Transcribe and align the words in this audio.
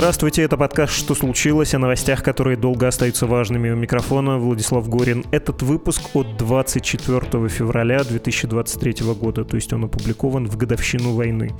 Здравствуйте, 0.00 0.40
это 0.40 0.56
подкаст 0.56 0.94
«Что 0.94 1.14
случилось?» 1.14 1.74
о 1.74 1.78
новостях, 1.78 2.22
которые 2.22 2.56
долго 2.56 2.88
остаются 2.88 3.26
важными. 3.26 3.68
У 3.68 3.76
микрофона 3.76 4.38
Владислав 4.38 4.88
Горин. 4.88 5.26
Этот 5.30 5.60
выпуск 5.60 6.16
от 6.16 6.38
24 6.38 7.48
февраля 7.50 8.02
2023 8.02 9.04
года, 9.12 9.44
то 9.44 9.56
есть 9.56 9.74
он 9.74 9.84
опубликован 9.84 10.48
в 10.48 10.56
годовщину 10.56 11.12
войны. 11.12 11.50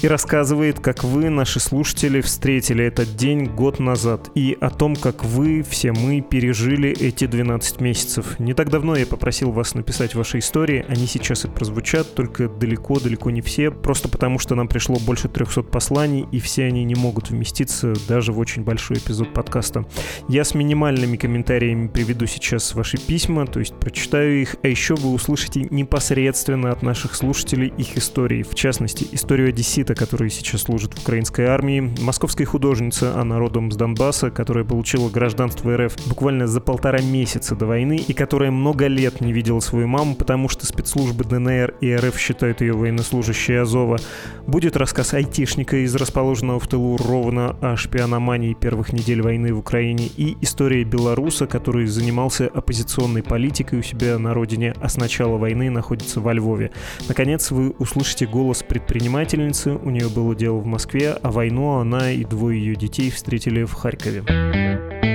И 0.00 0.06
рассказывает, 0.06 0.78
как 0.78 1.02
вы, 1.02 1.28
наши 1.28 1.58
слушатели, 1.58 2.20
встретили 2.20 2.84
этот 2.84 3.16
день 3.16 3.46
год 3.46 3.80
назад 3.80 4.30
и 4.36 4.56
о 4.60 4.70
том, 4.70 4.94
как 4.94 5.24
вы, 5.24 5.64
все 5.68 5.90
мы, 5.90 6.20
пережили 6.20 6.90
эти 6.90 7.26
12 7.26 7.80
месяцев. 7.80 8.38
Не 8.38 8.54
так 8.54 8.70
давно 8.70 8.94
я 8.94 9.06
попросил 9.06 9.50
вас 9.50 9.74
написать 9.74 10.14
ваши 10.14 10.38
истории, 10.38 10.86
они 10.88 11.08
сейчас 11.08 11.46
и 11.46 11.48
прозвучат, 11.48 12.14
только 12.14 12.48
далеко-далеко 12.48 13.30
не 13.30 13.40
все, 13.40 13.72
просто 13.72 14.08
потому 14.08 14.38
что 14.38 14.54
нам 14.54 14.68
пришло 14.68 15.00
больше 15.00 15.28
300 15.28 15.64
посланий, 15.64 16.28
и 16.30 16.38
все 16.38 16.66
они 16.66 16.84
не 16.84 16.94
могут 16.94 17.30
вместиться 17.30 17.87
вместиться 17.88 18.08
даже 18.08 18.32
в 18.32 18.38
очень 18.38 18.62
большой 18.62 18.98
эпизод 18.98 19.32
подкаста. 19.32 19.84
Я 20.28 20.44
с 20.44 20.54
минимальными 20.54 21.16
комментариями 21.16 21.88
приведу 21.88 22.26
сейчас 22.26 22.74
ваши 22.74 22.98
письма, 22.98 23.46
то 23.46 23.60
есть 23.60 23.74
прочитаю 23.74 24.40
их, 24.40 24.56
а 24.62 24.68
еще 24.68 24.94
вы 24.94 25.12
услышите 25.12 25.66
непосредственно 25.70 26.70
от 26.72 26.82
наших 26.82 27.14
слушателей 27.14 27.72
их 27.76 27.96
истории, 27.96 28.42
в 28.42 28.54
частности, 28.54 29.06
историю 29.12 29.48
одессита, 29.48 29.94
который 29.94 30.30
сейчас 30.30 30.62
служит 30.62 30.94
в 30.94 31.02
украинской 31.02 31.46
армии, 31.46 31.94
московской 32.00 32.46
художницы, 32.46 33.04
она 33.14 33.38
родом 33.38 33.70
с 33.70 33.76
Донбасса, 33.76 34.30
которая 34.30 34.64
получила 34.64 35.08
гражданство 35.08 35.76
РФ 35.76 35.96
буквально 36.06 36.46
за 36.46 36.60
полтора 36.60 37.00
месяца 37.00 37.54
до 37.54 37.66
войны 37.66 37.96
и 37.96 38.12
которая 38.12 38.50
много 38.50 38.86
лет 38.86 39.20
не 39.20 39.32
видела 39.32 39.60
свою 39.60 39.86
маму, 39.86 40.14
потому 40.14 40.48
что 40.48 40.66
спецслужбы 40.66 41.24
ДНР 41.24 41.74
и 41.80 41.94
РФ 41.94 42.18
считают 42.18 42.60
ее 42.60 42.72
военнослужащей 42.72 43.60
Азова. 43.60 43.98
Будет 44.46 44.76
рассказ 44.76 45.14
айтишника 45.14 45.76
из 45.84 45.94
расположенного 45.94 46.58
в 46.58 46.66
тылу 46.66 46.98
Ровно 46.98 47.56
о 47.60 47.76
шпиономании 47.78 48.54
первых 48.54 48.92
недель 48.92 49.22
войны 49.22 49.54
в 49.54 49.58
Украине 49.58 50.06
и 50.16 50.36
история 50.40 50.84
белоруса, 50.84 51.46
который 51.46 51.86
занимался 51.86 52.46
оппозиционной 52.46 53.22
политикой 53.22 53.78
у 53.78 53.82
себя 53.82 54.18
на 54.18 54.34
родине, 54.34 54.74
а 54.80 54.88
с 54.88 54.96
начала 54.96 55.38
войны 55.38 55.70
находится 55.70 56.20
во 56.20 56.32
Львове. 56.32 56.70
Наконец, 57.08 57.50
вы 57.50 57.70
услышите 57.78 58.26
голос 58.26 58.62
предпринимательницы, 58.62 59.72
у 59.74 59.90
нее 59.90 60.08
было 60.08 60.34
дело 60.34 60.58
в 60.58 60.66
Москве, 60.66 61.12
а 61.12 61.30
войну 61.30 61.78
она 61.78 62.10
и 62.10 62.24
двое 62.24 62.58
ее 62.58 62.76
детей 62.76 63.10
встретили 63.10 63.64
в 63.64 63.72
Харькове. 63.72 65.07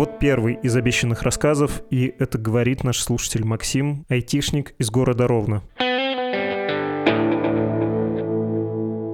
Вот 0.00 0.18
первый 0.18 0.54
из 0.54 0.74
обещанных 0.76 1.24
рассказов, 1.24 1.82
и 1.90 2.14
это 2.18 2.38
говорит 2.38 2.84
наш 2.84 3.00
слушатель 3.00 3.44
Максим, 3.44 4.06
айтишник 4.08 4.74
из 4.78 4.90
города 4.90 5.28
Ровно. 5.28 5.62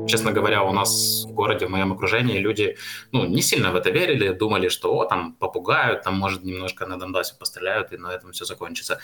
Честно 0.07 0.33
говоря, 0.33 0.63
у 0.63 0.73
нас 0.73 1.25
в 1.27 1.33
городе, 1.33 1.67
в 1.67 1.71
моем 1.71 1.93
окружении 1.93 2.39
люди 2.39 2.77
ну, 3.13 3.27
не 3.27 3.43
сильно 3.43 3.73
в 3.73 3.77
это 3.77 3.91
верили, 3.91 4.33
думали, 4.33 4.69
что 4.69 4.95
о, 4.95 5.05
там 5.05 5.33
попугают, 5.35 6.03
там, 6.03 6.17
может, 6.17 6.45
немножко 6.45 6.87
на 6.87 6.99
Донбассе 6.99 7.35
постреляют, 7.39 7.93
и 7.93 7.97
на 7.97 8.13
этом 8.13 8.33
все 8.33 8.45
закончится. 8.45 8.99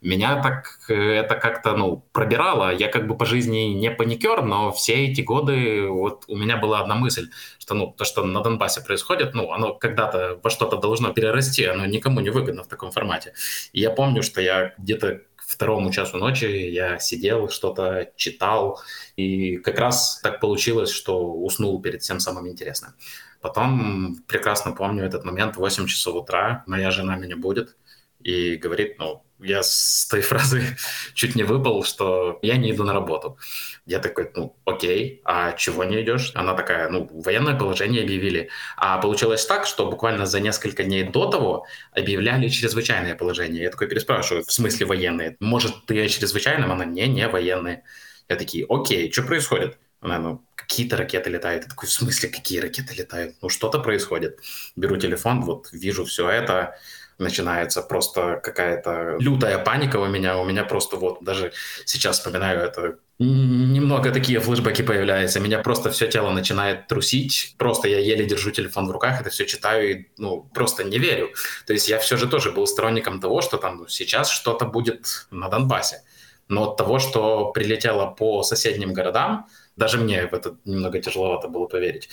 Меня 0.00 0.42
так 0.42 0.78
это 0.88 1.34
как-то 1.34 1.76
ну, 1.76 2.04
пробирало. 2.12 2.74
Я 2.74 2.88
как 2.88 3.06
бы 3.06 3.16
по 3.16 3.26
жизни 3.26 3.74
не 3.74 3.90
паникер, 3.90 4.42
но 4.42 4.72
все 4.72 5.06
эти 5.06 5.20
годы 5.20 5.88
вот 5.88 6.24
у 6.28 6.36
меня 6.36 6.56
была 6.56 6.80
одна 6.80 6.94
мысль, 6.94 7.30
что 7.58 7.74
ну, 7.74 7.94
то, 7.96 8.04
что 8.04 8.24
на 8.24 8.40
Донбассе 8.40 8.80
происходит, 8.80 9.34
ну, 9.34 9.52
оно 9.52 9.74
когда-то 9.74 10.38
во 10.42 10.50
что-то 10.50 10.76
должно 10.76 11.12
перерасти, 11.12 11.64
оно 11.64 11.86
никому 11.86 12.20
не 12.20 12.30
выгодно 12.30 12.62
в 12.62 12.68
таком 12.68 12.90
формате. 12.90 13.32
И 13.72 13.80
я 13.80 13.90
помню, 13.90 14.22
что 14.22 14.40
я 14.40 14.74
где-то 14.78 15.20
второму 15.46 15.90
часу 15.92 16.18
ночи 16.18 16.44
я 16.44 16.98
сидел, 16.98 17.48
что-то 17.48 18.10
читал, 18.16 18.80
и 19.16 19.56
как 19.58 19.78
раз 19.78 20.20
так 20.22 20.40
получилось, 20.40 20.90
что 20.90 21.32
уснул 21.32 21.80
перед 21.80 22.02
всем 22.02 22.20
самым 22.20 22.48
интересным. 22.48 22.94
Потом 23.40 24.16
прекрасно 24.26 24.72
помню 24.72 25.04
этот 25.04 25.24
момент, 25.24 25.56
8 25.56 25.86
часов 25.86 26.16
утра, 26.16 26.64
моя 26.66 26.90
жена 26.90 27.16
меня 27.16 27.36
будет 27.36 27.76
и 28.20 28.56
говорит, 28.56 28.98
ну, 28.98 29.22
я 29.38 29.62
с 29.62 30.06
той 30.10 30.20
фразы 30.20 30.76
чуть 31.14 31.34
не 31.36 31.42
выпал, 31.44 31.84
что 31.84 32.38
я 32.42 32.56
не 32.56 32.70
иду 32.70 32.84
на 32.84 32.92
работу. 32.92 33.38
Я 33.84 33.98
такой, 33.98 34.30
ну, 34.34 34.56
окей, 34.64 35.20
а 35.24 35.52
чего 35.52 35.84
не 35.84 36.02
идешь? 36.02 36.32
Она 36.34 36.54
такая, 36.54 36.88
ну, 36.88 37.08
военное 37.12 37.56
положение 37.56 38.02
объявили. 38.02 38.48
А 38.76 38.98
получилось 38.98 39.46
так, 39.46 39.66
что 39.66 39.90
буквально 39.90 40.26
за 40.26 40.40
несколько 40.40 40.84
дней 40.84 41.04
до 41.04 41.30
того 41.30 41.66
объявляли 41.92 42.48
чрезвычайное 42.48 43.14
положение. 43.14 43.62
Я 43.62 43.70
такой 43.70 43.88
переспрашиваю, 43.88 44.44
в 44.44 44.52
смысле 44.52 44.86
военные? 44.86 45.36
Может, 45.40 45.86
ты 45.86 46.04
о 46.04 46.08
чрезвычайном? 46.08 46.72
Она, 46.72 46.84
не, 46.84 47.06
не 47.06 47.28
военные. 47.28 47.82
Я 48.28 48.36
такие, 48.36 48.66
окей, 48.68 49.12
что 49.12 49.22
происходит? 49.22 49.78
Она, 50.00 50.18
ну, 50.18 50.44
какие-то 50.54 50.96
ракеты 50.96 51.30
летают. 51.30 51.64
Я 51.64 51.70
такой, 51.70 51.88
в 51.88 51.92
смысле, 51.92 52.28
какие 52.28 52.58
ракеты 52.58 52.94
летают? 52.94 53.36
Ну, 53.40 53.48
что-то 53.48 53.78
происходит. 53.78 54.40
Беру 54.74 54.96
телефон, 54.96 55.42
вот 55.42 55.68
вижу 55.72 56.04
все 56.04 56.28
это, 56.28 56.76
начинается 57.18 57.82
просто 57.82 58.40
какая-то 58.42 59.16
лютая 59.18 59.58
паника 59.58 59.96
у 59.98 60.06
меня. 60.06 60.38
У 60.38 60.44
меня 60.44 60.64
просто 60.64 60.96
вот 60.96 61.22
даже 61.22 61.52
сейчас 61.84 62.18
вспоминаю 62.18 62.60
это 62.60 62.98
немного 63.18 64.12
такие 64.12 64.40
флешбеки 64.40 64.82
появляются, 64.82 65.40
меня 65.40 65.58
просто 65.60 65.90
все 65.90 66.06
тело 66.06 66.30
начинает 66.32 66.86
трусить, 66.86 67.54
просто 67.56 67.88
я 67.88 67.98
еле 67.98 68.26
держу 68.26 68.50
телефон 68.50 68.88
в 68.88 68.90
руках, 68.90 69.20
это 69.20 69.30
все 69.30 69.46
читаю 69.46 69.90
и, 69.90 70.06
ну, 70.18 70.42
просто 70.52 70.84
не 70.84 70.98
верю. 70.98 71.30
То 71.66 71.72
есть 71.72 71.88
я 71.88 71.98
все 71.98 72.16
же 72.18 72.26
тоже 72.28 72.52
был 72.52 72.66
сторонником 72.66 73.20
того, 73.20 73.40
что 73.40 73.56
там 73.56 73.78
ну, 73.78 73.88
сейчас 73.88 74.30
что-то 74.30 74.66
будет 74.66 75.26
на 75.30 75.48
Донбассе. 75.48 76.02
Но 76.48 76.70
от 76.70 76.76
того, 76.76 76.98
что 76.98 77.52
прилетело 77.52 78.06
по 78.06 78.42
соседним 78.42 78.92
городам, 78.92 79.46
даже 79.76 79.98
мне 79.98 80.26
в 80.26 80.32
это 80.32 80.56
немного 80.64 81.00
тяжеловато 81.00 81.48
было 81.48 81.66
поверить. 81.66 82.08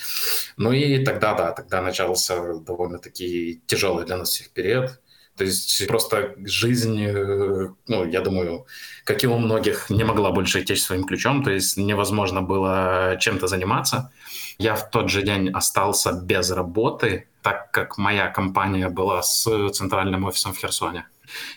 Ну 0.56 0.72
и 0.72 1.04
тогда, 1.04 1.34
да, 1.34 1.52
тогда 1.52 1.82
начался 1.82 2.54
довольно-таки 2.54 3.62
тяжелый 3.66 4.04
для 4.04 4.16
нас 4.16 4.30
всех 4.30 4.50
период. 4.50 5.00
То 5.36 5.44
есть 5.44 5.86
просто 5.88 6.34
жизнь, 6.44 7.02
э, 7.02 7.68
ну, 7.88 8.04
я 8.04 8.20
думаю, 8.20 8.66
как 9.04 9.24
и 9.24 9.26
у 9.26 9.36
многих, 9.36 9.90
не 9.90 10.04
могла 10.04 10.30
больше 10.30 10.60
идти 10.60 10.76
своим 10.76 11.04
ключом, 11.04 11.42
то 11.42 11.50
есть 11.50 11.76
невозможно 11.76 12.40
было 12.40 13.16
чем-то 13.18 13.48
заниматься. 13.48 14.12
Я 14.58 14.76
в 14.76 14.90
тот 14.90 15.10
же 15.10 15.22
день 15.22 15.50
остался 15.50 16.12
без 16.12 16.52
работы, 16.52 17.26
так 17.42 17.72
как 17.72 17.98
моя 17.98 18.28
компания 18.28 18.88
была 18.88 19.22
с 19.22 19.70
центральным 19.70 20.24
офисом 20.24 20.52
в 20.52 20.58
Херсоне. 20.58 21.06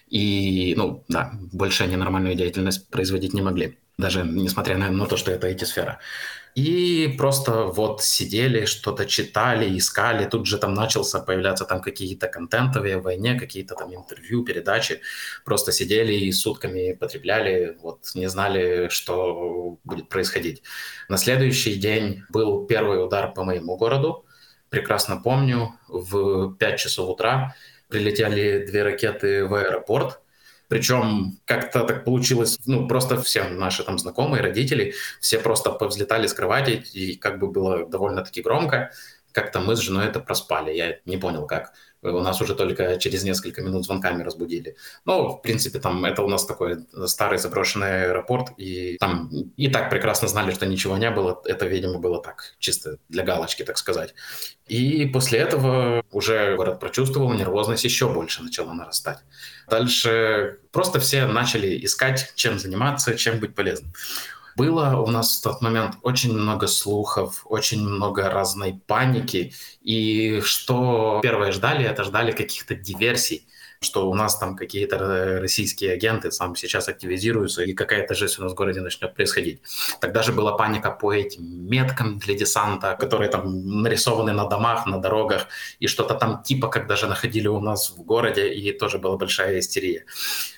И, 0.09 0.73
ну, 0.75 1.03
да, 1.07 1.31
больше 1.53 1.83
они 1.83 1.97
нормальную 1.97 2.35
деятельность 2.35 2.89
производить 2.89 3.33
не 3.35 3.43
могли, 3.43 3.77
даже 3.97 4.23
несмотря 4.23 4.77
на, 4.77 4.89
на 4.91 5.05
то, 5.05 5.17
что 5.17 5.31
это 5.31 5.49
IT-сфера. 5.49 5.99
И 6.53 7.15
просто 7.17 7.65
вот 7.65 8.01
сидели, 8.03 8.65
что-то 8.65 9.05
читали, 9.05 9.77
искали. 9.77 10.25
Тут 10.25 10.47
же 10.47 10.57
там 10.57 10.73
начался 10.73 11.19
появляться 11.19 11.65
там 11.65 11.81
какие-то 11.81 12.27
контентовые 12.27 12.97
войне, 12.97 13.39
какие-то 13.39 13.75
там 13.75 13.93
интервью, 13.93 14.43
передачи. 14.43 15.01
Просто 15.45 15.71
сидели 15.71 16.13
и 16.13 16.31
сутками 16.31 16.93
потребляли, 16.93 17.77
вот 17.81 17.99
не 18.15 18.27
знали, 18.27 18.87
что 18.89 19.77
будет 19.83 20.09
происходить. 20.09 20.63
На 21.09 21.17
следующий 21.17 21.75
день 21.75 22.23
был 22.29 22.65
первый 22.65 23.03
удар 23.03 23.33
по 23.33 23.43
моему 23.43 23.77
городу. 23.77 24.25
Прекрасно 24.69 25.17
помню, 25.17 25.75
в 25.87 26.55
5 26.55 26.79
часов 26.79 27.09
утра 27.09 27.55
прилетели 27.87 28.65
две 28.65 28.83
ракеты 28.83 29.45
в 29.45 29.53
аэропорт– 29.53 30.21
причем 30.67 31.39
как-то 31.45 31.83
так 31.83 32.03
получилось, 32.03 32.59
ну, 32.65 32.87
просто 32.87 33.21
все 33.21 33.43
наши 33.49 33.83
там 33.83 33.97
знакомые, 33.99 34.43
родители, 34.43 34.93
все 35.19 35.39
просто 35.39 35.71
повзлетали 35.71 36.27
с 36.27 36.33
кровати, 36.33 36.83
и 36.93 37.15
как 37.15 37.39
бы 37.39 37.47
было 37.47 37.87
довольно-таки 37.87 38.41
громко. 38.41 38.91
Как-то 39.31 39.59
мы 39.59 39.75
с 39.75 39.79
женой 39.79 40.07
это 40.07 40.19
проспали, 40.19 40.73
я 40.73 40.99
не 41.05 41.17
понял 41.17 41.45
как. 41.45 41.73
У 42.01 42.19
нас 42.21 42.41
уже 42.41 42.55
только 42.55 42.97
через 42.97 43.23
несколько 43.23 43.61
минут 43.61 43.85
звонками 43.85 44.23
разбудили. 44.23 44.75
Ну, 45.05 45.29
в 45.29 45.41
принципе, 45.41 45.79
там 45.79 46.05
это 46.05 46.21
у 46.21 46.27
нас 46.27 46.45
такой 46.45 46.77
старый 47.05 47.39
заброшенный 47.39 48.05
аэропорт, 48.05 48.51
и 48.57 48.97
там 48.99 49.29
и 49.57 49.67
так 49.67 49.89
прекрасно 49.89 50.27
знали, 50.27 50.51
что 50.51 50.65
ничего 50.65 50.97
не 50.97 51.09
было. 51.09 51.41
Это, 51.45 51.65
видимо, 51.65 51.99
было 51.99 52.21
так, 52.21 52.55
чисто 52.59 52.97
для 53.09 53.23
галочки, 53.23 53.63
так 53.63 53.77
сказать. 53.77 54.13
И 54.67 55.05
после 55.05 55.39
этого 55.39 56.03
уже 56.11 56.55
город 56.55 56.79
прочувствовал, 56.79 57.33
нервозность 57.33 57.83
еще 57.83 58.11
больше 58.13 58.43
начала 58.43 58.73
нарастать. 58.73 59.19
Дальше 59.69 60.59
просто 60.71 60.99
все 60.99 61.25
начали 61.25 61.83
искать, 61.83 62.33
чем 62.35 62.59
заниматься, 62.59 63.15
чем 63.15 63.39
быть 63.39 63.55
полезным. 63.55 63.91
Было 64.57 64.97
у 64.97 65.11
нас 65.11 65.37
в 65.37 65.43
тот 65.43 65.61
момент 65.61 65.97
очень 66.01 66.33
много 66.33 66.65
слухов, 66.65 67.45
очень 67.45 67.87
много 67.87 68.27
разной 68.27 68.73
паники. 68.87 69.53
И 69.83 70.41
что 70.43 71.19
первое 71.21 71.51
ждали, 71.51 71.85
это 71.85 72.03
ждали 72.03 72.31
каких-то 72.31 72.73
диверсий, 72.73 73.45
что 73.79 74.09
у 74.09 74.13
нас 74.13 74.37
там 74.37 74.55
какие-то 74.55 75.39
российские 75.39 75.93
агенты 75.93 76.31
сам 76.31 76.55
сейчас 76.55 76.87
активизируются, 76.87 77.63
и 77.63 77.73
какая-то 77.73 78.13
жизнь 78.13 78.35
у 78.39 78.43
нас 78.43 78.53
в 78.53 78.55
городе 78.55 78.81
начнет 78.81 79.13
происходить. 79.13 79.61
Тогда 79.99 80.23
же 80.23 80.31
была 80.31 80.57
паника 80.57 80.91
по 80.91 81.13
этим 81.13 81.69
меткам 81.69 82.19
для 82.19 82.35
десанта, 82.35 82.95
которые 82.99 83.29
там 83.29 83.81
нарисованы 83.81 84.33
на 84.33 84.45
домах, 84.45 84.85
на 84.85 84.99
дорогах, 84.99 85.47
и 85.79 85.87
что-то 85.87 86.15
там 86.15 86.43
типа, 86.43 86.67
как 86.67 86.87
даже 86.87 87.07
находили 87.07 87.47
у 87.47 87.59
нас 87.59 87.91
в 87.91 88.03
городе, 88.03 88.53
и 88.53 88.71
тоже 88.71 88.97
была 88.97 89.17
большая 89.17 89.59
истерия. 89.59 90.05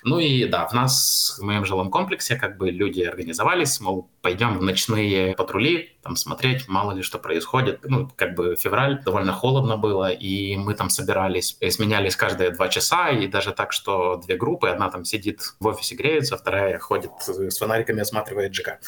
Ну 0.04 0.18
и 0.18 0.44
да, 0.46 0.66
в 0.66 0.72
нас, 0.72 1.36
в 1.38 1.42
моем 1.42 1.64
жилом 1.64 1.90
комплексе, 1.90 2.36
как 2.36 2.56
бы 2.56 2.70
люди 2.70 3.02
организовались, 3.02 3.80
мол, 3.80 4.08
пойдем 4.22 4.58
в 4.58 4.62
ночные 4.62 5.34
патрули, 5.34 5.90
там 6.02 6.16
смотреть, 6.16 6.68
мало 6.68 6.92
ли 6.92 7.02
что 7.02 7.18
происходит. 7.18 7.80
Ну, 7.84 8.08
как 8.16 8.34
бы 8.34 8.56
февраль, 8.56 9.02
довольно 9.04 9.32
холодно 9.32 9.76
было, 9.76 10.10
и 10.10 10.56
мы 10.56 10.74
там 10.74 10.90
собирались, 10.90 11.56
сменялись 11.70 12.16
каждые 12.16 12.50
два 12.50 12.68
часа, 12.68 13.10
и 13.10 13.26
даже 13.26 13.52
так, 13.52 13.72
что 13.72 14.16
две 14.16 14.36
группы, 14.36 14.68
одна 14.68 14.90
там 14.90 15.04
сидит 15.04 15.40
в 15.60 15.66
офисе 15.66 15.94
греется, 15.94 16.36
вторая 16.36 16.78
ходит 16.78 17.10
с 17.20 17.58
фонариками, 17.58 18.00
осматривает 18.00 18.54
ЖК. 18.54 18.80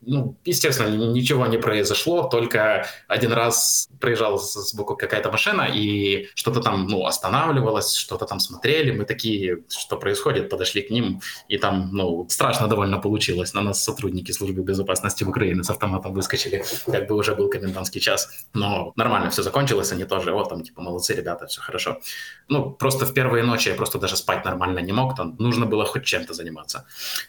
Ну, 0.00 0.36
естественно, 0.44 0.88
ничего 0.88 1.46
не 1.46 1.58
произошло, 1.58 2.24
только 2.28 2.86
один 3.08 3.32
раз 3.32 3.88
проезжала 4.00 4.38
сбоку 4.38 4.96
какая-то 4.96 5.30
машина, 5.30 5.68
и 5.72 6.28
что-то 6.34 6.60
там, 6.60 6.86
ну, 6.86 7.06
останавливалось, 7.06 7.94
что-то 7.94 8.26
там 8.26 8.40
смотрели, 8.40 8.90
мы 8.90 9.04
такие, 9.04 9.64
что 9.68 9.96
происходит, 9.96 10.50
подошли 10.50 10.82
к 10.82 10.90
ним, 10.90 11.20
и 11.48 11.58
там, 11.58 11.90
ну, 11.92 12.26
страшно 12.28 12.68
довольно 12.68 12.98
получилось. 12.98 13.54
На 13.54 13.62
нас 13.62 13.82
сотрудники 13.82 14.32
службы 14.32 14.62
безопасности 14.62 15.24
Украины 15.24 15.62
с 15.64 15.70
автоматом 15.70 16.12
выскочили, 16.12 16.55
как 16.86 17.06
бы 17.08 17.14
уже 17.14 17.34
был 17.34 17.48
комендантский 17.48 18.00
час, 18.00 18.46
но 18.54 18.92
нормально 18.96 19.30
все 19.30 19.42
закончилось, 19.42 19.92
они 19.92 20.04
тоже, 20.04 20.32
вот 20.32 20.48
там, 20.48 20.62
типа, 20.62 20.82
молодцы 20.82 21.14
ребята, 21.14 21.46
все 21.46 21.60
хорошо. 21.60 22.00
Ну, 22.48 22.70
просто 22.70 23.06
в 23.06 23.14
первые 23.14 23.44
ночи 23.44 23.68
я 23.68 23.74
просто 23.74 23.98
даже 23.98 24.16
спать 24.16 24.44
нормально 24.44 24.80
не 24.80 24.92
мог, 24.92 25.16
там 25.16 25.36
нужно 25.38 25.66
было 25.66 25.84
хоть 25.84 26.04
чем-то 26.04 26.34
заниматься. 26.34 26.86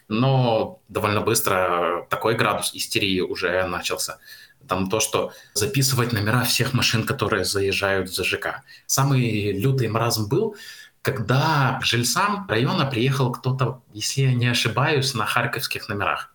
Но 0.08 0.80
довольно 0.88 1.20
быстро 1.20 2.06
такой 2.10 2.34
градус 2.34 2.74
истерии 2.74 3.20
уже 3.20 3.66
начался. 3.66 4.18
Там 4.66 4.90
то, 4.90 5.00
что 5.00 5.32
записывать 5.54 6.12
номера 6.12 6.42
всех 6.42 6.74
машин, 6.74 7.04
которые 7.04 7.44
заезжают 7.44 8.12
за 8.12 8.24
ЖК. 8.24 8.62
Самый 8.86 9.52
лютый 9.52 9.88
маразм 9.88 10.28
был, 10.28 10.56
когда 11.02 11.78
к 11.80 11.84
жильцам 11.84 12.46
района 12.48 12.84
приехал 12.84 13.32
кто-то, 13.32 13.82
если 13.94 14.22
я 14.22 14.34
не 14.34 14.46
ошибаюсь, 14.46 15.14
на 15.14 15.24
харьковских 15.24 15.88
номерах 15.88 16.34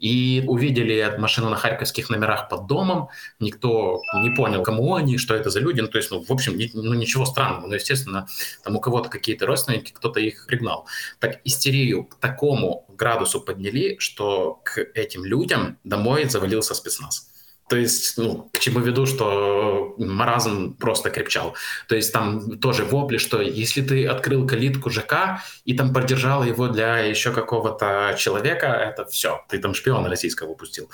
и 0.00 0.44
увидели 0.46 1.14
машину 1.18 1.50
на 1.50 1.56
харьковских 1.56 2.10
номерах 2.10 2.48
под 2.48 2.66
домом. 2.66 3.08
Никто 3.40 4.00
не 4.22 4.30
понял, 4.30 4.62
кому 4.62 4.94
они, 4.94 5.18
что 5.18 5.34
это 5.34 5.50
за 5.50 5.60
люди. 5.60 5.80
Ну, 5.80 5.88
то 5.88 5.98
есть, 5.98 6.10
ну, 6.10 6.22
в 6.22 6.30
общем, 6.30 6.56
ни, 6.56 6.70
ну, 6.72 6.94
ничего 6.94 7.24
странного. 7.24 7.66
Но, 7.66 7.74
естественно, 7.74 8.26
там 8.62 8.76
у 8.76 8.80
кого-то 8.80 9.08
какие-то 9.08 9.46
родственники, 9.46 9.92
кто-то 9.92 10.20
их 10.20 10.46
пригнал. 10.46 10.86
Так 11.18 11.40
истерию 11.44 12.04
к 12.04 12.16
такому 12.16 12.86
градусу 12.88 13.40
подняли, 13.40 13.96
что 13.98 14.60
к 14.64 14.78
этим 14.94 15.24
людям 15.24 15.78
домой 15.84 16.24
завалился 16.28 16.74
спецназ. 16.74 17.28
То 17.68 17.76
есть, 17.76 18.16
ну, 18.16 18.48
к 18.52 18.58
чему 18.58 18.80
веду, 18.80 19.04
что 19.04 19.94
маразм 19.98 20.74
просто 20.74 21.10
крепчал. 21.10 21.54
То 21.86 21.96
есть 21.96 22.12
там 22.12 22.58
тоже 22.58 22.84
вопли, 22.84 23.18
что 23.18 23.42
если 23.42 23.82
ты 23.82 24.06
открыл 24.06 24.46
калитку 24.46 24.90
ЖК 24.90 25.42
и 25.66 25.74
там 25.74 25.92
поддержал 25.92 26.44
его 26.44 26.68
для 26.68 26.98
еще 26.98 27.30
какого-то 27.30 28.16
человека, 28.18 28.66
это 28.66 29.04
все, 29.04 29.44
ты 29.50 29.58
там 29.58 29.74
шпиона 29.74 30.08
российского 30.08 30.48
выпустил. 30.48 30.88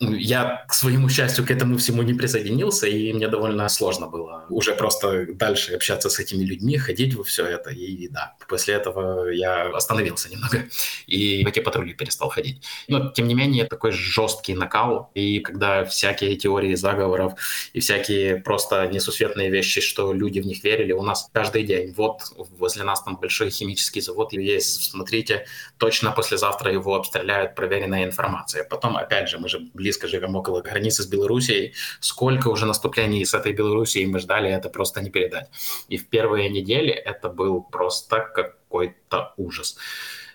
Я, 0.00 0.66
к 0.68 0.74
своему 0.74 1.08
счастью, 1.08 1.46
к 1.46 1.50
этому 1.50 1.78
всему 1.78 2.02
не 2.02 2.12
присоединился, 2.12 2.86
и 2.86 3.12
мне 3.12 3.28
довольно 3.28 3.68
сложно 3.68 4.06
было 4.06 4.44
уже 4.50 4.74
просто 4.74 5.32
дальше 5.34 5.74
общаться 5.74 6.10
с 6.10 6.18
этими 6.18 6.44
людьми, 6.44 6.76
ходить 6.76 7.14
во 7.14 7.24
все 7.24 7.46
это. 7.46 7.70
И 7.70 8.08
да, 8.08 8.34
после 8.48 8.74
этого 8.74 9.28
я 9.28 9.70
остановился 9.70 10.28
немного 10.28 10.64
и 11.06 11.42
в 11.44 11.48
эти 11.48 11.60
патрули 11.60 11.94
перестал 11.94 12.28
ходить. 12.28 12.62
Но, 12.88 13.10
тем 13.10 13.28
не 13.28 13.34
менее, 13.34 13.64
такой 13.64 13.92
жесткий 13.92 14.54
накал, 14.54 15.10
и 15.14 15.40
когда 15.40 15.84
все 15.84 16.01
всякие 16.02 16.34
теории 16.34 16.74
заговоров 16.74 17.34
и 17.72 17.78
всякие 17.78 18.36
просто 18.36 18.88
несусветные 18.88 19.50
вещи, 19.50 19.80
что 19.80 20.12
люди 20.12 20.40
в 20.40 20.46
них 20.46 20.64
верили. 20.64 20.92
У 20.92 21.02
нас 21.02 21.30
каждый 21.32 21.62
день. 21.62 21.94
Вот 21.96 22.22
возле 22.58 22.82
нас 22.82 23.02
там 23.02 23.16
большой 23.16 23.50
химический 23.50 24.00
завод 24.00 24.32
есть. 24.32 24.90
Смотрите, 24.90 25.46
точно 25.78 26.10
послезавтра 26.10 26.72
его 26.72 26.96
обстреляют, 26.96 27.54
проверенная 27.54 28.04
информация. 28.04 28.64
Потом, 28.64 28.96
опять 28.96 29.28
же, 29.28 29.38
мы 29.38 29.48
же 29.48 29.60
близко 29.74 30.08
живем 30.08 30.34
около 30.34 30.60
границы 30.60 31.04
с 31.04 31.06
Белоруссией. 31.06 31.74
Сколько 32.00 32.48
уже 32.48 32.66
наступлений 32.66 33.24
с 33.24 33.34
этой 33.34 33.52
Белоруссией 33.52 34.06
мы 34.06 34.18
ждали, 34.18 34.50
это 34.50 34.70
просто 34.70 35.00
не 35.02 35.10
передать. 35.10 35.50
И 35.88 35.98
в 35.98 36.08
первые 36.08 36.50
недели 36.50 36.90
это 36.90 37.28
был 37.28 37.62
просто 37.62 38.28
какой-то 38.34 39.34
ужас 39.36 39.78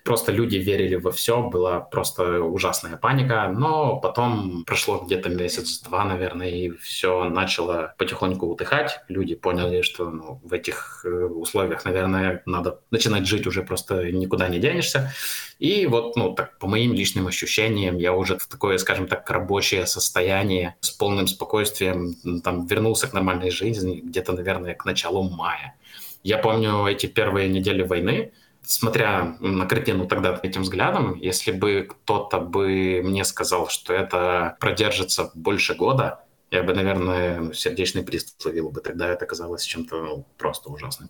просто 0.08 0.32
люди 0.32 0.56
верили 0.56 0.96
во 0.96 1.12
все, 1.12 1.44
была 1.44 1.82
просто 1.82 2.42
ужасная 2.42 2.96
паника, 2.96 3.54
но 3.54 3.98
потом 4.00 4.64
прошло 4.66 5.04
где-то 5.06 5.28
месяц-два, 5.28 6.06
наверное, 6.06 6.50
и 6.50 6.70
все 6.70 7.26
начало 7.26 7.94
потихоньку 7.98 8.48
утыхать. 8.48 9.02
Люди 9.10 9.36
поняли, 9.36 9.82
что 9.82 10.10
ну, 10.10 10.40
в 10.46 10.54
этих 10.54 11.02
э, 11.04 11.10
условиях, 11.10 11.84
наверное, 11.84 12.42
надо 12.46 12.80
начинать 12.90 13.28
жить 13.28 13.48
уже 13.48 13.64
просто 13.64 14.10
никуда 14.10 14.48
не 14.48 14.60
денешься. 14.60 15.12
И 15.60 15.86
вот, 15.88 16.16
ну, 16.16 16.34
так, 16.34 16.58
по 16.58 16.68
моим 16.68 16.94
личным 16.94 17.28
ощущениям, 17.28 17.98
я 17.98 18.14
уже 18.14 18.38
в 18.38 18.48
такое, 18.48 18.78
скажем 18.78 19.08
так, 19.08 19.30
рабочее 19.30 19.86
состояние 19.86 20.78
с 20.80 20.92
полным 20.92 21.28
спокойствием 21.28 22.16
там 22.44 22.66
вернулся 22.66 23.08
к 23.08 23.14
нормальной 23.14 23.52
жизни 23.52 24.00
где-то, 24.02 24.32
наверное, 24.32 24.74
к 24.74 24.86
началу 24.86 25.24
мая. 25.30 25.76
Я 26.24 26.38
помню 26.38 26.86
эти 26.88 27.08
первые 27.08 27.50
недели 27.50 27.84
войны, 27.84 28.32
смотря 28.68 29.38
на 29.40 29.66
картину 29.66 30.08
тогда 30.08 30.40
этим 30.44 30.62
взглядом, 30.62 31.16
если 31.16 31.52
бы 31.52 31.88
кто-то 31.90 32.40
бы 32.40 33.02
мне 33.04 33.24
сказал, 33.26 33.70
что 33.70 33.94
это 33.94 34.58
продержится 34.60 35.32
больше 35.34 35.76
года, 35.76 36.24
я 36.50 36.64
бы, 36.64 36.74
наверное, 36.74 37.52
сердечный 37.52 38.04
приступ 38.04 38.42
словил 38.42 38.70
бы. 38.70 38.80
Тогда 38.80 39.10
это 39.10 39.26
казалось 39.26 39.64
чем-то 39.64 40.02
ну, 40.02 40.26
просто 40.38 40.70
ужасным. 40.70 41.10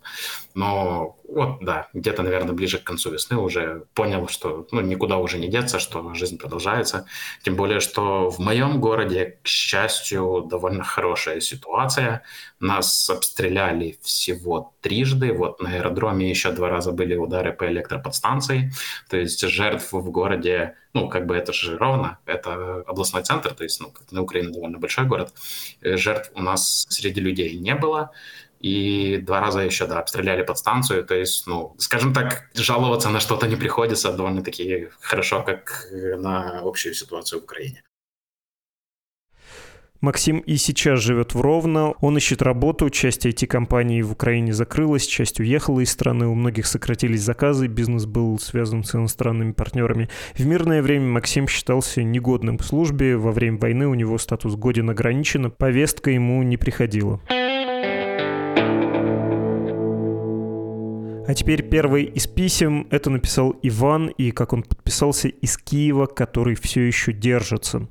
Но 0.54 1.16
вот, 1.28 1.58
да, 1.60 1.88
где-то, 1.92 2.24
наверное, 2.24 2.54
ближе 2.54 2.78
к 2.78 2.84
концу 2.84 3.12
весны 3.12 3.36
уже 3.36 3.84
понял, 3.94 4.26
что 4.26 4.66
ну, 4.72 4.80
никуда 4.80 5.18
уже 5.18 5.38
не 5.38 5.46
деться, 5.46 5.78
что 5.78 6.12
жизнь 6.14 6.38
продолжается. 6.38 7.06
Тем 7.44 7.54
более, 7.54 7.78
что 7.78 8.30
в 8.30 8.40
моем 8.40 8.80
городе, 8.80 9.38
к 9.42 9.46
счастью, 9.46 10.44
довольно 10.50 10.82
хорошая 10.82 11.40
ситуация. 11.40 12.24
Нас 12.60 13.08
обстреляли 13.10 13.98
всего 14.02 14.74
трижды. 14.80 15.32
Вот 15.32 15.60
на 15.60 15.74
аэродроме 15.74 16.28
еще 16.28 16.50
два 16.52 16.68
раза 16.68 16.92
были 16.92 17.14
удары 17.16 17.52
по 17.52 17.66
электроподстанции. 17.68 18.72
То 19.08 19.16
есть 19.16 19.40
жертв 19.40 19.92
в 19.92 20.10
городе 20.10 20.74
ну, 20.94 21.08
как 21.08 21.26
бы 21.26 21.36
это 21.36 21.52
же 21.52 21.76
ровно, 21.76 22.18
это 22.26 22.82
областной 22.86 23.22
центр, 23.22 23.54
то 23.54 23.62
есть, 23.62 23.80
ну, 23.80 23.90
как 23.90 24.10
на 24.10 24.22
Украине 24.22 24.50
довольно 24.52 24.78
большой 24.78 25.04
город. 25.06 25.32
Э, 25.80 25.96
жертв 25.96 26.30
у 26.34 26.42
нас 26.42 26.86
среди 26.88 27.20
людей 27.20 27.58
не 27.58 27.74
было. 27.74 28.10
И 28.60 29.18
два 29.18 29.40
раза 29.40 29.60
еще, 29.60 29.86
да, 29.86 30.00
обстреляли 30.00 30.42
подстанцию. 30.42 31.04
То 31.04 31.14
есть, 31.14 31.46
ну, 31.46 31.76
скажем 31.78 32.12
так, 32.12 32.50
жаловаться 32.54 33.08
на 33.10 33.20
что-то 33.20 33.46
не 33.46 33.56
приходится 33.56 34.12
довольно-таки 34.12 34.88
хорошо, 35.00 35.44
как 35.44 35.86
на 35.92 36.60
общую 36.64 36.94
ситуацию 36.94 37.40
в 37.40 37.44
Украине. 37.44 37.82
Максим 40.00 40.38
и 40.38 40.56
сейчас 40.56 41.00
живет 41.00 41.34
в 41.34 41.40
Ровно. 41.40 41.94
Он 42.00 42.16
ищет 42.16 42.40
работу. 42.40 42.88
Часть 42.88 43.26
IT-компаний 43.26 44.02
в 44.02 44.12
Украине 44.12 44.52
закрылась, 44.52 45.04
часть 45.06 45.40
уехала 45.40 45.80
из 45.80 45.90
страны. 45.90 46.28
У 46.28 46.34
многих 46.34 46.66
сократились 46.66 47.22
заказы. 47.22 47.66
Бизнес 47.66 48.06
был 48.06 48.38
связан 48.38 48.84
с 48.84 48.94
иностранными 48.94 49.52
партнерами. 49.52 50.08
В 50.34 50.46
мирное 50.46 50.82
время 50.82 51.06
Максим 51.06 51.48
считался 51.48 52.04
негодным 52.04 52.58
к 52.58 52.64
службе. 52.64 53.16
Во 53.16 53.32
время 53.32 53.58
войны 53.58 53.88
у 53.88 53.94
него 53.94 54.18
статус 54.18 54.54
годен 54.54 54.88
ограничен. 54.90 55.50
Повестка 55.50 56.12
ему 56.12 56.44
не 56.44 56.56
приходила. 56.56 57.20
А 61.28 61.34
теперь 61.34 61.62
первый 61.62 62.04
из 62.04 62.26
писем. 62.26 62.86
Это 62.88 63.10
написал 63.10 63.54
Иван, 63.62 64.06
и 64.06 64.30
как 64.30 64.54
он 64.54 64.62
подписался, 64.62 65.28
из 65.28 65.58
Киева, 65.58 66.06
который 66.06 66.54
все 66.54 66.80
еще 66.80 67.12
держится. 67.12 67.86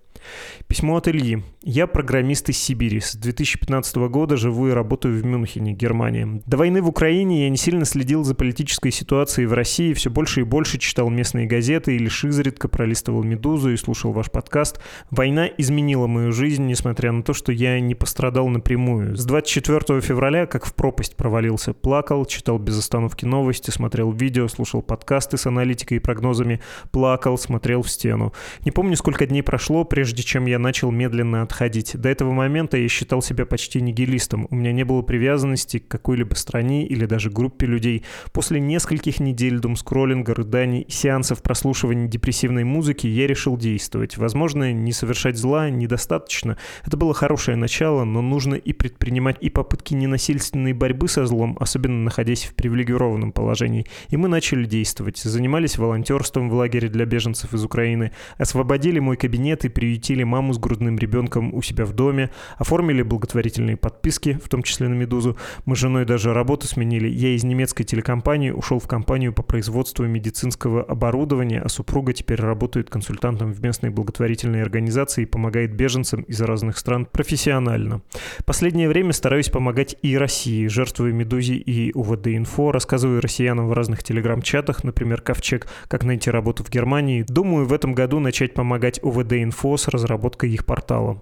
Письмо 0.68 0.98
от 0.98 1.08
Ильи. 1.08 1.44
Я 1.64 1.86
программист 1.86 2.50
из 2.50 2.58
Сибири. 2.58 3.00
С 3.00 3.16
2015 3.16 3.96
года 4.10 4.38
живу 4.38 4.70
и 4.70 4.72
работаю 4.72 5.22
в 5.22 5.26
Мюнхене, 5.26 5.74
Германия. 5.74 6.42
До 6.46 6.58
войны 6.58 6.82
в 6.82 6.88
Украине 6.88 7.44
я 7.44 7.50
не 7.50 7.58
сильно 7.58 7.86
следил 7.86 8.24
за 8.24 8.36
политической 8.36 8.92
ситуацией 8.92 9.48
в 9.48 9.54
России, 9.54 9.94
все 9.94 10.10
больше 10.10 10.42
и 10.42 10.44
больше 10.44 10.80
читал 10.80 11.10
местные 11.10 11.46
газеты 11.46 11.96
и 11.96 12.00
лишь 12.00 12.24
изредка 12.24 12.68
пролистывал 12.68 13.24
«Медузу» 13.24 13.72
и 13.72 13.78
слушал 13.78 14.12
ваш 14.12 14.32
подкаст. 14.32 14.80
Война 15.12 15.48
изменила 15.58 16.08
мою 16.08 16.32
жизнь, 16.32 16.66
несмотря 16.66 17.12
на 17.12 17.22
то, 17.22 17.34
что 17.34 17.52
я 17.52 17.80
не 17.80 17.94
пострадал 17.94 18.48
напрямую. 18.48 19.16
С 19.16 19.26
24 19.26 20.02
февраля 20.02 20.46
как 20.46 20.66
в 20.66 20.74
пропасть 20.74 21.16
провалился. 21.16 21.74
Плакал, 21.74 22.26
читал 22.26 22.58
без 22.58 22.80
остановки 22.80 23.26
новости, 23.26 23.72
смотрел 23.72 24.12
видео, 24.12 24.48
слушал 24.48 24.82
подкасты 24.82 25.38
с 25.38 25.46
аналитикой 25.46 25.98
и 25.98 26.00
прогнозами, 26.00 26.62
плакал, 26.92 27.38
смотрел 27.38 27.82
в 27.84 27.90
стену. 27.92 28.34
Не 28.66 28.72
помню, 28.72 28.96
сколько 28.96 29.28
дней 29.28 29.44
прошло, 29.44 29.84
прежде 29.84 30.01
чем 30.06 30.46
я 30.46 30.60
начал 30.60 30.92
медленно 30.92 31.42
отходить. 31.42 31.96
До 31.96 32.10
этого 32.10 32.32
момента 32.32 32.78
я 32.78 32.88
считал 32.88 33.22
себя 33.22 33.46
почти 33.46 33.82
нигилистом. 33.82 34.48
У 34.50 34.56
меня 34.56 34.72
не 34.72 34.84
было 34.84 35.02
привязанности 35.02 35.80
к 35.80 35.88
какой-либо 35.88 36.36
стране 36.36 36.86
или 36.88 37.06
даже 37.06 37.30
группе 37.30 37.66
людей. 37.66 38.04
После 38.32 38.60
нескольких 38.60 39.20
недель 39.20 39.60
думскроллинга, 39.60 40.34
рыданий 40.34 40.82
и 40.82 40.92
сеансов 40.92 41.42
прослушивания 41.42 42.08
депрессивной 42.08 42.64
музыки 42.64 43.08
я 43.08 43.28
решил 43.28 43.58
действовать. 43.58 44.18
Возможно, 44.18 44.74
не 44.74 44.92
совершать 44.92 45.38
зла 45.38 45.70
недостаточно. 45.70 46.58
Это 46.86 46.98
было 46.98 47.14
хорошее 47.14 47.58
начало, 47.58 48.04
но 48.04 48.22
нужно 48.22 48.56
и 48.56 48.74
предпринимать 48.74 49.38
и 49.42 49.50
попытки 49.50 49.94
ненасильственной 49.94 50.74
борьбы 50.74 51.08
со 51.08 51.26
злом, 51.26 51.58
особенно 51.60 52.04
находясь 52.04 52.44
в 52.44 52.56
привилегированном 52.56 53.32
положении. 53.32 53.86
И 54.10 54.18
мы 54.18 54.28
начали 54.28 54.66
действовать. 54.66 55.18
Занимались 55.18 55.78
волонтерством 55.78 56.50
в 56.50 56.54
лагере 56.54 56.90
для 56.90 57.06
беженцев 57.06 57.54
из 57.54 57.64
Украины, 57.64 58.12
освободили 58.38 59.00
мой 59.00 59.18
кабинет 59.18 59.66
и 59.66 59.70
приютили 59.92 60.24
маму 60.24 60.54
с 60.54 60.58
грудным 60.58 60.98
ребенком 60.98 61.54
у 61.54 61.62
себя 61.62 61.84
в 61.84 61.92
доме, 61.92 62.30
оформили 62.58 63.02
благотворительные 63.02 63.76
подписки, 63.76 64.40
в 64.42 64.48
том 64.48 64.64
числе 64.64 64.88
на 64.88 64.94
«Медузу». 64.94 65.38
Мы 65.66 65.76
с 65.76 65.80
женой 65.80 66.06
даже 66.06 66.34
работу 66.34 66.66
сменили. 66.66 67.10
Я 67.10 67.36
из 67.36 67.44
немецкой 67.44 67.84
телекомпании 67.84 68.52
ушел 68.52 68.80
в 68.80 68.88
компанию 68.88 69.34
по 69.34 69.44
производству 69.44 70.06
медицинского 70.06 70.82
оборудования, 70.82 71.60
а 71.60 71.68
супруга 71.68 72.14
теперь 72.14 72.40
работает 72.40 72.90
консультантом 72.90 73.52
в 73.52 73.62
местной 73.62 73.90
благотворительной 73.90 74.62
организации 74.62 75.24
и 75.24 75.26
помогает 75.26 75.76
беженцам 75.76 76.22
из 76.22 76.40
разных 76.40 76.78
стран 76.78 77.06
профессионально. 77.06 78.02
Последнее 78.46 78.88
время 78.88 79.12
стараюсь 79.12 79.50
помогать 79.50 79.98
и 80.02 80.18
России, 80.18 80.68
жертвуя 80.68 81.12
«Медузе» 81.12 81.56
и 81.56 81.92
УВД-инфо, 81.92 82.72
рассказываю 82.72 83.20
россиянам 83.20 83.68
в 83.68 83.74
разных 83.74 84.04
телеграм-чатах, 84.04 84.86
например, 84.86 85.20
Ковчег, 85.20 85.68
как 85.90 86.06
найти 86.06 86.32
работу 86.32 86.64
в 86.64 86.70
Германии. 86.70 87.26
Думаю, 87.28 87.66
в 87.66 87.74
этом 87.74 87.94
году 87.94 88.20
начать 88.20 88.54
помогать 88.54 89.02
УВД-инфо 89.04 89.81
с 89.82 89.88
разработкой 89.88 90.52
их 90.52 90.66
портала. 90.66 91.22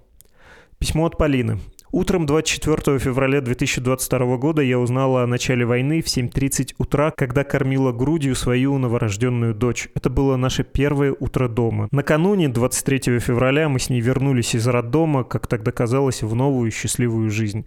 Письмо 0.77 1.05
от 1.05 1.17
Полины. 1.17 1.59
Утром 1.91 2.27
24 2.27 2.99
февраля 2.99 3.41
2022 3.41 4.37
года 4.37 4.61
я 4.61 4.77
узнала 4.77 5.23
о 5.23 5.27
начале 5.27 5.65
войны 5.65 6.03
в 6.03 6.05
7.30 6.05 6.75
утра, 6.77 7.09
когда 7.09 7.43
кормила 7.43 7.91
грудью 7.91 8.35
свою 8.35 8.77
новорожденную 8.77 9.55
дочь. 9.55 9.89
Это 9.95 10.11
было 10.11 10.35
наше 10.35 10.63
первое 10.63 11.15
утро 11.19 11.47
дома. 11.47 11.87
Накануне, 11.91 12.47
23 12.47 13.17
февраля, 13.17 13.69
мы 13.69 13.79
с 13.79 13.89
ней 13.89 14.01
вернулись 14.01 14.53
из 14.53 14.67
роддома, 14.67 15.23
как 15.23 15.47
тогда 15.47 15.71
казалось, 15.71 16.21
в 16.21 16.35
новую 16.35 16.69
счастливую 16.69 17.31
жизнь. 17.31 17.65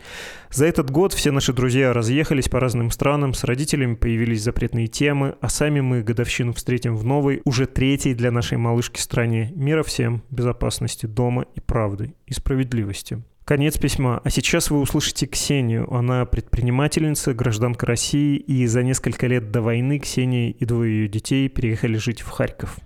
За 0.51 0.67
этот 0.67 0.93
год 0.93 1.13
все 1.13 1.33
наши 1.33 1.53
друзья 1.53 1.93
разъехались 1.93 2.49
по 2.49 2.61
разным 2.61 2.93
странам, 2.93 3.35
с 3.35 3.43
родителями 3.43 3.97
появились 3.97 4.43
запретные 4.43 4.87
темы, 4.87 5.35
а 5.41 5.49
сами 5.49 5.81
мы 5.81 6.03
годовщину 6.03 6.53
встретим 6.53 6.95
в 6.95 7.05
новой, 7.05 7.43
уже 7.45 7.67
третьей 7.67 8.15
для 8.15 8.31
нашей 8.31 8.57
малышки 8.57 9.01
стране. 9.01 9.53
Мира 9.57 9.83
всем, 9.83 10.23
безопасности, 10.31 11.07
дома 11.07 11.45
и 11.57 11.61
правды, 11.61 12.15
и 12.27 12.35
справедливости. 12.35 13.21
Конец 13.45 13.77
письма. 13.77 14.21
А 14.23 14.31
сейчас 14.31 14.71
вы 14.71 14.81
услышите 14.81 15.27
Ксению. 15.27 15.93
Она 15.93 16.25
предпринимательница, 16.27 17.35
гражданка 17.35 17.87
России, 17.87 18.37
и 18.37 18.67
за 18.67 18.85
несколько 18.85 19.27
лет 19.27 19.51
до 19.51 19.63
войны 19.63 19.99
Ксения 19.99 20.51
и 20.51 20.65
двое 20.65 21.03
ее 21.03 21.09
детей 21.09 21.49
переехали 21.49 21.97
жить 21.97 22.21
в 22.21 22.31
Харьков. 22.31 22.79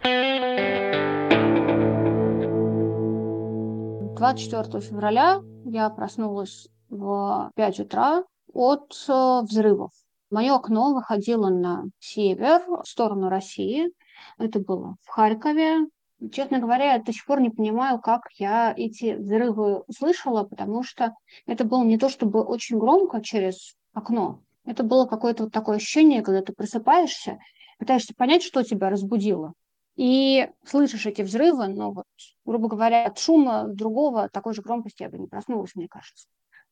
24 4.17 4.81
февраля 4.81 5.43
я 5.67 5.91
проснулась 5.91 6.69
в 6.89 7.51
5 7.55 7.81
утра 7.81 8.25
от 8.55 8.95
э, 9.09 9.41
взрывов. 9.43 9.91
Мое 10.31 10.55
окно 10.55 10.95
выходило 10.95 11.51
на 11.51 11.85
север, 11.99 12.63
в 12.67 12.89
сторону 12.89 13.29
России. 13.29 13.91
Это 14.39 14.59
было 14.59 14.97
в 15.03 15.09
Харькове, 15.11 15.87
Честно 16.33 16.61
говоря, 16.61 16.95
я 16.95 16.99
до 16.99 17.13
сих 17.13 17.27
пор 17.27 17.41
не 17.41 17.51
понимаю, 17.51 18.01
как 18.01 18.23
я 18.39 18.73
эти 18.75 19.15
взрывы 19.15 19.81
услышала, 19.87 20.45
потому 20.45 20.83
что 20.83 21.15
это 21.47 21.65
было 21.65 21.85
не 21.85 21.99
то 21.99 22.09
чтобы 22.09 22.43
очень 22.43 22.79
громко 22.79 23.21
через 23.23 23.77
окно. 23.93 24.41
Это 24.65 24.83
было 24.83 25.07
какое-то 25.07 25.45
вот 25.45 25.53
такое 25.53 25.77
ощущение, 25.77 26.23
когда 26.23 26.43
ты 26.43 26.53
просыпаешься, 26.55 27.39
пытаешься 27.79 28.15
понять, 28.17 28.43
что 28.43 28.63
тебя 28.63 28.89
разбудило. 28.89 29.53
И 29.97 30.49
слышишь 30.65 31.07
эти 31.07 31.23
взрывы, 31.23 31.69
но 31.69 31.93
вот, 31.93 32.05
грубо 32.45 32.69
говоря, 32.69 33.07
от 33.07 33.19
шума 33.19 33.65
другого 33.69 34.29
такой 34.31 34.55
же 34.55 34.63
громкости 34.63 35.03
я 35.03 35.11
бы 35.11 35.19
не 35.19 35.27
проснулась, 35.27 35.75
мне 35.75 35.89
кажется. 35.89 36.27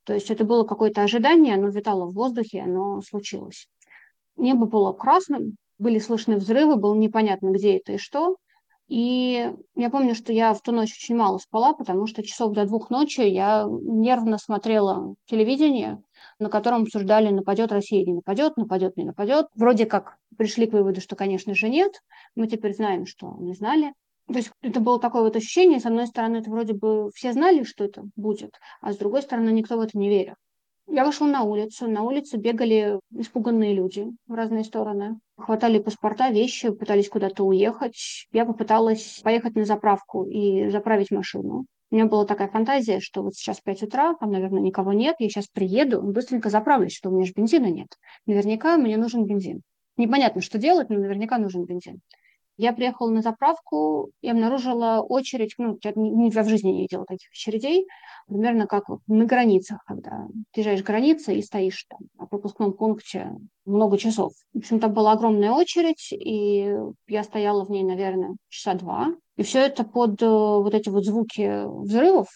То 0.05 0.13
есть 0.13 0.31
это 0.31 0.45
было 0.45 0.65
какое-то 0.65 1.03
ожидание, 1.03 1.55
оно 1.55 1.69
витало 1.69 2.07
в 2.07 2.15
воздухе, 2.15 2.63
оно 2.63 3.01
случилось. 3.01 3.69
Небо 4.37 4.67
было 4.67 4.93
красным, 4.93 5.57
были 5.79 5.99
слышны 5.99 6.37
взрывы, 6.37 6.77
было 6.77 6.95
непонятно, 6.95 7.51
где 7.51 7.79
это 7.79 7.93
и 7.93 7.99
что. 7.99 8.37
И 8.89 9.51
я 9.77 9.91
помню, 9.91 10.15
что 10.15 10.33
я 10.33 10.53
в 10.53 10.61
ту 10.61 10.71
ночь 10.71 10.93
очень 10.93 11.17
мало 11.17 11.39
спала, 11.39 11.73
потому 11.73 12.07
что 12.07 12.23
часов 12.23 12.53
до 12.53 12.67
двух 12.67 12.91
ночи 12.91 13.23
я 13.23 13.67
нервно 13.69 14.37
смотрела 14.37 15.15
телевидение, 15.27 16.03
на 16.39 16.51
котором 16.51 16.83
обсуждали, 16.83 17.31
нападет 17.31 17.73
Россия, 17.73 18.05
не 18.05 18.15
нападет, 18.15 18.57
нападет, 18.57 18.97
не 18.97 19.05
нападет. 19.05 19.47
Вроде 19.55 19.87
как 19.87 20.19
пришли 20.37 20.67
к 20.67 20.75
выводу, 20.75 21.01
что, 21.01 21.17
конечно 21.17 21.55
же, 21.55 21.71
нет. 21.71 22.03
Мы 22.37 22.47
теперь 22.47 22.75
знаем, 22.75 23.07
что 23.07 23.35
не 23.39 23.55
знали. 23.55 23.95
То 24.27 24.35
есть 24.35 24.51
это 24.63 24.81
было 24.81 24.99
такое 24.99 25.23
вот 25.23 25.37
ощущение, 25.37 25.81
с 25.81 25.87
одной 25.87 26.07
стороны, 26.07 26.39
это 26.39 26.51
вроде 26.51 26.73
бы 26.73 27.11
все 27.15 27.33
знали, 27.33 27.63
что 27.63 27.85
это 27.85 28.05
будет, 28.17 28.59
а 28.81 28.93
с 28.93 28.97
другой 28.97 29.21
стороны, 29.21 29.51
никто 29.51 29.77
в 29.77 29.81
это 29.81 29.99
не 29.99 30.09
верил. 30.09 30.35
Я 30.87 31.05
вышла 31.05 31.27
на 31.27 31.43
улицу. 31.43 31.89
На 31.89 32.03
улице 32.03 32.37
бегали 32.37 33.01
испуганные 33.13 33.75
люди 33.75 34.07
в 34.27 34.35
разные 34.35 34.65
стороны. 34.65 35.19
Хватали 35.37 35.79
паспорта, 35.79 36.31
вещи, 36.31 36.71
пытались 36.71 37.09
куда-то 37.09 37.45
уехать. 37.45 38.27
Я 38.33 38.45
попыталась 38.45 39.21
поехать 39.25 39.57
на 39.57 39.65
заправку 39.65 40.25
и 40.25 40.69
заправить 40.69 41.11
машину. 41.11 41.67
У 41.91 41.95
меня 41.95 42.07
была 42.07 42.25
такая 42.25 42.49
фантазия, 42.49 43.01
что 43.01 43.23
вот 43.23 43.35
сейчас 43.35 43.61
5 43.61 43.85
утра, 43.85 44.15
там, 44.15 44.33
наверное, 44.33 44.61
никого 44.61 44.93
нет, 44.93 45.17
я 45.19 45.29
сейчас 45.29 45.47
приеду, 45.47 46.03
быстренько 46.03 46.51
заправлюсь, 46.51 46.95
что 46.95 47.09
у 47.09 47.13
меня 47.13 47.25
же 47.25 47.33
бензина 47.37 47.67
нет. 47.67 47.89
Наверняка 48.27 48.77
мне 48.77 48.97
нужен 48.97 49.25
бензин. 49.27 49.63
Непонятно, 49.97 50.43
что 50.43 50.59
делать, 50.59 50.91
но 50.91 50.99
наверняка 50.99 51.39
нужен 51.39 51.65
бензин. 51.65 52.01
Я 52.57 52.73
приехала 52.73 53.11
на 53.11 53.23
заправку 53.23 54.11
и 54.21 54.29
обнаружила 54.29 55.01
очередь, 55.01 55.55
ну, 55.59 55.77
я 55.83 55.93
никогда 55.97 56.43
в 56.45 56.49
жизни 56.49 56.71
не 56.71 56.83
видела 56.83 57.05
таких 57.05 57.31
очередей, 57.31 57.87
примерно 58.29 58.67
как 58.67 58.85
на 59.07 59.25
границах, 59.25 59.79
когда 59.87 60.29
приезжаешь 60.53 60.83
к 60.83 60.87
границе 60.87 61.35
и 61.35 61.43
стоишь 61.43 61.85
там 61.89 62.01
на 62.17 62.27
пропускном 62.27 62.73
пункте 62.73 63.33
много 63.65 63.99
часов. 63.99 64.33
В 64.53 64.59
общем, 64.59 64.79
там 64.79 64.93
была 64.93 65.13
огромная 65.13 65.51
очередь, 65.51 66.13
и 66.13 66.77
я 67.09 67.25
стояла 67.25 67.65
в 67.65 67.71
ней, 67.71 67.83
наверное, 67.83 68.37
часа 68.49 68.75
два. 68.75 69.09
И 69.37 69.43
все 69.43 69.61
это 69.61 69.85
под 69.85 70.23
э, 70.23 70.27
вот 70.27 70.75
эти 70.75 70.89
вот 70.91 71.05
звуки 71.05 71.65
взрывов. 71.83 72.29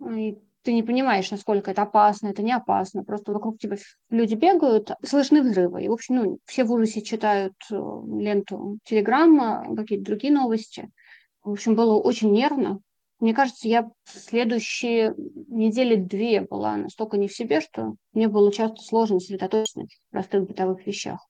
И 0.00 0.38
ты 0.62 0.72
не 0.72 0.82
понимаешь, 0.82 1.30
насколько 1.30 1.70
это 1.70 1.82
опасно, 1.82 2.28
это 2.28 2.42
не 2.42 2.52
опасно. 2.52 3.04
Просто 3.04 3.32
вокруг 3.32 3.58
тебя 3.58 3.76
люди 4.10 4.34
бегают, 4.34 4.92
слышны 5.04 5.42
взрывы. 5.42 5.84
И, 5.84 5.88
в 5.88 5.92
общем, 5.92 6.14
ну, 6.16 6.38
все 6.46 6.64
в 6.64 6.72
ужасе 6.72 7.02
читают 7.02 7.54
э, 7.70 7.74
ленту 7.74 8.78
Телеграма, 8.84 9.66
какие-то 9.76 10.04
другие 10.04 10.32
новости. 10.32 10.90
В 11.42 11.50
общем, 11.50 11.74
было 11.74 11.98
очень 11.98 12.30
нервно. 12.30 12.80
Мне 13.18 13.34
кажется, 13.34 13.68
я 13.68 13.88
следующие 14.04 15.14
недели 15.48 15.94
две 15.94 16.40
была 16.40 16.76
настолько 16.76 17.18
не 17.18 17.28
в 17.28 17.32
себе, 17.32 17.60
что 17.60 17.94
мне 18.12 18.26
было 18.26 18.52
часто 18.52 18.82
сложно 18.82 19.20
сосредоточиться 19.20 19.80
на 19.80 19.86
простых 20.10 20.46
бытовых 20.48 20.86
вещах. 20.86 21.20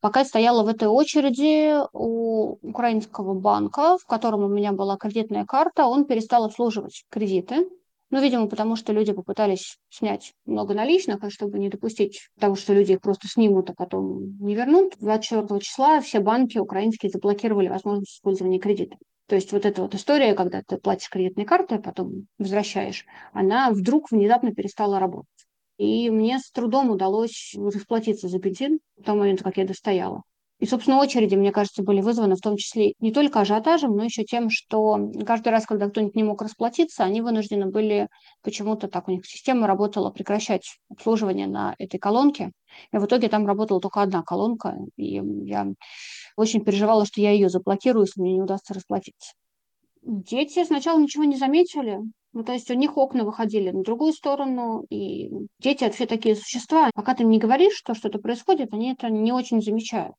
Пока 0.00 0.20
я 0.20 0.26
стояла 0.26 0.62
в 0.62 0.68
этой 0.68 0.88
очереди 0.88 1.74
у 1.92 2.58
украинского 2.62 3.34
банка, 3.34 3.98
в 3.98 4.06
котором 4.06 4.44
у 4.44 4.48
меня 4.48 4.72
была 4.72 4.96
кредитная 4.96 5.44
карта, 5.44 5.86
он 5.86 6.04
перестал 6.04 6.44
обслуживать 6.44 7.04
кредиты. 7.10 7.68
Ну, 8.10 8.20
видимо, 8.22 8.48
потому 8.48 8.76
что 8.76 8.92
люди 8.92 9.12
попытались 9.12 9.78
снять 9.90 10.32
много 10.44 10.74
наличных, 10.74 11.24
и 11.24 11.30
чтобы 11.30 11.58
не 11.58 11.68
допустить 11.68 12.28
того, 12.38 12.54
что 12.54 12.72
люди 12.72 12.92
их 12.92 13.00
просто 13.00 13.26
снимут, 13.28 13.70
а 13.70 13.74
потом 13.74 14.38
не 14.38 14.54
вернут. 14.54 14.94
24 15.00 15.60
числа 15.60 16.00
все 16.00 16.20
банки 16.20 16.58
украинские 16.58 17.10
заблокировали 17.10 17.68
возможность 17.68 18.16
использования 18.16 18.60
кредита. 18.60 18.96
То 19.26 19.34
есть 19.34 19.50
вот 19.50 19.66
эта 19.66 19.82
вот 19.82 19.94
история, 19.94 20.34
когда 20.34 20.62
ты 20.62 20.78
платишь 20.78 21.10
кредитной 21.10 21.44
картой, 21.44 21.78
а 21.78 21.82
потом 21.82 22.28
возвращаешь, 22.38 23.04
она 23.32 23.70
вдруг 23.70 24.12
внезапно 24.12 24.54
перестала 24.54 25.00
работать. 25.00 25.26
И 25.78 26.08
мне 26.08 26.38
с 26.38 26.50
трудом 26.52 26.90
удалось 26.90 27.54
расплатиться 27.56 28.28
за 28.28 28.38
бензин 28.38 28.78
в 28.96 29.02
том 29.02 29.18
момент, 29.18 29.42
как 29.42 29.56
я 29.56 29.66
достояла. 29.66 30.22
И, 30.58 30.64
собственно, 30.64 30.98
очереди, 30.98 31.34
мне 31.34 31.52
кажется, 31.52 31.82
были 31.82 32.00
вызваны 32.00 32.34
в 32.34 32.40
том 32.40 32.56
числе 32.56 32.94
не 33.00 33.12
только 33.12 33.40
ажиотажем, 33.40 33.94
но 33.94 34.04
еще 34.04 34.24
тем, 34.24 34.48
что 34.48 35.10
каждый 35.26 35.48
раз, 35.50 35.66
когда 35.66 35.88
кто-нибудь 35.88 36.14
не 36.14 36.24
мог 36.24 36.40
расплатиться, 36.40 37.04
они 37.04 37.20
вынуждены 37.20 37.66
были 37.66 38.08
почему-то 38.42 38.88
так 38.88 39.08
у 39.08 39.10
них 39.10 39.26
система 39.26 39.66
работала 39.66 40.10
прекращать 40.10 40.78
обслуживание 40.88 41.46
на 41.46 41.74
этой 41.78 41.98
колонке. 41.98 42.52
И 42.92 42.96
в 42.96 43.04
итоге 43.04 43.28
там 43.28 43.46
работала 43.46 43.80
только 43.80 44.00
одна 44.00 44.22
колонка, 44.22 44.76
и 44.96 45.20
я 45.44 45.66
очень 46.36 46.64
переживала, 46.64 47.04
что 47.04 47.20
я 47.20 47.32
ее 47.32 47.50
заблокирую, 47.50 48.06
если 48.06 48.20
мне 48.20 48.34
не 48.34 48.42
удастся 48.42 48.72
расплатиться. 48.72 49.34
Дети 50.02 50.64
сначала 50.64 50.98
ничего 50.98 51.24
не 51.24 51.36
заметили, 51.36 52.00
ну, 52.32 52.44
то 52.44 52.52
есть 52.52 52.70
у 52.70 52.74
них 52.74 52.96
окна 52.96 53.24
выходили 53.24 53.70
на 53.70 53.82
другую 53.82 54.12
сторону, 54.12 54.84
и 54.90 55.30
дети 55.58 55.84
это 55.84 55.94
все 55.96 56.06
такие 56.06 56.36
существа. 56.36 56.90
Пока 56.94 57.14
ты 57.14 57.22
им 57.22 57.30
не 57.30 57.38
говоришь, 57.38 57.74
что 57.74 57.94
что-то 57.94 58.18
происходит, 58.18 58.72
они 58.72 58.92
это 58.92 59.08
не 59.08 59.32
очень 59.32 59.62
замечают. 59.62 60.14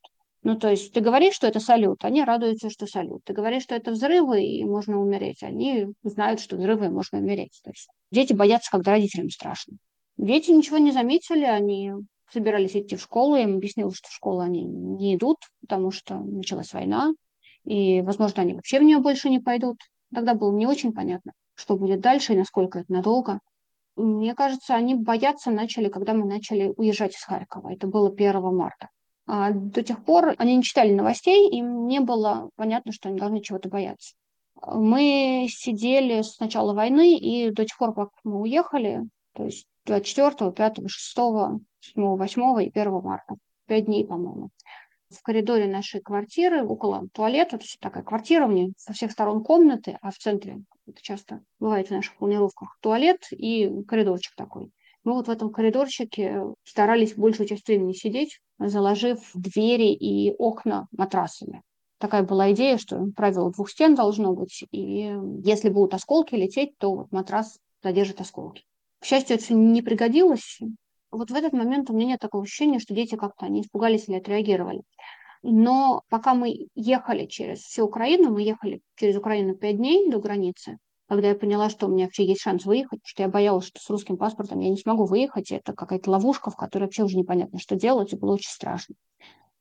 Ну, 0.48 0.56
то 0.58 0.70
есть 0.70 0.94
ты 0.94 1.02
говоришь, 1.02 1.34
что 1.34 1.46
это 1.46 1.60
салют, 1.60 2.06
они 2.06 2.24
радуются, 2.24 2.70
что 2.70 2.88
салют. 2.88 3.22
Ты 3.26 3.34
говоришь, 3.34 3.64
что 3.64 3.76
это 3.76 3.92
взрывы, 3.92 4.46
и 4.46 4.64
можно 4.64 4.98
умереть. 4.98 5.44
Они 5.44 5.88
знают, 6.04 6.40
что 6.40 6.56
взрывы, 6.56 6.86
и 6.86 6.90
можно 6.90 7.20
умереть. 7.20 7.60
То 7.66 7.72
есть 7.72 7.90
дети 8.14 8.32
боятся, 8.32 8.72
когда 8.72 8.92
родителям 8.92 9.30
страшно. 9.30 9.76
Дети 10.16 10.52
ничего 10.52 10.78
не 10.78 10.94
заметили, 10.94 11.44
они 11.44 11.92
собирались 12.32 12.78
идти 12.78 12.96
в 12.96 13.02
школу, 13.02 13.36
я 13.36 13.44
им 13.44 13.58
объяснила, 13.58 13.92
что 13.94 14.08
в 14.08 14.14
школу 14.14 14.40
они 14.40 14.64
не 14.64 15.18
идут, 15.18 15.40
потому 15.60 15.92
что 15.92 16.16
началась 16.16 16.72
война, 16.72 17.12
и, 17.66 18.00
возможно, 18.00 18.44
они 18.44 18.54
вообще 18.54 18.80
в 18.80 18.84
нее 18.84 19.00
больше 19.00 19.30
не 19.30 19.40
пойдут. 19.40 19.80
Тогда 20.16 20.34
было 20.34 20.56
не 20.56 20.66
очень 20.66 20.94
понятно, 20.94 21.34
что 21.56 21.76
будет 21.76 22.00
дальше 22.00 22.32
и 22.32 22.38
насколько 22.38 22.80
это 22.80 22.94
надолго. 22.94 23.42
Мне 23.98 24.34
кажется, 24.34 24.76
они 24.76 24.96
бояться 24.96 25.52
начали, 25.52 25.90
когда 25.90 26.14
мы 26.14 26.24
начали 26.24 26.74
уезжать 26.78 27.16
из 27.16 27.24
Харькова. 27.24 27.74
Это 27.74 27.88
было 27.88 28.10
1 28.10 28.42
марта. 28.56 28.88
А 29.28 29.52
до 29.52 29.84
тех 29.84 30.04
пор 30.06 30.36
они 30.38 30.56
не 30.56 30.64
читали 30.64 30.94
новостей, 30.94 31.50
им 31.50 31.86
не 31.86 32.00
было 32.00 32.50
понятно, 32.56 32.94
что 32.94 33.10
они 33.10 33.20
должны 33.20 33.42
чего-то 33.42 33.68
бояться. 33.68 34.16
Мы 34.66 35.48
сидели 35.50 36.22
с 36.22 36.40
начала 36.40 36.74
войны, 36.74 37.18
и 37.18 37.52
до 37.52 37.66
тех 37.66 37.78
пор, 37.78 37.94
как 37.94 38.10
мы 38.24 38.42
уехали, 38.42 39.04
то 39.34 39.44
есть 39.44 39.68
24, 39.86 40.52
5, 40.52 40.90
6, 40.90 41.18
7, 41.18 41.60
8 41.96 42.64
и 42.64 42.72
1 42.74 42.92
марта, 43.02 43.36
пять 43.68 43.86
дней, 43.86 44.08
по-моему, 44.08 44.50
в 45.10 45.22
коридоре 45.22 45.68
нашей 45.68 46.02
квартиры, 46.02 46.66
около 46.66 47.08
туалета, 47.14 47.58
то 47.58 47.64
есть 47.64 47.80
такая 47.80 48.04
квартира, 48.04 48.48
у 48.48 48.52
нее 48.52 48.74
со 48.78 48.94
всех 48.94 49.12
сторон 49.12 49.44
комнаты, 49.44 49.98
а 50.02 50.12
в 50.12 50.18
центре, 50.18 50.62
это 50.88 51.02
часто 51.02 51.42
бывает 51.60 51.88
в 51.88 51.92
наших 51.92 52.16
планировках, 52.18 52.78
туалет 52.82 53.28
и 53.32 53.84
коридорчик 53.88 54.36
такой. 54.36 54.72
Мы 55.08 55.14
вот 55.14 55.28
в 55.28 55.32
этом 55.32 55.54
коридорчике 55.54 56.42
старались 56.66 57.16
большую 57.16 57.48
часть 57.48 57.66
времени 57.66 57.94
сидеть, 57.94 58.42
заложив 58.60 59.20
двери 59.34 59.94
и 59.94 60.36
окна 60.38 60.88
матрасами. 60.92 61.62
Такая 61.98 62.24
была 62.24 62.52
идея, 62.52 62.78
что 62.78 63.08
правило 63.16 63.50
двух 63.50 63.70
стен 63.70 63.96
должно 63.96 64.34
быть, 64.34 64.66
и 64.70 65.16
если 65.46 65.70
будут 65.70 65.94
осколки 65.94 66.36
лететь, 66.36 66.78
то 66.78 66.94
вот 66.94 67.14
матрас 67.14 67.58
задержит 67.82 68.20
осколки. 68.20 68.66
К 69.00 69.06
счастью, 69.06 69.38
это 69.38 69.54
не 69.54 69.82
пригодилось, 69.82 70.60
вот 71.10 71.32
в 71.32 71.36
этот 71.36 71.54
момент 71.54 71.90
у 71.90 71.94
меня 71.94 72.08
нет 72.08 72.20
такого 72.20 72.44
ощущения, 72.44 72.80
что 72.80 72.94
дети 72.94 73.16
как-то 73.16 73.46
они 73.46 73.62
испугались 73.62 74.10
или 74.10 74.18
отреагировали. 74.18 74.82
Но 75.42 76.02
пока 76.10 76.34
мы 76.34 76.68
ехали 76.76 77.28
через 77.28 77.60
всю 77.60 77.86
Украину, 77.86 78.32
мы 78.32 78.42
ехали 78.42 78.82
через 78.98 79.16
Украину 79.16 79.56
пять 79.56 79.78
дней 79.78 80.12
до 80.12 80.20
границы, 80.20 80.80
когда 81.08 81.30
я 81.30 81.36
поняла, 81.36 81.70
что 81.70 81.88
у 81.88 81.90
меня 81.90 82.06
вообще 82.06 82.26
есть 82.26 82.42
шанс 82.42 82.66
выехать, 82.66 83.00
потому 83.00 83.08
что 83.08 83.24
я 83.24 83.30
боялась, 83.30 83.66
что 83.66 83.80
с 83.80 83.90
русским 83.90 84.18
паспортом 84.18 84.60
я 84.60 84.70
не 84.70 84.78
смогу 84.78 85.06
выехать, 85.06 85.52
это 85.52 85.74
какая-то 85.74 86.12
ловушка, 86.12 86.52
в 86.52 86.56
которой 86.56 86.84
вообще 86.84 87.04
уже 87.04 87.18
непонятно, 87.18 87.60
что 87.60 87.76
делать, 87.76 88.14
и 88.14 88.18
было 88.18 88.34
очень 88.34 88.52
страшно. 88.52 88.96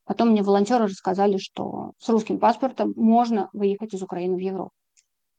Потом 0.05 0.31
мне 0.31 0.43
волонтеры 0.43 0.85
рассказали, 0.85 1.39
что 1.39 1.93
с 1.99 2.09
русским 2.09 2.39
паспортом 2.39 2.93
можно 2.97 3.51
выехать 3.53 3.95
из 3.95 4.03
Украины 4.03 4.37
в 4.37 4.41
Европу. 4.41 4.73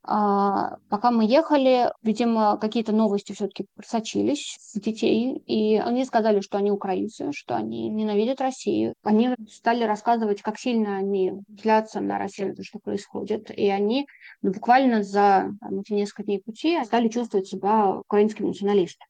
А, 0.10 0.78
пока 0.90 1.12
мы 1.12 1.26
ехали, 1.26 1.92
видимо, 2.02 2.58
какие-то 2.58 2.94
новости 2.94 3.34
все-таки 3.34 3.66
просочились 3.76 4.58
в 4.74 4.80
детей, 4.80 5.38
и 5.46 5.76
они 5.76 6.06
сказали, 6.06 6.40
что 6.40 6.58
они 6.58 6.72
украинцы, 6.72 7.34
что 7.34 7.58
они 7.58 7.90
ненавидят 7.90 8.40
Россию. 8.40 8.94
Они 9.04 9.36
стали 9.50 9.84
рассказывать, 9.84 10.42
как 10.42 10.58
сильно 10.58 10.96
они 10.96 11.34
злятся 11.62 12.00
на 12.00 12.18
Россию, 12.18 12.56
то, 12.56 12.64
что 12.64 12.80
происходит, 12.80 13.52
и 13.52 13.68
они 13.68 14.08
ну, 14.42 14.52
буквально 14.54 15.04
за 15.04 15.52
там, 15.60 15.82
эти 15.82 15.92
несколько 15.92 16.24
дней 16.24 16.42
пути 16.42 16.82
стали 16.86 17.10
чувствовать 17.10 17.48
себя 17.48 17.98
украинскими 17.98 18.48
националистами. 18.48 19.10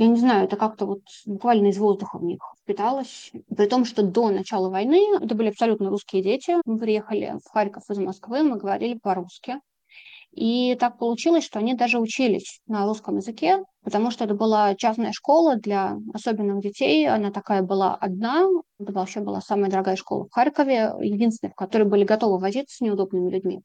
Я 0.00 0.06
не 0.06 0.16
знаю, 0.16 0.46
это 0.46 0.56
как-то 0.56 0.86
вот 0.86 1.02
буквально 1.26 1.66
из 1.66 1.76
воздуха 1.76 2.16
в 2.16 2.24
них 2.24 2.38
впиталось. 2.62 3.32
При 3.54 3.66
том, 3.66 3.84
что 3.84 4.02
до 4.02 4.30
начала 4.30 4.70
войны 4.70 4.98
это 5.20 5.34
были 5.34 5.50
абсолютно 5.50 5.90
русские 5.90 6.22
дети. 6.22 6.56
Мы 6.64 6.78
приехали 6.78 7.34
в 7.44 7.50
Харьков 7.50 7.82
из 7.90 7.98
Москвы, 7.98 8.42
мы 8.42 8.56
говорили 8.56 8.98
по-русски. 8.98 9.56
И 10.32 10.74
так 10.80 10.96
получилось, 10.96 11.44
что 11.44 11.58
они 11.58 11.74
даже 11.74 11.98
учились 11.98 12.62
на 12.66 12.86
русском 12.86 13.18
языке, 13.18 13.62
потому 13.84 14.10
что 14.10 14.24
это 14.24 14.32
была 14.32 14.74
частная 14.74 15.12
школа 15.12 15.56
для 15.56 15.98
особенных 16.14 16.62
детей. 16.62 17.06
Она 17.06 17.30
такая 17.30 17.60
была 17.60 17.94
одна. 17.94 18.48
Это 18.78 18.92
вообще 18.92 19.20
была 19.20 19.42
самая 19.42 19.70
дорогая 19.70 19.96
школа 19.96 20.24
в 20.24 20.32
Харькове, 20.32 20.94
единственная, 21.02 21.52
в 21.52 21.56
которой 21.56 21.84
были 21.84 22.04
готовы 22.04 22.38
возиться 22.38 22.74
с 22.74 22.80
неудобными 22.80 23.30
людьми. 23.30 23.60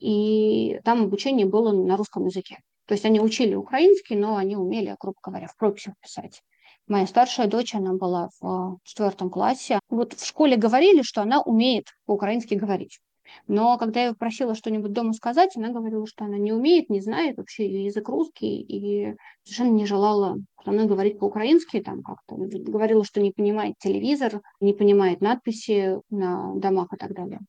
И 0.00 0.80
там 0.84 1.02
обучение 1.02 1.44
было 1.44 1.70
на 1.72 1.98
русском 1.98 2.24
языке. 2.24 2.60
То 2.86 2.94
есть 2.94 3.04
они 3.04 3.20
учили 3.20 3.54
украинский, 3.54 4.16
но 4.16 4.36
они 4.36 4.56
умели, 4.56 4.96
грубо 5.00 5.18
говоря, 5.22 5.48
в 5.48 5.56
прописях 5.56 5.94
писать. 6.00 6.42
Моя 6.86 7.06
старшая 7.06 7.48
дочь, 7.48 7.74
она 7.74 7.94
была 7.94 8.30
в 8.40 8.78
четвертом 8.84 9.28
классе. 9.28 9.80
Вот 9.88 10.12
в 10.12 10.24
школе 10.24 10.56
говорили, 10.56 11.02
что 11.02 11.20
она 11.20 11.42
умеет 11.42 11.88
по-украински 12.06 12.54
говорить. 12.54 13.00
Но 13.48 13.76
когда 13.76 14.04
я 14.04 14.14
просила 14.14 14.54
что-нибудь 14.54 14.92
дома 14.92 15.12
сказать, 15.12 15.56
она 15.56 15.70
говорила, 15.70 16.06
что 16.06 16.24
она 16.24 16.38
не 16.38 16.52
умеет, 16.52 16.88
не 16.88 17.00
знает 17.00 17.38
вообще 17.38 17.84
язык 17.84 18.08
русский 18.08 18.60
и 18.60 19.16
совершенно 19.42 19.74
не 19.74 19.84
желала 19.84 20.36
со 20.64 20.70
мной 20.70 20.86
говорить 20.86 21.18
по-украински. 21.18 21.80
Там 21.80 22.04
как-то 22.04 22.36
говорила, 22.36 23.04
что 23.04 23.20
не 23.20 23.32
понимает 23.32 23.74
телевизор, 23.78 24.42
не 24.60 24.72
понимает 24.72 25.20
надписи 25.20 25.98
на 26.08 26.54
домах 26.54 26.92
и 26.92 26.96
так 26.96 27.14
далее. 27.14 27.40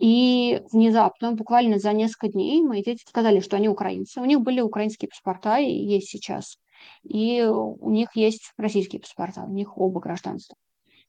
И 0.00 0.62
внезапно, 0.72 1.32
буквально 1.32 1.78
за 1.78 1.92
несколько 1.92 2.28
дней, 2.28 2.62
мои 2.62 2.82
дети 2.82 3.02
сказали, 3.06 3.40
что 3.40 3.56
они 3.56 3.68
украинцы. 3.68 4.20
У 4.20 4.24
них 4.24 4.40
были 4.40 4.62
украинские 4.62 5.10
паспорта, 5.10 5.58
и 5.58 5.70
есть 5.70 6.08
сейчас. 6.08 6.56
И 7.02 7.42
у 7.42 7.90
них 7.90 8.16
есть 8.16 8.52
российские 8.56 9.02
паспорта, 9.02 9.44
у 9.44 9.52
них 9.52 9.76
оба 9.76 10.00
гражданства. 10.00 10.56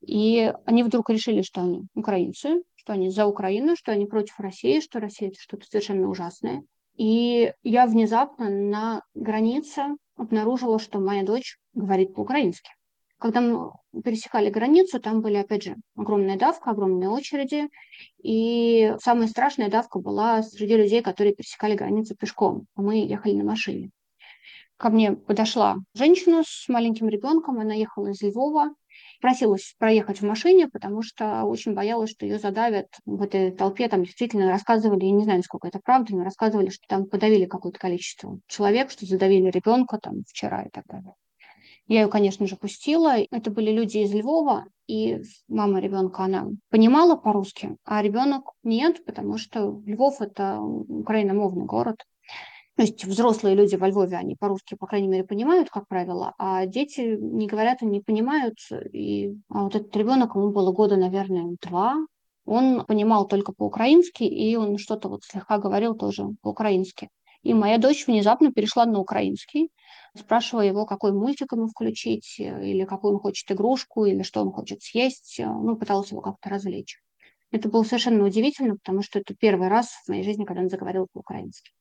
И 0.05 0.53
они 0.65 0.83
вдруг 0.83 1.09
решили, 1.09 1.41
что 1.41 1.61
они 1.61 1.83
украинцы, 1.95 2.63
что 2.75 2.91
они 2.91 3.09
за 3.09 3.27
Украину, 3.27 3.77
что 3.77 3.93
они 3.93 4.07
против 4.07 4.37
России, 4.39 4.81
что 4.81 4.99
Россия 4.99 5.29
это 5.29 5.39
что-то 5.39 5.65
совершенно 5.67 6.09
ужасное. 6.09 6.63
И 6.97 7.53
я 7.63 7.85
внезапно 7.85 8.49
на 8.49 9.03
границе 9.13 9.95
обнаружила, 10.17 10.79
что 10.79 10.99
моя 10.99 11.23
дочь 11.23 11.57
говорит 11.73 12.13
по-украински. 12.13 12.71
Когда 13.21 13.39
мы 13.39 13.71
пересекали 14.03 14.49
границу, 14.49 14.99
там 14.99 15.21
были, 15.21 15.35
опять 15.35 15.61
же, 15.61 15.75
огромная 15.95 16.39
давка, 16.39 16.71
огромные 16.71 17.07
очереди. 17.07 17.69
И 18.23 18.95
самая 18.99 19.27
страшная 19.27 19.69
давка 19.69 19.99
была 19.99 20.41
среди 20.41 20.75
людей, 20.75 21.03
которые 21.03 21.35
пересекали 21.35 21.75
границу 21.75 22.15
пешком. 22.15 22.65
Мы 22.75 23.05
ехали 23.05 23.33
на 23.33 23.43
машине. 23.43 23.91
Ко 24.77 24.89
мне 24.89 25.11
подошла 25.11 25.75
женщина 25.93 26.41
с 26.43 26.67
маленьким 26.67 27.09
ребенком, 27.09 27.59
она 27.59 27.75
ехала 27.75 28.07
из 28.07 28.23
Львова, 28.23 28.73
просилась 29.21 29.75
проехать 29.77 30.21
в 30.21 30.25
машине, 30.25 30.67
потому 30.67 31.03
что 31.03 31.43
очень 31.43 31.75
боялась, 31.75 32.09
что 32.09 32.25
ее 32.25 32.39
задавят 32.39 32.87
в 33.05 33.21
этой 33.21 33.51
толпе. 33.51 33.87
Там 33.87 34.03
действительно 34.03 34.49
рассказывали, 34.49 35.05
я 35.05 35.11
не 35.11 35.25
знаю, 35.25 35.37
насколько 35.37 35.67
это 35.67 35.79
правда, 35.79 36.15
но 36.15 36.23
рассказывали, 36.23 36.69
что 36.69 36.87
там 36.87 37.05
подавили 37.05 37.45
какое-то 37.45 37.77
количество 37.77 38.39
человек, 38.47 38.89
что 38.89 39.05
задавили 39.05 39.51
ребенка 39.51 39.99
там 39.99 40.23
вчера 40.27 40.63
и 40.63 40.69
так 40.71 40.85
далее. 40.87 41.13
Я 41.87 42.01
ее, 42.01 42.07
конечно 42.07 42.47
же, 42.47 42.55
пустила. 42.55 43.17
Это 43.31 43.51
были 43.51 43.71
люди 43.71 43.97
из 43.97 44.13
Львова, 44.13 44.65
и 44.87 45.21
мама 45.47 45.79
ребенка, 45.79 46.23
она 46.23 46.47
понимала 46.69 47.15
по-русски, 47.15 47.77
а 47.85 48.01
ребенок 48.01 48.51
нет, 48.63 49.03
потому 49.05 49.37
что 49.37 49.81
Львов– 49.85 50.17
это 50.21 50.59
украиномовный 50.59 51.65
город. 51.65 51.97
То 52.75 52.83
есть 52.83 53.03
взрослые 53.05 53.55
люди 53.55 53.75
во 53.75 53.89
Львове, 53.89 54.17
они 54.17 54.35
по-русски, 54.35 54.75
по 54.75 54.87
крайней 54.87 55.07
мере, 55.07 55.23
понимают, 55.23 55.69
как 55.69 55.87
правило, 55.87 56.33
а 56.37 56.65
дети 56.65 57.17
не 57.19 57.47
говорят 57.47 57.81
и 57.81 57.85
не 57.85 57.99
понимают. 57.99 58.55
И 58.93 59.35
а 59.49 59.63
вот 59.63 59.75
этот 59.75 59.95
ребенок, 59.95 60.35
ему 60.35 60.51
было 60.51 60.71
года, 60.71 60.95
наверное, 60.95 61.55
два, 61.61 61.97
он 62.45 62.85
понимал 62.85 63.27
только 63.27 63.53
по-украински, 63.53 64.23
и 64.23 64.55
он 64.55 64.77
что-то 64.77 65.09
вот 65.09 65.23
слегка 65.23 65.57
говорил 65.57 65.95
тоже 65.95 66.27
по-украински. 66.41 67.09
И 67.43 67.53
моя 67.53 67.77
дочь 67.77 68.05
внезапно 68.07 68.51
перешла 68.51 68.85
на 68.85 68.99
украинский, 68.99 69.69
спрашивая 70.15 70.67
его, 70.67 70.85
какой 70.85 71.11
мультик 71.11 71.53
ему 71.53 71.67
включить, 71.67 72.35
или 72.39 72.85
какую 72.85 73.15
он 73.15 73.19
хочет 73.19 73.51
игрушку, 73.51 74.05
или 74.05 74.21
что 74.23 74.41
он 74.41 74.51
хочет 74.51 74.81
съесть. 74.83 75.37
Ну, 75.39 75.75
пыталась 75.75 76.11
его 76.11 76.21
как-то 76.21 76.49
развлечь. 76.49 76.99
Это 77.51 77.67
было 77.67 77.83
совершенно 77.83 78.25
удивительно, 78.25 78.75
потому 78.75 79.01
что 79.01 79.19
это 79.19 79.33
первый 79.33 79.67
раз 79.67 79.87
в 80.05 80.09
моей 80.09 80.23
жизни, 80.23 80.45
когда 80.45 80.61
он 80.61 80.69
заговорил 80.69 81.07
по-украински. 81.11 81.71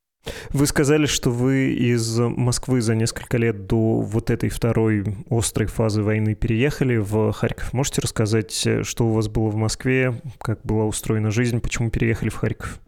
Вы 0.49 0.67
сказали, 0.67 1.07
что 1.07 1.31
вы 1.31 1.73
из 1.73 2.19
Москвы 2.19 2.81
за 2.81 2.93
несколько 2.93 3.37
лет 3.37 3.65
до 3.65 4.01
вот 4.01 4.29
этой 4.29 4.49
второй 4.49 5.03
острой 5.29 5.67
фазы 5.67 6.03
войны 6.03 6.35
переехали 6.35 6.97
в 6.97 7.31
Харьков. 7.31 7.73
Можете 7.73 8.01
рассказать, 8.01 8.51
что 8.83 9.07
у 9.07 9.13
вас 9.13 9.29
было 9.29 9.49
в 9.49 9.55
Москве, 9.55 10.21
как 10.39 10.61
была 10.63 10.85
устроена 10.85 11.31
жизнь, 11.31 11.59
почему 11.59 11.89
переехали 11.89 12.29
в 12.29 12.35
Харьков? 12.35 12.79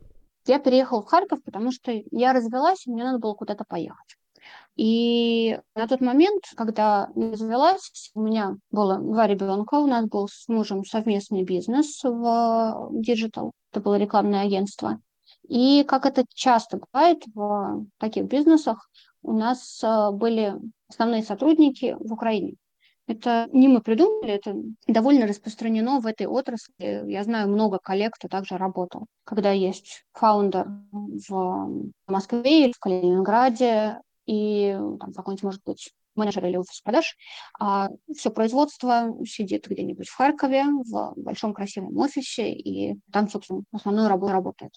Я 0.46 0.60
переехала 0.60 1.02
в 1.02 1.06
Харьков, 1.06 1.44
потому 1.44 1.72
что 1.72 1.92
я 2.12 2.34
развелась, 2.34 2.86
и 2.86 2.92
мне 2.92 3.04
надо 3.04 3.20
было 3.20 3.34
куда-то 3.34 3.64
поехать. 3.68 4.18
И 4.76 5.60
на 5.76 5.88
тот 5.88 6.02
момент, 6.02 6.44
когда 6.56 7.10
я 7.16 7.32
развелась, 7.32 8.12
у 8.16 8.22
меня 8.22 8.56
было 8.72 8.98
два 8.98 9.28
ребенка, 9.28 9.76
у 9.76 9.88
нас 9.88 10.06
был 10.08 10.28
с 10.28 10.48
мужем 10.48 10.84
совместный 10.84 11.44
бизнес 11.44 12.04
в 12.04 12.90
Digital, 12.92 13.52
это 13.72 13.82
было 13.82 13.96
рекламное 13.96 14.42
агентство. 14.42 15.00
И 15.48 15.84
как 15.84 16.06
это 16.06 16.26
часто 16.34 16.80
бывает 16.80 17.24
в 17.34 17.86
таких 18.00 18.26
бизнесах, 18.26 18.90
у 19.22 19.34
нас 19.34 19.82
э, 19.84 20.12
были 20.12 20.56
основные 20.90 21.24
сотрудники 21.24 21.96
в 22.00 22.14
Украине. 22.14 22.56
Это 23.06 23.50
не 23.52 23.68
мы 23.68 23.82
придумали, 23.82 24.34
это 24.34 24.56
довольно 24.88 25.28
распространено 25.28 26.00
в 26.00 26.08
этой 26.08 26.26
отрасли. 26.26 27.10
Я 27.12 27.24
знаю 27.24 27.50
много 27.50 27.78
коллег, 27.78 28.14
кто 28.16 28.30
также 28.30 28.58
работал. 28.58 29.08
Когда 29.26 29.52
есть 29.52 30.06
фаундер 30.14 30.68
в 30.92 31.92
Москве 32.08 32.66
или 32.66 32.72
в 32.72 32.80
Калининграде, 32.80 34.00
и 34.26 34.72
там 35.00 35.12
какой-нибудь, 35.14 35.44
может 35.44 35.62
быть, 35.66 35.92
менеджер 36.16 36.46
или 36.46 36.58
офис 36.58 36.80
продаж, 36.82 37.16
а 37.60 37.90
все 38.16 38.30
производство 38.30 39.14
сидит 39.26 39.68
где-нибудь 39.68 40.08
в 40.08 40.16
Харькове, 40.16 40.64
в 40.64 41.14
большом 41.18 41.54
красивом 41.54 41.98
офисе, 41.98 42.54
и 42.54 42.96
там, 43.12 43.30
собственно, 43.30 43.64
основную 43.72 44.08
работу 44.08 44.32
работает. 44.32 44.72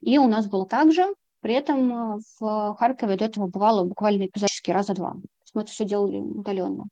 И 0.00 0.18
у 0.18 0.26
нас 0.26 0.46
было 0.48 0.66
так 0.66 0.92
же, 0.92 1.06
при 1.40 1.54
этом 1.54 2.16
э, 2.16 2.18
в 2.40 2.74
Харькове 2.78 3.16
до 3.16 3.26
этого 3.26 3.46
бывало 3.46 3.84
буквально 3.84 4.26
эпизодически 4.26 4.70
раза 4.70 4.94
два. 4.94 5.14
Мы 5.54 5.62
это 5.62 5.70
все 5.70 5.84
делали 5.84 6.18
удаленно. 6.18 6.86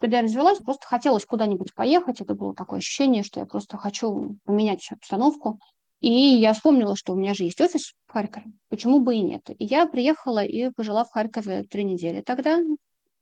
Когда 0.00 0.18
я 0.18 0.22
развелась, 0.22 0.58
просто 0.58 0.86
хотелось 0.86 1.26
куда-нибудь 1.26 1.74
поехать. 1.74 2.20
Это 2.20 2.34
было 2.34 2.54
такое 2.54 2.78
ощущение, 2.78 3.22
что 3.22 3.40
я 3.40 3.46
просто 3.46 3.76
хочу 3.76 4.36
поменять 4.44 4.86
обстановку. 4.90 5.58
И 6.00 6.10
я 6.10 6.52
вспомнила, 6.52 6.94
что 6.94 7.12
у 7.12 7.16
меня 7.16 7.34
же 7.34 7.44
есть 7.44 7.60
офис 7.60 7.94
в 8.06 8.12
Харькове. 8.12 8.46
Почему 8.68 9.00
бы 9.00 9.16
и 9.16 9.20
нет? 9.20 9.50
И 9.50 9.64
я 9.64 9.86
приехала 9.86 10.44
и 10.44 10.70
пожила 10.70 11.04
в 11.04 11.10
Харькове 11.10 11.64
три 11.64 11.82
недели 11.82 12.20
тогда. 12.20 12.60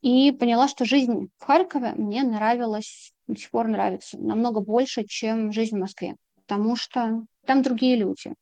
И 0.02 0.30
поняла, 0.32 0.68
что 0.68 0.84
жизнь 0.84 1.28
в 1.38 1.44
Харькове 1.44 1.92
мне 1.92 2.22
нравилась, 2.22 3.12
до 3.26 3.40
сих 3.40 3.50
пор 3.50 3.68
нравится, 3.68 4.18
намного 4.18 4.60
больше, 4.60 5.04
чем 5.04 5.52
жизнь 5.52 5.76
в 5.76 5.80
Москве. 5.80 6.16
Потому 6.46 6.76
что 6.76 7.24
там 7.46 7.62
другие 7.62 7.96
люди. 7.96 8.34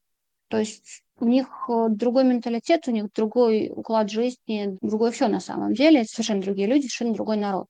То 0.48 0.58
есть 0.58 1.04
у 1.18 1.26
них 1.26 1.46
э, 1.68 1.86
другой 1.90 2.24
менталитет, 2.24 2.88
у 2.88 2.90
них 2.90 3.12
другой 3.14 3.70
уклад 3.74 4.10
жизни, 4.10 4.76
другое 4.80 5.12
все 5.12 5.28
на 5.28 5.40
самом 5.40 5.74
деле. 5.74 6.04
совершенно 6.04 6.42
другие 6.42 6.66
люди, 6.66 6.82
совершенно 6.82 7.14
другой 7.14 7.36
народ. 7.36 7.66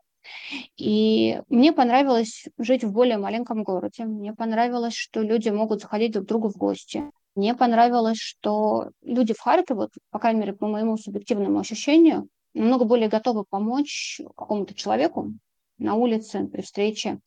И 0.77 1.41
мне 1.49 1.73
понравилось 1.73 2.47
жить 2.59 2.85
в 2.85 2.93
более 2.93 3.19
маленьком 3.19 3.63
городе. 3.63 4.05
Мне 4.05 4.35
понравилось, 4.35 4.95
что 4.95 5.23
люди 5.23 5.49
могут 5.49 5.81
заходить 5.81 6.13
друг 6.13 6.25
к 6.25 6.29
другу 6.29 6.49
в 6.49 6.57
гости. 6.57 7.05
Мне 7.35 7.55
понравилось, 7.55 8.19
что 8.19 8.91
люди 9.03 9.35
в 9.35 9.41
Харькове, 9.41 9.81
вот, 9.81 9.91
по 10.11 10.19
крайней 10.19 10.41
мере, 10.41 10.53
по 10.53 10.69
моему 10.69 10.97
субъективному 10.97 11.59
ощущению, 11.59 12.29
намного 12.55 12.85
более 12.85 13.09
готовы 13.09 13.45
помочь 13.45 14.21
какому-то 14.37 14.75
человеку 14.75 15.33
на 15.79 15.95
улице 15.95 16.47
при 16.47 16.63
встрече, 16.63 17.19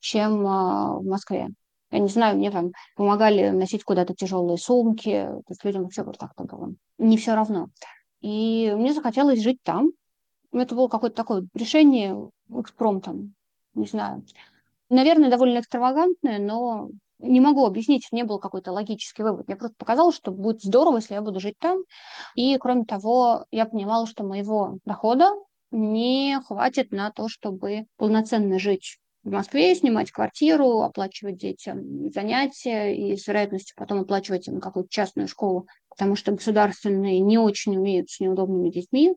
чем 0.00 0.46
а, 0.46 0.98
в 0.98 1.04
Москве. 1.04 1.48
Я 1.90 1.98
не 1.98 2.08
знаю, 2.08 2.36
мне 2.36 2.50
там 2.50 2.70
помогали 2.96 3.50
носить 3.50 3.84
куда-то 3.84 4.14
тяжелые 4.14 4.58
сумки, 4.58 5.10
то 5.10 5.50
есть 5.50 5.64
людям 5.64 5.84
вообще 5.84 6.02
вот 6.02 6.18
как-то 6.18 6.44
было 6.44 6.74
не 6.98 7.16
все 7.16 7.34
равно. 7.34 7.68
И 8.20 8.72
мне 8.76 8.92
захотелось 8.92 9.42
жить 9.42 9.58
там. 9.62 9.90
Это 10.60 10.74
было 10.74 10.88
какое-то 10.88 11.16
такое 11.16 11.46
решение 11.54 12.30
экспромтом, 12.50 13.34
не 13.74 13.86
знаю. 13.86 14.24
Наверное, 14.88 15.30
довольно 15.30 15.60
экстравагантное, 15.60 16.38
но 16.38 16.90
не 17.18 17.40
могу 17.40 17.64
объяснить, 17.64 18.08
не 18.12 18.24
был 18.24 18.38
какой-то 18.38 18.72
логический 18.72 19.22
вывод. 19.22 19.48
Мне 19.48 19.56
просто 19.56 19.76
показалось, 19.76 20.16
что 20.16 20.30
будет 20.30 20.62
здорово, 20.62 20.96
если 20.96 21.14
я 21.14 21.22
буду 21.22 21.40
жить 21.40 21.56
там. 21.58 21.78
И, 22.34 22.56
кроме 22.58 22.84
того, 22.84 23.46
я 23.50 23.66
понимала, 23.66 24.06
что 24.06 24.24
моего 24.24 24.78
дохода 24.84 25.30
не 25.70 26.38
хватит 26.46 26.92
на 26.92 27.10
то, 27.10 27.28
чтобы 27.28 27.86
полноценно 27.96 28.58
жить 28.58 28.98
в 29.24 29.30
Москве, 29.30 29.74
снимать 29.74 30.12
квартиру, 30.12 30.82
оплачивать 30.82 31.38
детям 31.38 32.10
занятия 32.12 32.94
и 32.94 33.16
с 33.16 33.26
вероятностью 33.26 33.74
потом 33.76 34.00
оплачивать 34.00 34.46
им 34.46 34.60
какую-то 34.60 34.88
частную 34.88 35.26
школу, 35.26 35.66
потому 35.88 36.14
что 36.14 36.32
государственные 36.32 37.20
не 37.20 37.36
очень 37.36 37.76
умеют 37.76 38.08
с 38.08 38.20
неудобными 38.20 38.70
детьми. 38.70 39.14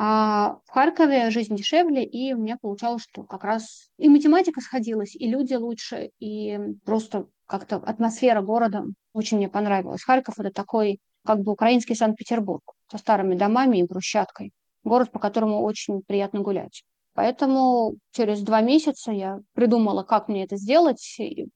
А 0.00 0.60
в 0.64 0.70
Харькове 0.70 1.30
жизнь 1.30 1.56
дешевле, 1.56 2.04
и 2.04 2.32
у 2.32 2.38
меня 2.38 2.56
получалось, 2.56 3.02
что 3.02 3.24
как 3.24 3.42
раз 3.42 3.90
и 3.98 4.08
математика 4.08 4.60
сходилась, 4.60 5.16
и 5.16 5.28
люди 5.28 5.54
лучше, 5.54 6.12
и 6.20 6.56
просто 6.84 7.26
как-то 7.46 7.76
атмосфера 7.76 8.40
города 8.40 8.84
очень 9.12 9.38
мне 9.38 9.48
понравилась. 9.48 10.04
Харьков— 10.04 10.36
это 10.38 10.52
такой 10.52 11.00
как 11.26 11.40
бы 11.40 11.50
украинский 11.50 11.96
Санкт-Петербург 11.96 12.62
со 12.88 12.96
старыми 12.98 13.34
домами 13.34 13.78
и 13.78 13.82
брусчаткой. 13.82 14.52
Город, 14.84 15.10
по 15.10 15.18
которому 15.18 15.62
очень 15.64 16.02
приятно 16.06 16.40
гулять. 16.40 16.84
Поэтому 17.14 17.96
через 18.12 18.42
два 18.42 18.60
месяца 18.60 19.10
я 19.10 19.40
придумала, 19.52 20.04
как 20.04 20.28
мне 20.28 20.44
это 20.44 20.56
сделать, 20.56 21.02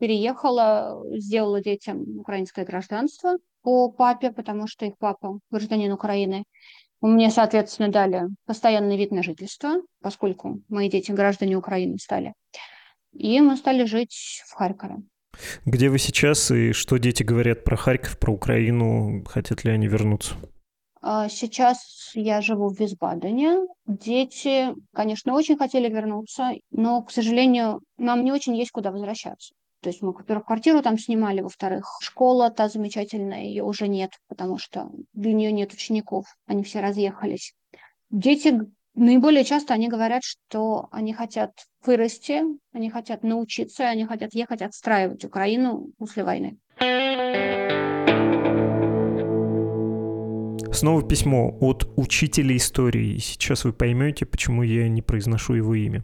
переехала, 0.01 1.01
сделала 1.17 1.63
детям 1.63 2.19
украинское 2.19 2.65
гражданство 2.65 3.39
по 3.63 3.89
папе, 3.89 4.33
потому 4.33 4.67
что 4.67 4.85
их 4.85 4.99
папа 4.99 5.39
гражданин 5.53 5.93
Украины. 5.93 6.43
Мне, 7.03 7.31
соответственно, 7.31 7.89
дали 7.89 8.29
постоянный 8.47 8.97
вид 8.97 9.11
на 9.11 9.25
жительство, 9.25 9.83
поскольку 10.01 10.63
мои 10.69 10.89
дети 10.89 11.11
граждане 11.11 11.57
Украины 11.57 11.99
стали. 11.99 12.33
И 13.13 13.41
мы 13.41 13.57
стали 13.57 13.85
жить 13.85 14.43
в 14.47 14.55
Харькове. 14.55 15.03
Где 15.65 15.89
вы 15.89 15.99
сейчас 15.99 16.51
и 16.53 16.73
что 16.73 16.99
дети 16.99 17.25
говорят 17.25 17.65
про 17.65 17.77
Харьков, 17.77 18.19
про 18.19 18.33
Украину? 18.33 19.25
Хотят 19.25 19.65
ли 19.65 19.73
они 19.73 19.89
вернуться? 19.89 20.37
А, 21.01 21.29
сейчас 21.29 22.13
я 22.15 22.41
живу 22.41 22.69
в 22.69 22.79
Висбадене. 22.79 23.67
Дети, 23.87 24.73
конечно, 24.95 25.35
очень 25.35 25.57
хотели 25.57 25.89
вернуться, 25.89 26.53
но, 26.71 27.03
к 27.03 27.11
сожалению, 27.11 27.81
нам 27.99 28.25
не 28.25 28.31
очень 28.31 28.57
есть 28.57 28.71
куда 28.71 28.93
возвращаться. 28.93 29.55
То 29.83 29.89
есть 29.89 30.01
мы, 30.01 30.13
во-первых, 30.13 30.47
квартиру 30.47 30.81
там 30.81 30.97
снимали, 30.97 31.41
во-вторых, 31.41 31.99
школа 32.01 32.51
та 32.51 32.69
замечательная, 32.69 33.43
ее 33.43 33.65
уже 33.65 33.89
нет, 33.89 34.13
потому 34.29 34.57
что 34.57 34.89
для 35.13 35.33
нее 35.33 35.51
нет 35.51 35.73
учеников, 35.73 36.27
они 36.47 36.63
все 36.63 36.81
разъехались. 36.81 37.55
Дети 38.09 38.61
наиболее 38.95 39.43
часто 39.45 39.75
они 39.75 39.89
говорят, 39.89 40.23
что 40.23 40.89
они 40.93 41.13
хотят 41.13 41.51
вырасти, 41.85 42.43
они 42.73 42.91
хотят 42.91 43.25
научиться, 43.25 43.89
они 43.89 44.05
хотят 44.05 44.35
ехать 44.35 44.63
отстраивать 44.63 45.25
Украину 45.25 45.91
после 45.99 46.23
войны. 46.23 46.59
Снова 50.73 51.03
письмо 51.03 51.57
от 51.61 51.87
учителя 51.97 52.57
истории. 52.57 53.19
Сейчас 53.19 53.65
вы 53.65 53.73
поймете, 53.73 54.27
почему 54.27 54.63
я 54.63 54.89
не 54.89 55.03
произношу 55.03 55.55
его 55.55 55.75
имя. 55.75 56.03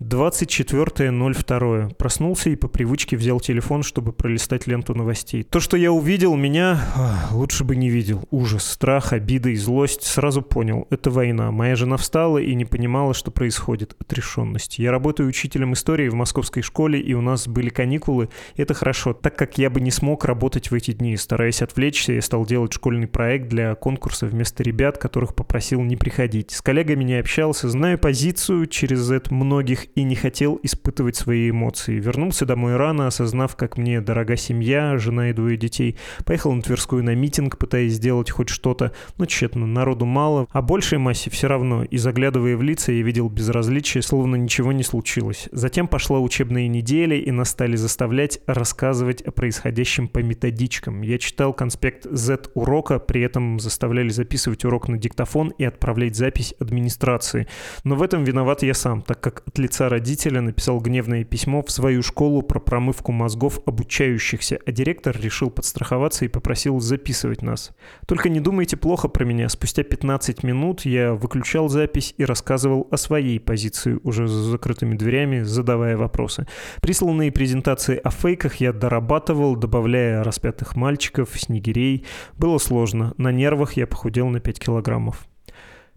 24.02. 0.00 1.94
Проснулся 1.94 2.50
и 2.50 2.56
по 2.56 2.68
привычке 2.68 3.16
взял 3.16 3.40
телефон, 3.40 3.82
чтобы 3.82 4.12
пролистать 4.12 4.68
ленту 4.68 4.94
новостей. 4.94 5.42
То, 5.42 5.58
что 5.58 5.76
я 5.76 5.90
увидел, 5.90 6.36
меня 6.36 7.28
лучше 7.32 7.64
бы 7.64 7.74
не 7.74 7.90
видел. 7.90 8.24
Ужас, 8.30 8.64
страх, 8.64 9.12
обида 9.12 9.48
и 9.50 9.56
злость. 9.56 10.04
Сразу 10.04 10.40
понял, 10.42 10.86
это 10.90 11.10
война. 11.10 11.50
Моя 11.50 11.74
жена 11.74 11.96
встала 11.96 12.38
и 12.38 12.54
не 12.54 12.64
понимала, 12.64 13.12
что 13.12 13.32
происходит. 13.32 13.96
Отрешенность. 13.98 14.78
Я 14.78 14.92
работаю 14.92 15.28
учителем 15.28 15.72
истории 15.72 16.08
в 16.08 16.14
московской 16.14 16.62
школе, 16.62 17.00
и 17.00 17.14
у 17.14 17.20
нас 17.20 17.48
были 17.48 17.68
каникулы. 17.68 18.28
Это 18.56 18.74
хорошо, 18.74 19.12
так 19.12 19.36
как 19.36 19.58
я 19.58 19.68
бы 19.68 19.80
не 19.80 19.90
смог 19.90 20.24
работать 20.24 20.70
в 20.70 20.74
эти 20.74 20.92
дни. 20.92 21.16
Стараясь 21.16 21.60
отвлечься, 21.60 22.12
я 22.12 22.22
стал 22.22 22.46
делать 22.46 22.72
школьный 22.72 23.08
проект 23.08 23.48
для 23.48 23.74
конкурса 23.74 24.26
вместо 24.26 24.62
ребят, 24.62 24.96
которых 24.98 25.34
попросил 25.34 25.82
не 25.82 25.96
приходить. 25.96 26.52
С 26.52 26.62
коллегами 26.62 27.02
не 27.02 27.14
общался, 27.14 27.68
знаю 27.68 27.98
позицию 27.98 28.66
через 28.66 29.10
это 29.10 29.34
многих 29.34 29.87
и 29.94 30.02
не 30.02 30.14
хотел 30.14 30.58
испытывать 30.62 31.16
свои 31.16 31.50
эмоции. 31.50 31.98
Вернулся 31.98 32.46
домой 32.46 32.76
рано, 32.76 33.06
осознав, 33.06 33.56
как 33.56 33.76
мне 33.76 34.00
дорога 34.00 34.36
семья, 34.36 34.98
жена 34.98 35.30
и 35.30 35.32
двое 35.32 35.56
детей. 35.56 35.96
Поехал 36.24 36.52
на 36.52 36.62
Тверскую 36.62 37.04
на 37.04 37.14
митинг, 37.14 37.58
пытаясь 37.58 37.94
сделать 37.94 38.30
хоть 38.30 38.48
что-то, 38.48 38.92
но 39.16 39.26
тщетно, 39.26 39.66
народу 39.66 40.04
мало, 40.04 40.46
а 40.52 40.62
большей 40.62 40.98
массе 40.98 41.30
все 41.30 41.48
равно. 41.48 41.84
И 41.84 41.96
заглядывая 41.96 42.56
в 42.56 42.62
лица, 42.62 42.92
я 42.92 43.02
видел 43.02 43.28
безразличие, 43.28 44.02
словно 44.02 44.36
ничего 44.36 44.72
не 44.72 44.82
случилось. 44.82 45.48
Затем 45.52 45.88
пошла 45.88 46.20
учебная 46.20 46.68
неделя, 46.68 47.16
и 47.16 47.30
нас 47.30 47.50
стали 47.50 47.76
заставлять 47.76 48.40
рассказывать 48.46 49.22
о 49.22 49.30
происходящем 49.30 50.08
по 50.08 50.18
методичкам. 50.20 51.02
Я 51.02 51.18
читал 51.18 51.52
конспект 51.52 52.06
Z-урока, 52.10 52.98
при 52.98 53.22
этом 53.22 53.60
заставляли 53.60 54.10
записывать 54.10 54.64
урок 54.64 54.88
на 54.88 54.98
диктофон 54.98 55.48
и 55.58 55.64
отправлять 55.64 56.16
запись 56.16 56.54
администрации. 56.58 57.46
Но 57.84 57.96
в 57.96 58.02
этом 58.02 58.24
виноват 58.24 58.62
я 58.62 58.74
сам, 58.74 59.02
так 59.02 59.20
как 59.20 59.42
от 59.46 59.58
лица 59.58 59.77
родителя 59.80 60.40
написал 60.40 60.80
гневное 60.80 61.24
письмо 61.24 61.62
в 61.62 61.70
свою 61.70 62.02
школу 62.02 62.42
про 62.42 62.58
промывку 62.58 63.12
мозгов 63.12 63.60
обучающихся, 63.66 64.58
а 64.64 64.72
директор 64.72 65.16
решил 65.20 65.50
подстраховаться 65.50 66.24
и 66.24 66.28
попросил 66.28 66.80
записывать 66.80 67.42
нас. 67.42 67.72
Только 68.06 68.30
не 68.30 68.40
думайте 68.40 68.76
плохо 68.76 69.08
про 69.08 69.24
меня. 69.24 69.48
Спустя 69.48 69.82
15 69.82 70.42
минут 70.42 70.86
я 70.86 71.12
выключал 71.12 71.68
запись 71.68 72.14
и 72.16 72.24
рассказывал 72.24 72.88
о 72.90 72.96
своей 72.96 73.38
позиции 73.38 74.00
уже 74.02 74.26
за 74.26 74.42
закрытыми 74.42 74.96
дверями, 74.96 75.42
задавая 75.42 75.96
вопросы. 75.98 76.46
Присланные 76.80 77.30
презентации 77.30 78.00
о 78.02 78.10
фейках 78.10 78.56
я 78.56 78.72
дорабатывал, 78.72 79.54
добавляя 79.54 80.24
распятых 80.24 80.76
мальчиков, 80.76 81.28
снегирей. 81.38 82.06
Было 82.38 82.58
сложно. 82.58 83.12
На 83.18 83.30
нервах 83.30 83.74
я 83.74 83.86
похудел 83.86 84.28
на 84.28 84.40
5 84.40 84.58
килограммов. 84.58 85.26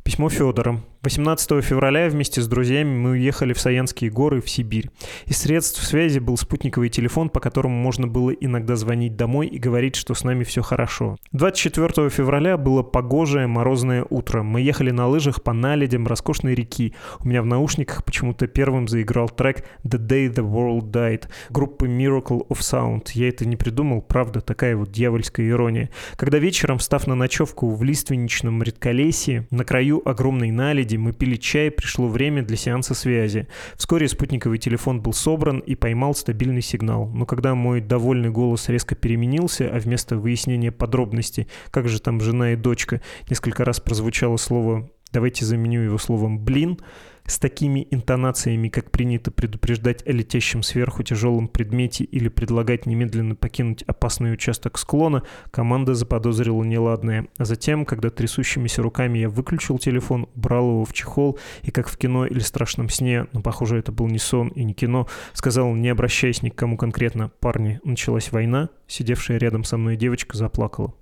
Письмо 0.04 0.30
Федора. 0.30 0.82
18 1.03 1.63
февраля 1.63 2.07
вместе 2.09 2.41
с 2.41 2.47
друзьями 2.47 2.95
мы 2.95 3.09
уехали 3.11 3.53
в 3.53 3.59
Саянские 3.59 4.11
горы 4.11 4.39
в 4.39 4.47
Сибирь. 4.47 4.91
Из 5.25 5.35
средств 5.37 5.83
связи 5.83 6.19
был 6.19 6.37
спутниковый 6.37 6.89
телефон, 6.89 7.29
по 7.29 7.39
которому 7.39 7.73
можно 7.75 8.05
было 8.05 8.29
иногда 8.29 8.75
звонить 8.75 9.15
домой 9.15 9.47
и 9.47 9.57
говорить, 9.57 9.95
что 9.95 10.13
с 10.13 10.23
нами 10.23 10.43
все 10.43 10.61
хорошо. 10.61 11.17
24 11.31 12.11
февраля 12.11 12.55
было 12.55 12.83
погожее 12.83 13.47
морозное 13.47 14.05
утро. 14.11 14.43
Мы 14.43 14.61
ехали 14.61 14.91
на 14.91 15.07
лыжах 15.07 15.41
по 15.41 15.53
наледям 15.53 16.05
роскошной 16.05 16.53
реки. 16.53 16.93
У 17.19 17.27
меня 17.27 17.41
в 17.41 17.47
наушниках 17.47 18.05
почему-то 18.05 18.45
первым 18.45 18.87
заиграл 18.87 19.27
трек 19.27 19.65
«The 19.83 19.97
Day 19.97 20.31
the 20.31 20.47
World 20.47 20.91
Died» 20.91 21.23
группы 21.49 21.87
Miracle 21.87 22.45
of 22.47 22.59
Sound. 22.59 23.07
Я 23.15 23.29
это 23.29 23.47
не 23.47 23.55
придумал, 23.55 24.03
правда, 24.03 24.39
такая 24.41 24.75
вот 24.75 24.91
дьявольская 24.91 25.49
ирония. 25.49 25.89
Когда 26.15 26.37
вечером, 26.37 26.79
став 26.79 27.07
на 27.07 27.15
ночевку 27.15 27.73
в 27.73 27.83
лиственничном 27.83 28.61
редколесье, 28.61 29.47
на 29.49 29.65
краю 29.65 30.03
огромной 30.05 30.51
наледи, 30.51 30.90
соседей, 30.91 30.97
мы 30.97 31.13
пили 31.13 31.36
чай, 31.38 31.71
пришло 31.71 32.08
время 32.08 32.43
для 32.43 32.58
сеанса 32.58 32.93
связи. 32.93 33.47
Вскоре 33.75 34.08
спутниковый 34.08 34.58
телефон 34.58 35.01
был 35.01 35.13
собран 35.13 35.60
и 35.60 35.75
поймал 35.75 36.13
стабильный 36.13 36.62
сигнал. 36.62 37.08
Но 37.08 37.25
когда 37.25 37.56
мой 37.56 37.82
довольный 37.82 38.30
голос 38.30 38.69
резко 38.69 38.95
переменился, 38.95 39.69
а 39.69 39.80
вместо 39.80 40.17
выяснения 40.17 40.71
подробностей, 40.71 41.47
как 41.71 41.88
же 41.88 41.99
там 41.99 42.19
жена 42.21 42.54
и 42.54 42.56
дочка, 42.56 43.01
несколько 43.30 43.65
раз 43.65 43.80
прозвучало 43.80 44.38
слово 44.38 44.89
давайте 45.12 45.45
заменю 45.45 45.82
его 45.82 45.97
словом 45.97 46.39
«блин», 46.39 46.80
с 47.26 47.39
такими 47.39 47.88
интонациями, 47.91 48.69
как 48.69 48.91
принято 48.91 49.32
предупреждать 49.32 50.06
о 50.08 50.12
летящем 50.12 50.63
сверху 50.63 51.04
тяжелом 51.04 51.47
предмете 51.47 52.04
или 52.04 52.30
предлагать 52.30 52.86
немедленно 52.86 53.36
покинуть 53.36 53.84
опасный 53.84 54.34
участок 54.34 54.78
склона, 54.78 55.24
команда 55.52 55.93
заподозрила 55.93 56.63
неладное. 56.63 57.28
А 57.38 57.45
затем, 57.45 57.86
когда 57.86 58.10
трясущимися 58.10 58.82
руками 58.82 59.19
я 59.19 59.30
выключил 59.30 59.78
телефон, 59.78 60.28
брал 60.36 60.69
его 60.69 60.86
в 60.86 60.93
чехол 60.93 61.39
и, 61.63 61.71
как 61.71 61.88
в 61.88 61.97
кино 61.97 62.26
или 62.26 62.39
страшном 62.39 62.89
сне, 62.89 63.28
но, 63.34 63.41
похоже, 63.41 63.78
это 63.78 63.91
был 63.91 64.08
не 64.08 64.19
сон 64.19 64.50
и 64.50 64.63
не 64.63 64.74
кино, 64.74 65.08
сказал, 65.34 65.74
не 65.74 65.89
обращаясь 65.89 66.41
ни 66.41 66.50
к 66.50 66.56
кому 66.56 66.78
конкретно, 66.78 67.32
«Парни, 67.39 67.80
началась 67.84 68.32
война», 68.32 68.69
сидевшая 68.88 69.38
рядом 69.38 69.63
со 69.63 69.78
мной 69.78 69.95
девочка 69.95 70.38
заплакала. 70.38 70.93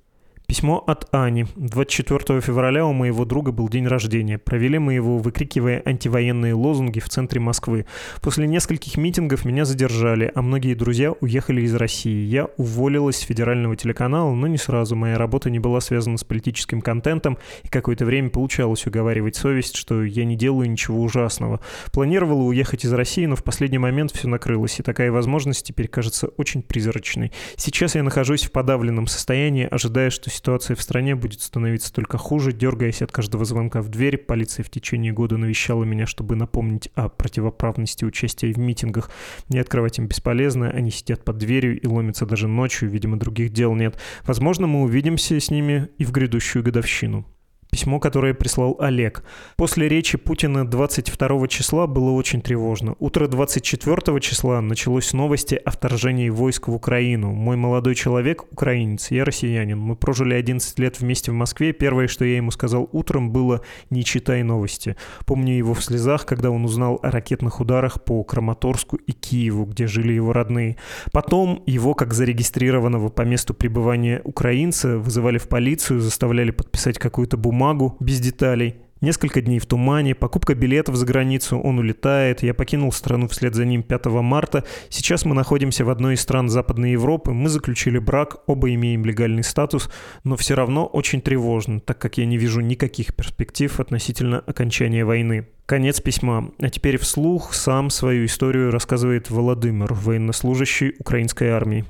Письмо 0.49 0.83
от 0.87 1.07
Ани. 1.13 1.45
24 1.57 2.41
февраля 2.41 2.83
у 2.83 2.91
моего 2.91 3.23
друга 3.23 3.51
был 3.51 3.69
день 3.69 3.85
рождения. 3.85 4.39
Провели 4.39 4.79
мы 4.79 4.95
его, 4.95 5.19
выкрикивая 5.19 5.83
антивоенные 5.85 6.55
лозунги 6.55 6.99
в 6.99 7.07
центре 7.07 7.39
Москвы. 7.39 7.85
После 8.19 8.47
нескольких 8.47 8.97
митингов 8.97 9.45
меня 9.45 9.63
задержали, 9.63 10.31
а 10.33 10.41
многие 10.41 10.73
друзья 10.73 11.11
уехали 11.11 11.61
из 11.61 11.75
России. 11.75 12.25
Я 12.25 12.45
уволилась 12.57 13.17
с 13.17 13.21
федерального 13.21 13.75
телеканала, 13.75 14.33
но 14.33 14.47
не 14.47 14.57
сразу. 14.57 14.95
Моя 14.95 15.19
работа 15.19 15.51
не 15.51 15.59
была 15.59 15.81
связана 15.81 16.17
с 16.17 16.23
политическим 16.23 16.81
контентом, 16.81 17.37
и 17.61 17.67
какое-то 17.67 18.05
время 18.05 18.31
получалось 18.31 18.87
уговаривать 18.87 19.35
совесть, 19.35 19.75
что 19.75 20.03
я 20.03 20.25
не 20.25 20.35
делаю 20.35 20.71
ничего 20.71 20.99
ужасного. 21.03 21.59
Планировала 21.93 22.41
уехать 22.41 22.85
из 22.85 22.91
России, 22.91 23.27
но 23.27 23.35
в 23.35 23.43
последний 23.43 23.77
момент 23.77 24.11
все 24.13 24.27
накрылось, 24.27 24.79
и 24.79 24.83
такая 24.83 25.11
возможность 25.11 25.63
теперь 25.67 25.87
кажется 25.87 26.29
очень 26.37 26.63
призрачной. 26.63 27.31
Сейчас 27.55 27.93
я 27.93 28.01
нахожусь 28.01 28.45
в 28.45 28.51
подавленном 28.51 29.05
состоянии, 29.05 29.67
ожидая, 29.69 30.09
что 30.09 30.31
ситуация 30.39 30.75
в 30.75 30.81
стране 30.81 31.15
будет 31.15 31.41
становиться 31.41 31.93
только 31.93 32.17
хуже. 32.17 32.53
Дергаясь 32.53 33.01
от 33.01 33.11
каждого 33.11 33.43
звонка 33.43 33.81
в 33.81 33.89
дверь, 33.89 34.17
полиция 34.17 34.63
в 34.63 34.69
течение 34.69 35.11
года 35.11 35.37
навещала 35.37 35.83
меня, 35.83 36.05
чтобы 36.05 36.35
напомнить 36.35 36.89
о 36.95 37.09
противоправности 37.09 38.05
участия 38.05 38.53
в 38.53 38.57
митингах. 38.57 39.11
Не 39.49 39.59
открывать 39.59 39.97
им 39.99 40.07
бесполезно, 40.07 40.69
они 40.69 40.91
сидят 40.91 41.25
под 41.25 41.37
дверью 41.37 41.79
и 41.79 41.85
ломятся 41.85 42.25
даже 42.25 42.47
ночью, 42.47 42.89
видимо, 42.89 43.19
других 43.19 43.51
дел 43.51 43.75
нет. 43.75 43.99
Возможно, 44.23 44.65
мы 44.65 44.83
увидимся 44.83 45.37
с 45.37 45.51
ними 45.51 45.89
и 45.97 46.05
в 46.05 46.11
грядущую 46.11 46.63
годовщину. 46.63 47.25
Письмо, 47.71 47.99
которое 47.99 48.33
прислал 48.33 48.75
Олег. 48.79 49.23
После 49.55 49.87
речи 49.87 50.17
Путина 50.17 50.65
22 50.65 51.47
числа 51.49 51.85
было 51.85 52.09
очень 52.09 52.41
тревожно. 52.41 52.95
Утро 52.97 53.27
24 53.27 54.19
числа 54.21 54.59
началось 54.59 55.05
с 55.05 55.13
новости 55.13 55.53
о 55.53 55.69
вторжении 55.69 56.29
войск 56.29 56.67
в 56.67 56.73
Украину. 56.73 57.31
Мой 57.31 57.57
молодой 57.57 57.93
человек– 57.93 58.45
украинец, 58.51 59.11
я 59.11 59.23
россиянин. 59.23 59.77
Мы 59.77 59.95
прожили 59.95 60.33
11 60.33 60.79
лет 60.79 60.99
вместе 60.99 61.29
в 61.31 61.35
Москве. 61.35 61.71
Первое, 61.71 62.07
что 62.07 62.25
я 62.25 62.37
ему 62.37 62.49
сказал 62.49 62.89
утром, 62.91 63.29
было 63.31 63.61
«не 63.91 64.03
читай 64.03 64.41
новости». 64.41 64.95
Помню 65.27 65.53
его 65.53 65.75
в 65.75 65.83
слезах, 65.83 66.25
когда 66.25 66.49
он 66.49 66.65
узнал 66.65 66.99
о 67.03 67.11
ракетных 67.11 67.59
ударах 67.59 68.03
по 68.03 68.23
Краматорску 68.23 68.95
и 68.95 69.11
Киеву, 69.11 69.65
где 69.65 69.85
жили 69.85 70.13
его 70.13 70.33
родные. 70.33 70.77
Потом 71.11 71.61
его, 71.67 71.93
как 71.93 72.15
зарегистрированного 72.15 73.09
по 73.09 73.21
месту 73.21 73.53
пребывания 73.53 74.21
украинца, 74.23 74.97
вызывали 74.97 75.37
в 75.37 75.47
полицию, 75.47 75.99
заставляли 75.99 76.49
подписать 76.49 76.97
какую-то 76.97 77.37
бумагу, 77.37 77.58
бумагу 77.59 77.97
без 77.99 78.21
деталей. 78.21 78.75
Несколько 79.01 79.41
дней 79.41 79.59
в 79.59 79.65
тумане, 79.65 80.15
покупка 80.15 80.55
билетов 80.55 80.95
за 80.95 81.05
границу, 81.05 81.59
он 81.59 81.79
улетает, 81.79 82.43
я 82.43 82.53
покинул 82.53 82.91
страну 82.91 83.27
вслед 83.27 83.53
за 83.55 83.65
ним 83.65 83.83
5 83.83 84.05
марта. 84.05 84.63
Сейчас 84.89 85.25
мы 85.25 85.35
находимся 85.35 85.83
в 85.83 85.89
одной 85.89 86.13
из 86.13 86.21
стран 86.21 86.49
Западной 86.49 86.91
Европы, 86.91 87.31
мы 87.31 87.49
заключили 87.49 87.97
брак, 87.97 88.37
оба 88.47 88.73
имеем 88.73 89.05
легальный 89.05 89.43
статус, 89.43 89.89
но 90.23 90.35
все 90.37 90.55
равно 90.55 90.85
очень 90.85 91.21
тревожно, 91.21 91.81
так 91.81 91.97
как 91.97 92.17
я 92.17 92.25
не 92.25 92.37
вижу 92.37 92.61
никаких 92.61 93.13
перспектив 93.13 93.79
относительно 93.79 94.39
окончания 94.39 95.03
войны. 95.03 95.47
Конец 95.65 96.01
письма. 96.01 96.51
А 96.59 96.69
теперь 96.69 96.97
вслух 96.97 97.53
сам 97.53 97.89
свою 97.89 98.25
историю 98.25 98.71
рассказывает 98.71 99.29
Владимир, 99.29 99.93
военнослужащий 99.93 100.95
украинской 100.99 101.49
армии. 101.49 101.85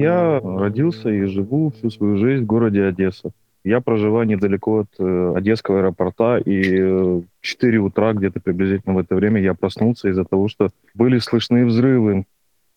Я 0.00 0.40
родился 0.40 1.10
и 1.10 1.24
живу 1.24 1.70
всю 1.70 1.90
свою 1.90 2.16
жизнь 2.16 2.44
в 2.44 2.46
городе 2.46 2.84
Одесса. 2.84 3.32
Я 3.64 3.82
проживаю 3.82 4.26
недалеко 4.26 4.80
от 4.80 4.88
э, 4.98 5.32
Одесского 5.36 5.80
аэропорта, 5.80 6.38
и 6.38 6.78
э, 6.78 6.92
в 6.92 7.24
4 7.42 7.78
утра, 7.78 8.14
где-то 8.14 8.40
приблизительно 8.40 8.94
в 8.94 8.98
это 8.98 9.14
время, 9.14 9.42
я 9.42 9.52
проснулся 9.52 10.08
из-за 10.08 10.24
того, 10.24 10.48
что 10.48 10.70
были 10.94 11.18
слышны 11.18 11.66
взрывы. 11.66 12.24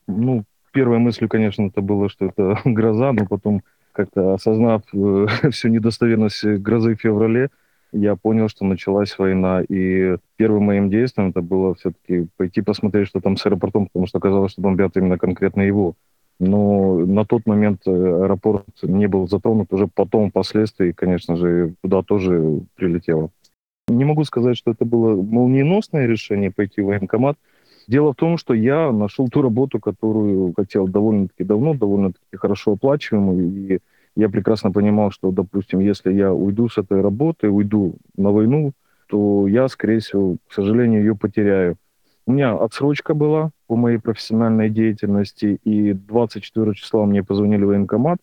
Ну, 0.08 0.44
первой 0.74 0.98
мыслью, 0.98 1.30
конечно, 1.30 1.68
это 1.68 1.82
было, 1.82 2.10
что 2.10 2.26
это 2.26 2.60
гроза, 2.66 3.14
но 3.14 3.26
потом, 3.26 3.62
как-то 3.94 4.34
осознав 4.34 4.82
э, 4.94 5.28
всю 5.52 5.70
недостоверность 5.70 6.44
грозы 6.44 6.98
в 6.98 7.02
феврале, 7.02 7.50
я 7.94 8.18
понял, 8.18 8.50
что 8.50 8.66
началась 8.66 9.18
война. 9.18 9.62
И 9.62 10.18
первым 10.36 10.64
моим 10.64 10.90
действием 10.90 11.30
это 11.30 11.42
было 11.42 11.76
все-таки 11.76 12.28
пойти 12.36 12.60
посмотреть, 12.62 13.08
что 13.08 13.22
там 13.22 13.38
с 13.38 13.46
аэропортом, 13.46 13.86
потому 13.88 14.08
что 14.08 14.18
оказалось, 14.18 14.52
что 14.52 14.62
бомбят 14.62 14.98
именно 14.98 15.18
конкретно 15.18 15.62
его 15.62 15.96
но 16.44 17.00
на 17.00 17.26
тот 17.26 17.46
момент 17.46 17.82
э, 17.86 17.92
аэропорт 17.92 18.66
не 18.84 19.08
был 19.08 19.28
затронут. 19.28 19.72
Уже 19.72 19.88
потом, 19.88 20.30
впоследствии, 20.30 20.92
конечно 20.92 21.36
же, 21.36 21.74
туда 21.82 22.04
тоже 22.04 22.62
прилетело. 22.76 23.30
Не 23.88 24.06
могу 24.06 24.24
сказать, 24.24 24.58
что 24.58 24.72
это 24.72 24.86
было 24.86 25.22
молниеносное 25.22 26.06
решение 26.06 26.52
пойти 26.52 26.82
в 26.82 26.86
военкомат. 26.86 27.38
Дело 27.88 28.14
в 28.14 28.16
том, 28.16 28.38
что 28.38 28.54
я 28.54 28.92
нашел 28.92 29.28
ту 29.28 29.42
работу, 29.42 29.80
которую 29.80 30.54
хотел 30.56 30.88
довольно-таки 30.88 31.44
давно, 31.44 31.74
довольно-таки 31.74 32.38
хорошо 32.38 32.74
оплачиваемую. 32.74 33.76
И 33.76 33.80
я 34.16 34.30
прекрасно 34.30 34.72
понимал, 34.72 35.12
что, 35.12 35.32
допустим, 35.32 35.80
если 35.80 36.14
я 36.14 36.34
уйду 36.34 36.70
с 36.70 36.78
этой 36.78 37.02
работы, 37.02 37.50
уйду 37.50 37.96
на 38.16 38.32
войну, 38.32 38.72
то 39.08 39.48
я, 39.48 39.68
скорее 39.68 40.00
всего, 40.00 40.38
к 40.48 40.54
сожалению, 40.54 41.02
ее 41.02 41.16
потеряю. 41.16 41.76
У 42.26 42.32
меня 42.32 42.56
отсрочка 42.56 43.14
была 43.14 43.52
по 43.74 43.76
моей 43.76 43.98
профессиональной 43.98 44.70
деятельности, 44.70 45.60
и 45.64 45.94
24 45.94 46.76
числа 46.76 47.08
мне 47.08 47.24
позвонили 47.24 47.64
в 47.64 47.70
военкомат 47.70 48.20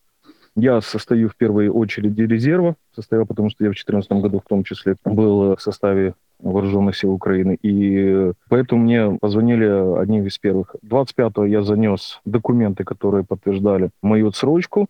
Я 0.54 0.80
состою 0.80 1.28
в 1.28 1.34
первой 1.34 1.68
очереди 1.68 2.22
резерва, 2.22 2.76
состоял, 2.94 3.26
потому 3.26 3.50
что 3.50 3.64
я 3.64 3.70
в 3.70 3.74
2014 3.74 4.12
году 4.12 4.38
в 4.38 4.48
том 4.48 4.62
числе 4.62 4.94
был 5.04 5.56
в 5.56 5.60
составе 5.60 6.14
вооруженных 6.38 6.96
сил 6.96 7.12
Украины. 7.12 7.58
И 7.62 8.30
поэтому 8.48 8.84
мне 8.84 9.18
позвонили 9.20 9.98
одним 10.00 10.24
из 10.24 10.38
первых. 10.38 10.76
25-го 10.86 11.44
я 11.46 11.62
занес 11.62 12.20
документы, 12.24 12.84
которые 12.84 13.24
подтверждали 13.24 13.90
мою 14.02 14.28
отсрочку. 14.28 14.86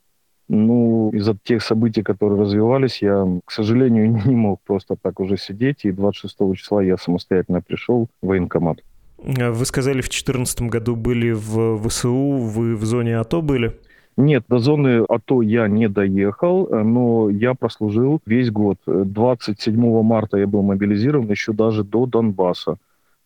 Ну, 0.49 1.09
из-за 1.15 1.35
тех 1.43 1.63
событий, 1.63 2.03
которые 2.03 2.39
развивались, 2.39 3.01
я, 3.01 3.27
к 3.47 3.51
сожалению, 3.51 4.21
не 4.27 4.37
мог 4.37 4.61
просто 4.67 4.97
так 5.01 5.21
уже 5.21 5.39
сидеть. 5.39 5.87
И 5.87 5.91
26 5.91 6.37
числа 6.55 6.83
я 6.83 6.99
самостоятельно 6.99 7.63
пришел 7.63 8.09
в 8.21 8.27
военкомат. 8.27 8.81
Вы 9.23 9.65
сказали, 9.65 10.01
в 10.01 10.09
2014 10.09 10.63
году 10.63 10.97
были 10.97 11.33
в 11.33 11.89
ВСУ, 11.89 12.37
вы 12.37 12.77
в 12.77 12.85
зоне 12.85 13.19
АТО 13.19 13.43
были? 13.43 13.77
Нет, 14.17 14.45
до 14.49 14.59
зоны 14.59 15.05
АТО 15.09 15.43
я 15.43 15.69
не 15.69 15.89
доехал, 15.89 16.69
но 16.69 17.31
я 17.31 17.55
прослужил 17.55 18.21
весь 18.27 18.51
год. 18.51 18.79
27 18.87 20.03
марта 20.03 20.37
я 20.37 20.47
был 20.47 20.63
мобилизирован 20.63 21.31
еще 21.31 21.53
даже 21.53 21.85
до 21.85 22.07
Донбасса. 22.07 22.77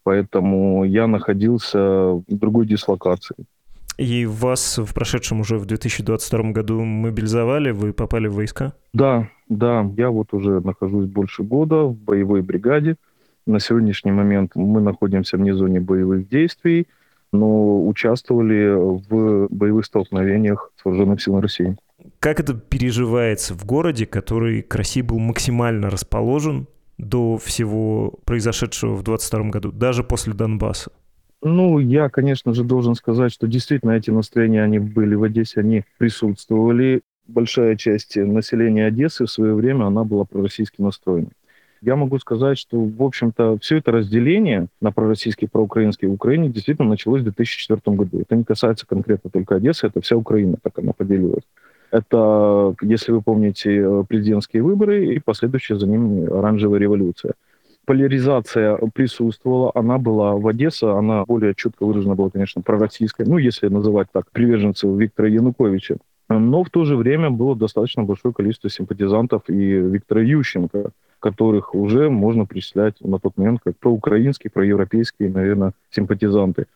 Поэтому 0.03 0.85
я 0.85 1.07
находился 1.07 1.79
в 1.79 2.25
другой 2.29 2.67
дислокации. 2.67 3.37
И 3.97 4.27
вас 4.27 4.79
в 4.79 4.93
прошедшем 4.93 5.41
уже 5.41 5.57
в 5.57 5.67
2022 5.67 6.51
году 6.51 6.81
мобилизовали, 6.83 7.71
вы 7.71 7.93
попали 7.93 8.27
в 8.27 8.35
войска? 8.35 8.73
Да, 8.93 9.29
да, 9.49 9.89
я 9.97 10.11
вот 10.11 10.33
уже 10.33 10.61
нахожусь 10.61 11.07
больше 11.07 11.43
года 11.45 11.85
в 11.85 11.95
боевой 11.95 12.43
бригаде. 12.43 12.97
На 13.47 13.61
сегодняшний 13.61 14.13
момент 14.13 14.53
мы 14.55 14.81
находимся 14.81 15.37
вне 15.37 15.55
зоне 15.55 15.81
боевых 15.81 16.29
действий– 16.29 16.87
но 17.35 17.87
участвовали 17.87 18.71
в 18.75 19.49
боевых 19.51 19.85
столкновениях 19.85 20.71
с 20.77 20.85
вооруженными 20.85 21.19
силами 21.19 21.43
России. 21.43 21.77
Как 22.21 22.41
это 22.41 22.55
переживается 22.55 23.55
в 23.55 23.65
городе, 23.65 24.07
который 24.07 24.63
к 24.63 24.75
России 24.75 25.03
был 25.03 25.19
максимально 25.19 25.91
расположен 25.91 26.69
до 26.97 27.39
всего 27.39 28.15
произошедшего 28.25 28.95
в 28.95 29.03
22 29.03 29.51
году, 29.51 29.73
даже 29.73 30.05
после 30.05 30.33
Донбасса? 30.33 30.93
Ну, 31.43 31.79
я, 31.79 32.09
конечно 32.09 32.55
же, 32.55 32.63
должен 32.63 32.95
сказать, 32.95 33.33
что 33.33 33.47
действительно 33.47 33.93
эти 33.93 34.11
настроения, 34.11 34.63
они 34.63 34.79
были 34.79 35.15
в 35.15 35.25
Одессе, 35.25 35.61
они 35.61 35.85
присутствовали. 35.99 37.03
Большая 37.27 37.77
часть 37.77 38.17
населения 38.17 38.87
Одессы 38.87 39.25
в 39.27 39.31
свое 39.31 39.55
время, 39.55 39.87
она 39.87 40.05
была 40.05 40.25
пророссийски 40.25 40.81
настроена. 40.81 41.31
Я 41.85 41.97
могу 41.97 42.19
сказать, 42.19 42.57
что, 42.57 42.81
в 42.81 43.03
общем-то, 43.03 43.59
все 43.61 43.77
это 43.77 43.93
разделение 43.93 44.69
на 44.81 44.91
пророссийский 44.91 45.47
и 45.47 45.51
проукраинский 45.51 46.09
в 46.09 46.15
Украине 46.15 46.49
действительно 46.49 46.89
началось 46.89 47.21
в 47.21 47.25
2004 47.25 47.95
году. 47.95 48.21
Это 48.21 48.37
не 48.37 48.45
касается 48.45 48.87
конкретно 48.87 49.29
только 49.29 49.57
Одессы, 49.57 49.87
это 49.87 50.01
вся 50.01 50.17
Украина, 50.17 50.57
так 50.63 50.79
она 50.79 50.95
поделилась. 50.95 51.43
Это, 51.91 52.75
если 52.81 53.13
вы 53.13 53.21
помните, 53.21 53.71
э, 53.71 54.05
президентские 54.09 54.63
выборы 54.63 55.15
и 55.15 55.19
последующая 55.19 55.77
за 55.77 55.87
ними 55.87 56.27
оранжевая 56.27 56.81
революция. 56.81 57.35
Поляризация 57.85 58.79
присутствовала, 58.95 59.71
она 59.75 59.99
была 59.99 60.37
в 60.37 60.49
Одессе, 60.49 60.87
она 60.87 61.25
более 61.27 61.55
четко 61.55 61.85
выражена 61.85 62.15
была, 62.15 62.31
конечно, 62.31 62.63
пророссийская, 62.63 63.27
ну, 63.27 63.37
если 63.37 63.69
называть 63.69 64.09
так, 64.11 64.31
приверженцев 64.31 64.99
Виктора 64.99 65.29
Януковича. 65.29 65.99
Но 66.31 66.65
в 66.65 66.71
то 66.71 66.87
же 66.87 66.97
время 66.97 67.29
было 67.29 67.55
достаточно 67.55 68.05
большое 68.05 68.33
количество 68.33 68.71
симпатизантов 68.71 69.43
и 69.49 69.53
Виктора 69.55 70.23
Ющенко, 70.23 70.93
которых 71.25 71.75
уже 71.75 72.11
можно 72.11 72.45
причислять 72.45 72.97
на 73.01 73.19
тот 73.19 73.39
момент 73.39 73.61
как 73.65 73.79
проукраинские, 73.79 74.51
проевропейские, 74.51 75.31
наверное, 75.31 75.73
симпатизанты. 75.91 76.67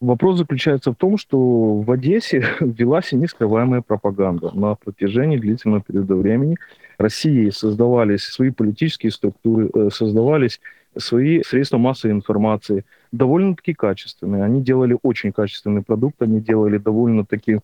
Вопрос 0.00 0.38
заключается 0.38 0.92
в 0.92 0.94
том, 0.94 1.18
что 1.18 1.36
в 1.80 1.90
Одессе 1.90 2.44
велась 2.60 3.10
нескрываемая 3.10 3.82
пропаганда. 3.82 4.52
На 4.54 4.76
протяжении 4.76 5.38
длительного 5.38 5.82
периода 5.82 6.14
времени 6.14 6.56
России 6.98 7.50
создавались 7.50 8.22
свои 8.22 8.50
политические 8.50 9.10
структуры, 9.10 9.70
э, 9.74 9.88
создавались 9.90 10.60
свои 10.96 11.42
средства 11.42 11.78
массовой 11.78 12.12
информации, 12.14 12.84
довольно-таки 13.10 13.74
качественные. 13.74 14.44
Они 14.44 14.62
делали 14.62 14.96
очень 15.02 15.32
качественный 15.32 15.82
продукт, 15.82 16.22
они 16.22 16.40
делали 16.40 16.78
довольно-таки 16.78 17.58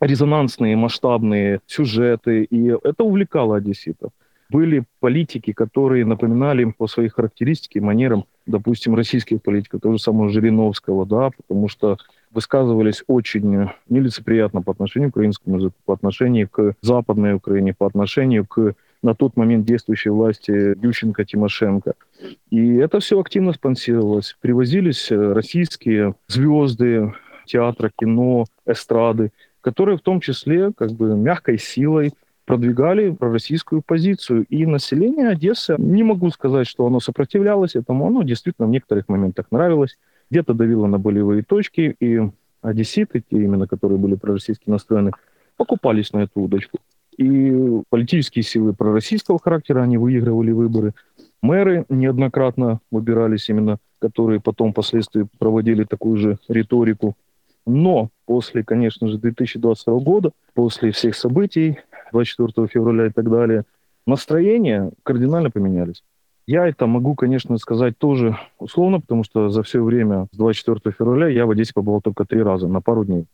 резонансные, 0.00 0.76
масштабные 0.76 1.58
сюжеты, 1.66 2.44
и 2.44 2.68
это 2.68 3.02
увлекало 3.02 3.56
одесситов. 3.56 4.12
Были 4.50 4.84
политики, 5.00 5.52
которые 5.52 6.06
напоминали 6.06 6.62
им 6.62 6.72
по 6.72 6.86
своей 6.86 7.10
характеристике, 7.10 7.80
манерам, 7.80 8.24
допустим, 8.46 8.94
российских 8.94 9.42
политиков, 9.42 9.82
того 9.82 9.96
же 9.96 10.02
самого 10.02 10.30
Жириновского, 10.30 11.04
да, 11.04 11.30
потому 11.36 11.68
что 11.68 11.98
высказывались 12.30 13.04
очень 13.06 13.68
нелицеприятно 13.88 14.62
по 14.62 14.72
отношению 14.72 15.10
к 15.10 15.16
украинскому 15.16 15.56
языку, 15.58 15.76
по 15.84 15.94
отношению 15.94 16.48
к 16.48 16.74
Западной 16.80 17.34
Украине, 17.34 17.74
по 17.74 17.86
отношению 17.86 18.46
к 18.46 18.74
на 19.02 19.14
тот 19.14 19.36
момент 19.36 19.64
действующей 19.64 20.10
власти 20.10 20.50
Ющенко, 20.84 21.24
Тимошенко. 21.24 21.94
И 22.50 22.76
это 22.76 23.00
все 23.00 23.20
активно 23.20 23.52
спонсировалось. 23.52 24.36
Привозились 24.40 25.10
российские 25.10 26.14
звезды 26.26 27.12
театра, 27.46 27.90
кино, 27.96 28.46
эстрады, 28.66 29.30
которые 29.60 29.98
в 29.98 30.02
том 30.02 30.20
числе 30.20 30.72
как 30.76 30.90
бы 30.92 31.16
мягкой 31.16 31.58
силой 31.58 32.12
продвигали 32.48 33.10
пророссийскую 33.10 33.82
позицию. 33.82 34.46
И 34.48 34.64
население 34.64 35.28
Одессы, 35.28 35.74
не 35.76 36.02
могу 36.02 36.30
сказать, 36.30 36.66
что 36.66 36.86
оно 36.86 36.98
сопротивлялось 36.98 37.76
этому, 37.76 38.06
оно 38.06 38.22
действительно 38.22 38.66
в 38.66 38.70
некоторых 38.70 39.06
моментах 39.08 39.46
нравилось, 39.50 39.98
где-то 40.30 40.54
давило 40.54 40.86
на 40.86 40.98
болевые 40.98 41.42
точки, 41.42 41.94
и 42.00 42.22
одесситы, 42.62 43.20
те 43.20 43.36
именно, 43.36 43.68
которые 43.68 43.98
были 43.98 44.14
пророссийски 44.14 44.70
настроены, 44.70 45.12
покупались 45.58 46.14
на 46.14 46.20
эту 46.20 46.40
удочку. 46.40 46.78
И 47.18 47.82
политические 47.90 48.42
силы 48.44 48.72
пророссийского 48.72 49.38
характера, 49.38 49.82
они 49.82 49.98
выигрывали 49.98 50.52
выборы. 50.52 50.94
Мэры 51.42 51.84
неоднократно 51.90 52.80
выбирались 52.90 53.50
именно, 53.50 53.78
которые 53.98 54.40
потом 54.40 54.72
впоследствии 54.72 55.26
проводили 55.38 55.84
такую 55.84 56.16
же 56.16 56.38
риторику. 56.48 57.14
Но 57.66 58.08
после, 58.24 58.64
конечно 58.64 59.06
же, 59.08 59.18
2022 59.18 59.98
года, 59.98 60.30
после 60.54 60.92
всех 60.92 61.14
событий, 61.14 61.78
24 62.12 62.68
февраля 62.68 63.06
и 63.06 63.10
так 63.10 63.30
далее, 63.30 63.64
настроения 64.06 64.90
кардинально 65.02 65.50
поменялись. 65.50 66.02
Я 66.46 66.66
это 66.66 66.86
могу, 66.86 67.14
конечно, 67.14 67.58
сказать 67.58 67.98
тоже 67.98 68.36
условно, 68.58 69.00
потому 69.00 69.22
что 69.22 69.50
за 69.50 69.62
все 69.62 69.82
время 69.82 70.28
с 70.32 70.36
24 70.36 70.94
февраля 70.98 71.28
я 71.28 71.44
в 71.44 71.50
Одессе 71.50 71.74
побывал 71.74 72.00
только 72.00 72.24
три 72.24 72.42
раза 72.42 72.68
на 72.68 72.80
пару 72.80 73.04
дней. 73.04 73.26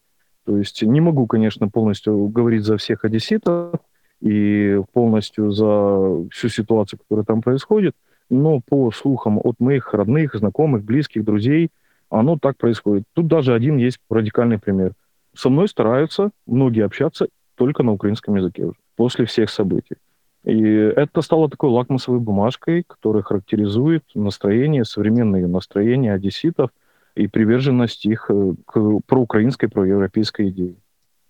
То 0.45 0.59
есть 0.59 0.83
не 0.83 1.01
могу, 1.01 1.27
конечно, 1.27 1.69
полностью 1.69 2.27
говорить 2.27 2.65
за 2.65 2.77
всех 2.77 3.05
одесситов 3.05 3.75
и 4.21 4.81
полностью 4.93 5.53
за 5.53 6.29
всю 6.31 6.49
ситуацию, 6.49 6.99
которая 6.99 7.25
там 7.25 7.41
происходит, 7.41 7.95
но 8.31 8.61
по 8.61 8.91
слухам 8.91 9.39
от 9.43 9.61
моих 9.61 9.95
родных, 9.95 10.35
знакомых, 10.35 10.83
близких, 10.83 11.25
друзей, 11.25 11.71
оно 12.11 12.39
так 12.39 12.57
происходит. 12.57 13.05
Тут 13.13 13.27
даже 13.29 13.55
один 13.55 13.77
есть 13.77 13.99
радикальный 14.11 14.59
пример. 14.59 14.93
Со 15.35 15.51
мной 15.51 15.69
стараются 15.69 16.31
многие 16.47 16.85
общаться 16.85 17.29
только 17.65 17.83
на 17.83 17.93
украинском 17.93 18.37
языке 18.37 18.65
уже, 18.65 18.77
после 18.95 19.25
всех 19.25 19.49
событий. 19.49 19.97
И 20.45 20.63
это 20.63 21.23
стало 21.23 21.49
такой 21.49 21.71
лакмусовой 21.71 22.21
бумажкой, 22.21 22.85
которая 22.87 23.23
характеризует 23.23 24.05
настроение, 24.15 24.85
современные 24.85 25.47
настроения 25.47 26.13
одесситов 26.13 26.69
и 27.15 27.27
приверженность 27.27 28.05
их 28.05 28.27
э, 28.29 28.53
к 28.67 29.01
проукраинской, 29.07 29.71
проевропейской 29.71 30.51
идее. 30.51 30.75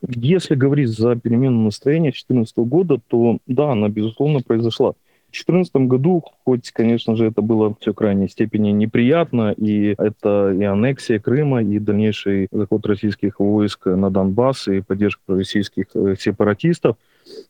Если 0.09 0.57
говорить 0.57 0.88
за 0.88 1.14
перемену 1.14 1.62
настроения 1.62 2.11
2014 2.11 2.57
года, 2.59 3.01
то 3.07 3.38
да, 3.47 3.70
она, 3.70 3.88
безусловно, 3.88 4.40
произошла. 4.40 4.94
2014 5.35 5.77
году, 5.88 6.23
хоть, 6.44 6.70
конечно 6.70 7.16
же, 7.16 7.27
это 7.27 7.42
было 7.42 7.75
все 7.81 7.92
крайней 7.92 8.29
степени 8.29 8.70
неприятно, 8.70 9.53
и 9.53 9.94
это 9.99 10.53
и 10.53 10.62
аннексия 10.62 11.18
Крыма, 11.18 11.62
и 11.62 11.79
дальнейший 11.79 12.49
заход 12.53 12.87
российских 12.87 13.40
войск 13.40 13.87
на 13.87 14.11
Донбасс, 14.11 14.68
и 14.68 14.81
поддержка 14.81 15.23
российских 15.35 15.87
э, 15.94 16.14
сепаратистов, 16.18 16.97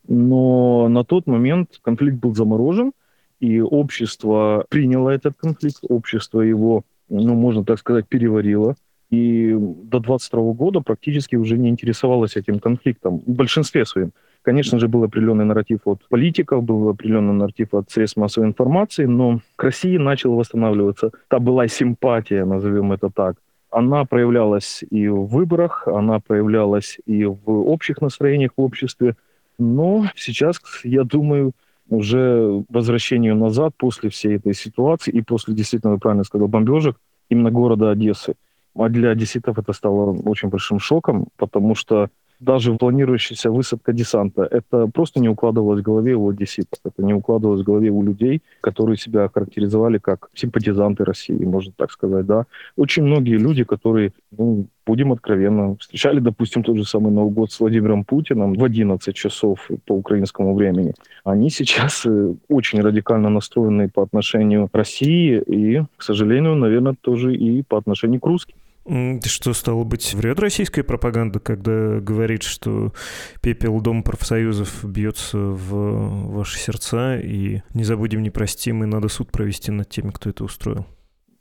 но 0.07 0.87
на 0.87 1.03
тот 1.03 1.27
момент 1.27 1.79
конфликт 1.81 2.17
был 2.17 2.33
заморожен, 2.33 2.91
и 3.39 3.61
общество 3.61 4.65
приняло 4.69 5.09
этот 5.09 5.35
конфликт, 5.37 5.79
общество 5.87 6.41
его, 6.41 6.83
ну, 7.09 7.35
можно 7.35 7.63
так 7.63 7.77
сказать, 7.79 8.07
переварило, 8.07 8.75
и 9.11 9.55
до 9.55 9.99
22 9.99 10.53
года 10.53 10.81
практически 10.81 11.35
уже 11.35 11.57
не 11.57 11.69
интересовалось 11.69 12.35
этим 12.35 12.59
конфликтом 12.59 13.19
в 13.19 13.31
большинстве 13.31 13.85
своем. 13.85 14.11
Конечно 14.45 14.77
же, 14.77 14.87
был 14.87 15.03
определенный 15.03 15.43
нарратив 15.43 15.79
от 15.85 16.07
политиков, 16.07 16.63
был 16.63 16.89
определенный 16.89 17.33
нарратив 17.33 17.73
от 17.73 17.89
средств 17.89 18.17
массовой 18.17 18.47
информации, 18.47 19.05
но 19.05 19.39
к 19.55 19.63
России 19.63 19.97
начал 19.97 20.35
восстанавливаться. 20.35 21.09
Та 21.29 21.39
была 21.39 21.67
симпатия, 21.67 22.45
назовем 22.45 22.91
это 22.91 23.09
так. 23.09 23.37
Она 23.71 24.05
проявлялась 24.05 24.83
и 24.91 25.07
в 25.07 25.25
выборах, 25.25 25.87
она 25.87 26.19
проявлялась 26.19 26.99
и 27.07 27.25
в 27.25 27.41
общих 27.47 28.01
настроениях 28.01 28.51
в 28.55 28.61
обществе. 28.61 29.15
Но 29.57 30.05
сейчас, 30.15 30.61
я 30.83 31.03
думаю, 31.03 31.53
уже 31.89 32.63
возвращению 32.69 33.35
назад 33.35 33.73
после 33.75 34.11
всей 34.11 34.35
этой 34.35 34.53
ситуации 34.53 35.09
и 35.09 35.23
после, 35.23 35.55
действительно, 35.55 35.93
вы 35.93 35.99
правильно 35.99 36.23
сказали, 36.23 36.47
бомбежек 36.47 36.97
именно 37.29 37.49
города 37.49 37.89
Одессы, 37.89 38.35
а 38.75 38.89
для 38.89 39.09
одесситов 39.09 39.57
это 39.57 39.73
стало 39.73 40.11
очень 40.11 40.49
большим 40.49 40.77
шоком, 40.77 41.29
потому 41.35 41.73
что 41.73 42.09
даже 42.45 42.73
планирующаяся 42.75 43.51
высадка 43.51 43.91
десанта, 43.91 44.43
это 44.43 44.87
просто 44.87 45.19
не 45.19 45.29
укладывалось 45.29 45.81
в 45.81 45.83
голове 45.83 46.15
у 46.15 46.29
одесситов, 46.29 46.79
это 46.85 47.03
не 47.03 47.13
укладывалось 47.13 47.61
в 47.61 47.65
голове 47.65 47.89
у 47.89 48.03
людей, 48.03 48.41
которые 48.61 48.97
себя 48.97 49.29
характеризовали 49.33 49.97
как 49.97 50.29
симпатизанты 50.33 51.03
России, 51.03 51.45
можно 51.45 51.73
так 51.75 51.91
сказать, 51.91 52.25
да. 52.25 52.45
Очень 52.77 53.03
многие 53.03 53.37
люди, 53.37 53.63
которые, 53.63 54.11
ну, 54.31 54.67
будем 54.85 55.11
откровенно, 55.11 55.75
встречали, 55.79 56.19
допустим, 56.19 56.63
тот 56.63 56.77
же 56.77 56.85
самый 56.85 57.11
Новый 57.11 57.33
год 57.33 57.51
с 57.51 57.59
Владимиром 57.59 58.03
Путиным 58.03 58.53
в 58.53 58.63
11 58.63 59.15
часов 59.15 59.67
по 59.85 59.93
украинскому 59.93 60.55
времени, 60.55 60.93
они 61.23 61.49
сейчас 61.49 62.05
э, 62.05 62.33
очень 62.47 62.81
радикально 62.81 63.29
настроены 63.29 63.89
по 63.89 64.03
отношению 64.03 64.67
к 64.67 64.75
России 64.75 65.41
и, 65.47 65.83
к 65.97 66.03
сожалению, 66.03 66.55
наверное, 66.55 66.95
тоже 67.01 67.35
и 67.35 67.63
по 67.63 67.77
отношению 67.77 68.19
к 68.19 68.27
русским. 68.27 68.55
Что, 68.87 69.53
стало 69.53 69.83
быть, 69.83 70.13
врет 70.13 70.39
российская 70.39 70.83
пропаганда, 70.83 71.39
когда 71.39 71.99
говорит, 71.99 72.43
что 72.43 72.93
пепел 73.41 73.81
Дома 73.81 74.03
профсоюзов 74.03 74.85
бьется 74.85 75.37
в 75.39 76.31
ваши 76.31 76.59
сердца, 76.59 77.17
и 77.17 77.61
не 77.73 77.83
забудем, 77.83 78.21
не 78.21 78.29
простим, 78.29 78.83
и 78.83 78.85
надо 78.85 79.07
суд 79.07 79.31
провести 79.31 79.71
над 79.71 79.89
теми, 79.89 80.11
кто 80.11 80.29
это 80.29 80.43
устроил? 80.43 80.85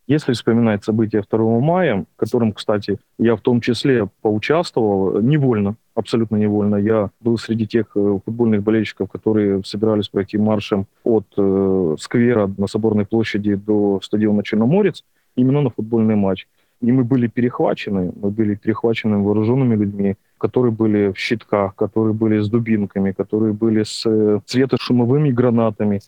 Если 0.07 0.33
вспоминать 0.33 0.85
события 0.85 1.23
2 1.29 1.61
мая, 1.61 2.07
в 2.15 2.17
котором, 2.17 2.53
кстати, 2.53 2.99
я 3.19 3.37
в 3.37 3.41
том 3.41 3.61
числе 3.61 4.09
поучаствовал, 4.23 5.21
невольно, 5.21 5.77
абсолютно 5.95 6.37
невольно, 6.37 6.77
я 6.77 7.11
был 7.21 7.39
среди 7.39 7.67
тех 7.67 7.87
э, 7.95 8.19
футбольных 8.25 8.63
болельщиков, 8.63 9.11
которые 9.11 9.65
собирались 9.65 10.09
пройти 10.09 10.37
маршем 10.37 10.87
от 11.05 11.27
э, 11.39 11.97
сквера 11.99 12.51
на 12.59 12.67
Соборной 12.67 13.07
площади 13.07 13.55
до 13.55 14.01
стадиона 14.03 14.43
Черноморец, 14.43 15.05
именно 15.37 15.63
на 15.63 15.71
футбольный 15.71 16.17
матч. 16.17 16.47
И 16.85 16.93
мы 16.93 17.03
были 17.03 17.29
перехвачены, 17.29 18.13
мы 18.15 18.31
были 18.31 18.57
перехвачены 18.57 19.17
вооруженными 19.19 19.75
людьми, 19.75 20.17
которые 20.37 20.71
были 20.71 21.13
в 21.13 21.19
щитках, 21.19 21.75
которые 21.77 22.13
были 22.13 22.41
с 22.41 22.51
дубинками, 22.51 23.13
которые 23.13 23.55
были 23.55 23.85
с 23.85 24.03
э, 24.05 24.41
светошумовыми 24.45 25.31
гранатами. 25.31 26.01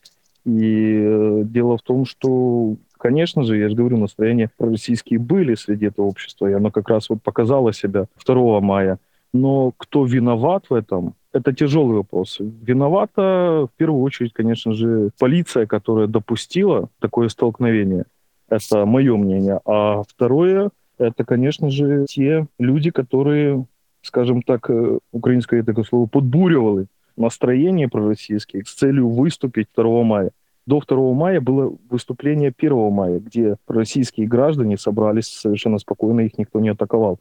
И 0.44 1.00
э, 1.02 1.42
дело 1.44 1.78
в 1.78 1.82
том, 1.82 2.04
что, 2.04 2.76
конечно 2.98 3.42
же, 3.42 3.56
я 3.56 3.70
же 3.70 3.74
говорю, 3.74 3.96
настроения 3.96 4.50
пророссийские 4.58 5.18
были 5.18 5.54
среди 5.54 5.86
этого 5.86 6.04
общества, 6.04 6.46
и 6.46 6.52
оно 6.52 6.70
как 6.70 6.90
раз 6.90 7.08
вот 7.08 7.22
показало 7.22 7.72
себя 7.72 8.04
2 8.26 8.60
мая. 8.60 8.98
Но 9.32 9.72
кто 9.78 10.04
виноват 10.04 10.66
в 10.68 10.74
этом, 10.74 11.14
это 11.32 11.54
тяжелый 11.54 11.96
вопрос. 11.96 12.36
Виновата 12.38 13.66
в 13.72 13.78
первую 13.78 14.02
очередь, 14.02 14.34
конечно 14.34 14.74
же, 14.74 15.08
полиция, 15.18 15.64
которая 15.66 16.06
допустила 16.06 16.90
такое 17.00 17.30
столкновение– 17.30 18.04
это 18.48 18.86
мое 18.86 19.16
мнение. 19.16 19.60
А 19.64 20.02
второе, 20.08 20.70
это, 20.98 21.24
конечно 21.24 21.70
же, 21.70 22.06
те 22.08 22.46
люди, 22.58 22.90
которые, 22.90 23.66
скажем 24.02 24.42
так, 24.42 24.70
э, 24.70 24.98
украинское 25.12 25.62
такое 25.62 25.84
слово, 25.84 26.06
подбуривали 26.06 26.86
настроение 27.16 27.88
пророссийские 27.88 28.64
с 28.64 28.74
целью 28.74 29.08
выступить 29.08 29.68
2 29.76 30.02
мая. 30.04 30.30
До 30.66 30.80
2 30.80 31.14
мая 31.14 31.40
было 31.40 31.74
выступление 31.90 32.52
1 32.56 32.90
мая, 32.90 33.18
где 33.20 33.56
российские 33.68 34.26
граждане 34.26 34.76
собрались 34.76 35.28
совершенно 35.28 35.78
спокойно, 35.78 36.20
их 36.20 36.38
никто 36.38 36.60
не 36.60 36.70
атаковал. 36.70 37.18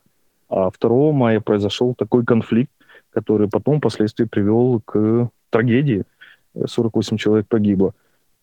А 0.49 0.69
2 0.71 1.11
мая 1.11 1.39
произошел 1.41 1.95
такой 1.95 2.26
конфликт, 2.26 2.71
который 3.11 3.49
потом 3.49 3.80
впоследствии 3.80 4.26
привел 4.26 4.82
к 4.84 5.30
трагедии. 5.49 6.03
48 6.65 7.17
человек 7.17 7.47
погибло. 7.47 7.93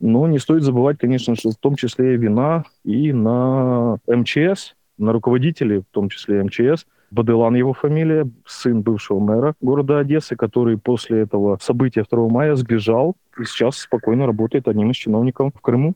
Но 0.02 0.26
не 0.26 0.40
стоит 0.40 0.64
забывать, 0.64 0.98
конечно, 0.98 1.36
что 1.36 1.50
в 1.50 1.56
том 1.56 1.76
числе 1.76 2.16
вина 2.16 2.64
и 2.82 3.12
на 3.12 3.98
МЧС, 4.08 4.74
на 4.98 5.12
руководителей, 5.12 5.78
в 5.78 5.84
том 5.92 6.08
числе 6.08 6.42
МЧС. 6.42 6.86
Баделан 7.12 7.54
его 7.54 7.72
фамилия, 7.72 8.28
сын 8.44 8.82
бывшего 8.82 9.20
мэра 9.20 9.54
города 9.60 10.00
Одессы, 10.00 10.34
который 10.34 10.76
после 10.76 11.20
этого 11.20 11.56
события 11.60 12.04
2 12.10 12.28
мая 12.28 12.56
сбежал 12.56 13.14
и 13.38 13.44
сейчас 13.44 13.78
спокойно 13.78 14.26
работает 14.26 14.66
одним 14.66 14.90
из 14.90 14.96
чиновников 14.96 15.52
в 15.54 15.60
Крыму. 15.60 15.94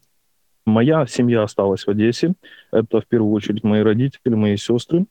Моя 0.64 1.04
семья 1.06 1.42
осталась 1.42 1.84
в 1.84 1.90
Одессе. 1.90 2.34
Это 2.70 3.00
в 3.00 3.06
первую 3.06 3.32
очередь 3.32 3.64
мои 3.64 3.82
родители, 3.82 4.34
мои 4.34 4.56
сестры. 4.56 5.06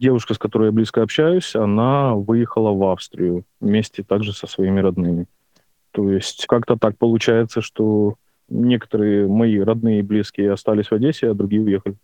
Девушка, 0.00 0.34
с 0.34 0.38
которой 0.38 0.66
я 0.66 0.72
близко 0.72 1.02
общаюсь, 1.02 1.54
она 1.54 2.16
выехала 2.16 2.72
в 2.72 2.82
Австрию 2.90 3.44
вместе 3.60 4.02
также 4.02 4.32
со 4.32 4.48
своими 4.48 4.80
родными. 4.80 5.26
То 5.92 6.10
есть 6.10 6.46
как-то 6.48 6.76
так 6.76 6.98
получается, 6.98 7.60
что 7.60 8.16
некоторые 8.50 9.26
мои 9.26 9.58
родные 9.58 10.00
и 10.00 10.02
близкие 10.02 10.52
остались 10.52 10.88
в 10.88 10.92
Одессе, 10.92 11.30
а 11.30 11.34
другие 11.34 11.62
уехали. 11.62 11.96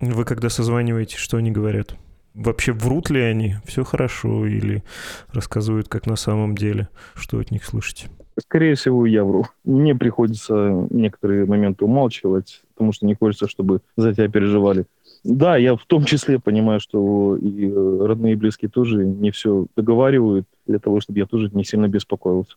Вы 0.00 0.24
когда 0.24 0.48
созваниваете, 0.48 1.16
что 1.18 1.36
они 1.36 1.50
говорят? 1.50 1.94
Вообще 2.34 2.72
врут 2.72 3.10
ли 3.10 3.20
они? 3.20 3.56
Все 3.64 3.82
хорошо 3.82 4.46
или 4.46 4.84
рассказывают, 5.32 5.88
как 5.88 6.06
на 6.06 6.16
самом 6.16 6.56
деле? 6.56 6.88
Что 7.14 7.40
от 7.40 7.50
них 7.50 7.64
слышите? 7.64 8.08
Скорее 8.40 8.76
всего, 8.76 9.04
я 9.06 9.24
вру. 9.24 9.46
Мне 9.64 9.96
приходится 9.96 10.86
некоторые 10.90 11.46
моменты 11.46 11.84
умалчивать, 11.84 12.62
потому 12.74 12.92
что 12.92 13.06
не 13.06 13.14
хочется, 13.14 13.48
чтобы 13.48 13.80
за 13.96 14.14
тебя 14.14 14.28
переживали. 14.28 14.86
Да, 15.24 15.56
я 15.56 15.74
в 15.74 15.84
том 15.84 16.04
числе 16.04 16.38
понимаю, 16.38 16.78
что 16.78 17.36
и 17.36 17.68
э, 17.68 18.06
родные 18.06 18.34
и 18.34 18.36
близкие 18.36 18.70
тоже 18.70 19.04
не 19.04 19.32
все 19.32 19.66
договаривают 19.74 20.46
для 20.66 20.78
того, 20.78 21.00
чтобы 21.00 21.18
я 21.18 21.26
тоже 21.26 21.50
не 21.52 21.64
сильно 21.64 21.88
беспокоился. 21.88 22.54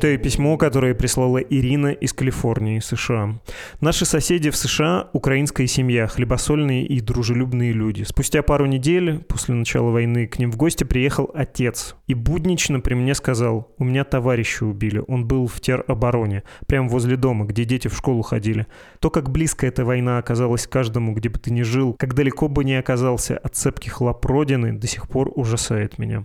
Читаю 0.00 0.18
письмо, 0.18 0.56
которое 0.56 0.94
прислала 0.94 1.36
Ирина 1.36 1.88
из 1.88 2.14
Калифорнии, 2.14 2.78
США. 2.78 3.38
Наши 3.82 4.06
соседи 4.06 4.48
в 4.48 4.56
США– 4.56 5.10
украинская 5.12 5.66
семья, 5.66 6.06
хлебосольные 6.06 6.86
и 6.86 7.02
дружелюбные 7.02 7.72
люди. 7.72 8.04
Спустя 8.04 8.42
пару 8.42 8.64
недель 8.64 9.18
после 9.18 9.54
начала 9.54 9.90
войны 9.90 10.26
к 10.26 10.38
ним 10.38 10.52
в 10.52 10.56
гости 10.56 10.84
приехал 10.84 11.30
отец. 11.34 11.96
И 12.06 12.14
буднично 12.14 12.80
при 12.80 12.94
мне 12.94 13.14
сказал, 13.14 13.74
у 13.76 13.84
меня 13.84 14.04
товарища 14.04 14.64
убили, 14.64 15.04
он 15.06 15.26
был 15.26 15.46
в 15.46 15.60
теробороне, 15.60 16.44
прямо 16.66 16.88
возле 16.88 17.18
дома, 17.18 17.44
где 17.44 17.66
дети 17.66 17.88
в 17.88 17.94
школу 17.94 18.22
ходили. 18.22 18.66
То, 19.00 19.10
как 19.10 19.30
близко 19.30 19.66
эта 19.66 19.84
война 19.84 20.16
оказалась 20.16 20.66
каждому, 20.66 21.12
где 21.12 21.28
бы 21.28 21.38
ты 21.38 21.50
ни 21.50 21.60
жил, 21.60 21.94
как 21.98 22.14
далеко 22.14 22.48
бы 22.48 22.64
ни 22.64 22.72
оказался 22.72 23.36
от 23.36 23.54
цепких 23.54 24.00
лап 24.00 24.24
Родины, 24.24 24.72
до 24.72 24.86
сих 24.86 25.10
пор 25.10 25.30
ужасает 25.34 25.98
меня. 25.98 26.24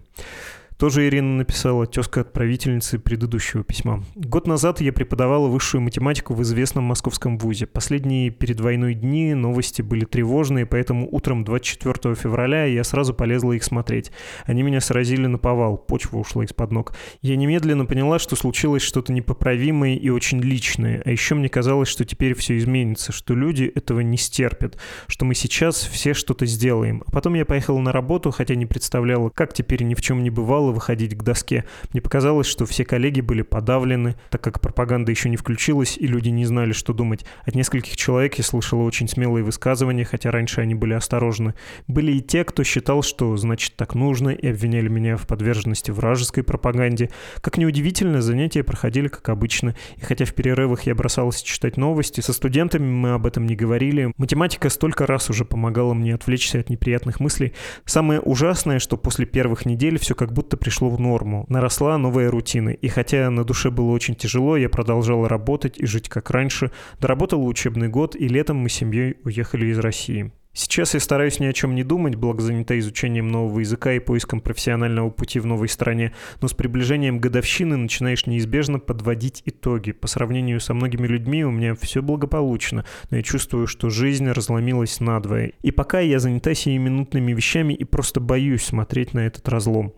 Тоже 0.77 1.07
Ирина 1.07 1.37
написала, 1.37 1.87
тезка 1.87 2.19
отправительницы 2.19 2.99
предыдущего 2.99 3.63
письма. 3.63 4.03
Год 4.15 4.45
назад 4.45 4.81
я 4.81 4.91
преподавала 4.91 5.47
высшую 5.47 5.79
математику 5.79 6.33
в 6.33 6.41
известном 6.41 6.83
московском 6.83 7.37
вузе. 7.37 7.65
Последние 7.65 8.29
перед 8.29 8.59
войной 8.59 8.93
дни 8.93 9.33
новости 9.33 9.81
были 9.81 10.03
тревожные, 10.03 10.65
поэтому 10.65 11.07
утром 11.09 11.45
24 11.45 12.15
февраля 12.15 12.65
я 12.65 12.83
сразу 12.83 13.13
полезла 13.13 13.53
их 13.53 13.63
смотреть. 13.63 14.11
Они 14.45 14.63
меня 14.63 14.81
сразили 14.81 15.27
на 15.27 15.37
повал, 15.37 15.77
почва 15.77 16.17
ушла 16.17 16.43
из-под 16.43 16.73
ног. 16.73 16.93
Я 17.21 17.37
немедленно 17.37 17.85
поняла, 17.85 18.19
что 18.19 18.35
случилось 18.35 18.81
что-то 18.81 19.13
непоправимое 19.13 19.95
и 19.95 20.09
очень 20.09 20.41
личное. 20.41 21.01
А 21.05 21.09
еще 21.09 21.35
мне 21.35 21.47
казалось, 21.47 21.87
что 21.87 22.03
теперь 22.03 22.33
все 22.33 22.57
изменится, 22.57 23.13
что 23.13 23.33
люди 23.33 23.63
этого 23.63 24.01
не 24.01 24.17
стерпят, 24.17 24.77
что 25.07 25.23
мы 25.23 25.35
сейчас 25.35 25.77
все 25.77 26.13
что-то 26.13 26.45
сделаем. 26.45 27.01
А 27.07 27.11
потом 27.11 27.35
я 27.35 27.45
поехала 27.45 27.79
на 27.79 27.93
работу, 27.93 28.31
хотя 28.31 28.55
не 28.55 28.65
представляла, 28.65 29.29
как 29.29 29.53
теперь 29.53 29.83
ни 29.83 29.95
в 29.95 30.01
чем 30.01 30.21
не 30.21 30.29
бывало, 30.29 30.64
стало 30.65 30.71
выходить 30.71 31.15
к 31.15 31.21
доске. 31.21 31.65
Мне 31.93 32.01
показалось, 32.01 32.47
что 32.47 32.65
все 32.65 32.85
коллеги 32.85 33.21
были 33.21 33.43
подавлены, 33.43 34.15
так 34.31 34.41
как 34.41 34.59
пропаганда 34.61 35.11
еще 35.11 35.29
не 35.29 35.37
включилась, 35.37 35.97
и 35.97 36.07
люди 36.07 36.29
не 36.29 36.45
знали, 36.45 36.71
что 36.73 36.93
думать. 36.93 37.23
От 37.45 37.53
нескольких 37.55 37.95
человек 37.95 38.35
я 38.35 38.43
слышала 38.43 38.81
очень 38.81 39.07
смелые 39.07 39.43
высказывания, 39.43 40.05
хотя 40.05 40.31
раньше 40.31 40.61
они 40.61 40.73
были 40.73 40.93
осторожны. 40.93 41.53
Были 41.87 42.13
и 42.13 42.21
те, 42.21 42.43
кто 42.43 42.63
считал, 42.63 43.03
что 43.03 43.37
значит 43.37 43.75
так 43.75 43.93
нужно, 43.93 44.29
и 44.29 44.47
обвиняли 44.47 44.87
меня 44.87 45.17
в 45.17 45.27
подверженности 45.27 45.91
вражеской 45.91 46.43
пропаганде. 46.43 47.11
Как 47.41 47.57
неудивительно, 47.57 48.21
занятия 48.21 48.63
проходили 48.63 49.07
как 49.07 49.29
обычно, 49.29 49.75
и 49.97 50.01
хотя 50.01 50.25
в 50.25 50.33
перерывах 50.33 50.83
я 50.83 50.95
бросалась 50.95 51.43
читать 51.43 51.77
новости, 51.77 52.21
со 52.21 52.33
студентами 52.33 52.89
мы 52.89 53.11
об 53.11 53.27
этом 53.27 53.45
не 53.45 53.55
говорили. 53.55 54.13
Математика 54.17 54.69
столько 54.69 55.05
раз 55.05 55.29
уже 55.29 55.45
помогала 55.45 55.93
мне 55.93 56.15
отвлечься 56.15 56.59
от 56.59 56.69
неприятных 56.69 57.19
мыслей. 57.19 57.53
Самое 57.85 58.19
ужасное, 58.19 58.79
что 58.79 58.97
после 58.97 59.25
первых 59.25 59.65
недель 59.65 59.99
все 59.99 60.15
как 60.15 60.33
будто 60.33 60.54
будто 60.55 60.57
пришло 60.57 60.89
в 60.89 60.99
норму. 60.99 61.45
Наросла 61.49 61.97
новая 61.97 62.31
рутина. 62.31 62.69
И 62.69 62.87
хотя 62.87 63.29
на 63.29 63.43
душе 63.43 63.69
было 63.69 63.91
очень 63.91 64.15
тяжело, 64.15 64.57
я 64.57 64.69
продолжала 64.69 65.27
работать 65.29 65.77
и 65.77 65.85
жить 65.85 66.09
как 66.09 66.31
раньше. 66.31 66.71
Доработала 66.99 67.43
учебный 67.43 67.89
год, 67.89 68.15
и 68.15 68.27
летом 68.27 68.57
мы 68.57 68.69
с 68.69 68.73
семьей 68.73 69.17
уехали 69.23 69.67
из 69.67 69.79
России. 69.79 70.31
Сейчас 70.57 70.93
я 70.93 71.01
стараюсь 71.01 71.41
ни 71.41 71.47
о 71.47 71.51
чем 71.51 71.75
не 71.75 71.83
думать, 71.83 72.15
благо 72.15 72.41
занята 72.41 72.79
изучением 72.79 73.27
нового 73.27 73.59
языка 73.59 73.91
и 73.91 73.99
поиском 73.99 74.39
профессионального 74.39 75.09
пути 75.09 75.41
в 75.41 75.45
новой 75.45 75.67
стране, 75.67 76.13
но 76.39 76.47
с 76.47 76.53
приближением 76.53 77.19
годовщины 77.19 77.75
начинаешь 77.75 78.25
неизбежно 78.25 78.79
подводить 78.79 79.41
итоги. 79.45 79.91
По 79.91 80.07
сравнению 80.07 80.61
со 80.61 80.73
многими 80.73 81.07
людьми 81.07 81.43
у 81.43 81.51
меня 81.51 81.75
все 81.75 82.01
благополучно, 82.01 82.85
но 83.09 83.17
я 83.17 83.23
чувствую, 83.23 83.67
что 83.67 83.89
жизнь 83.89 84.31
разломилась 84.31 85.01
надвое. 85.01 85.51
И 85.61 85.71
пока 85.71 85.99
я 85.99 86.19
занята 86.19 86.53
сиюминутными 86.53 87.33
вещами 87.33 87.73
и 87.73 87.83
просто 87.83 88.21
боюсь 88.21 88.63
смотреть 88.63 89.13
на 89.13 89.27
этот 89.27 89.49
разлом. 89.49 89.93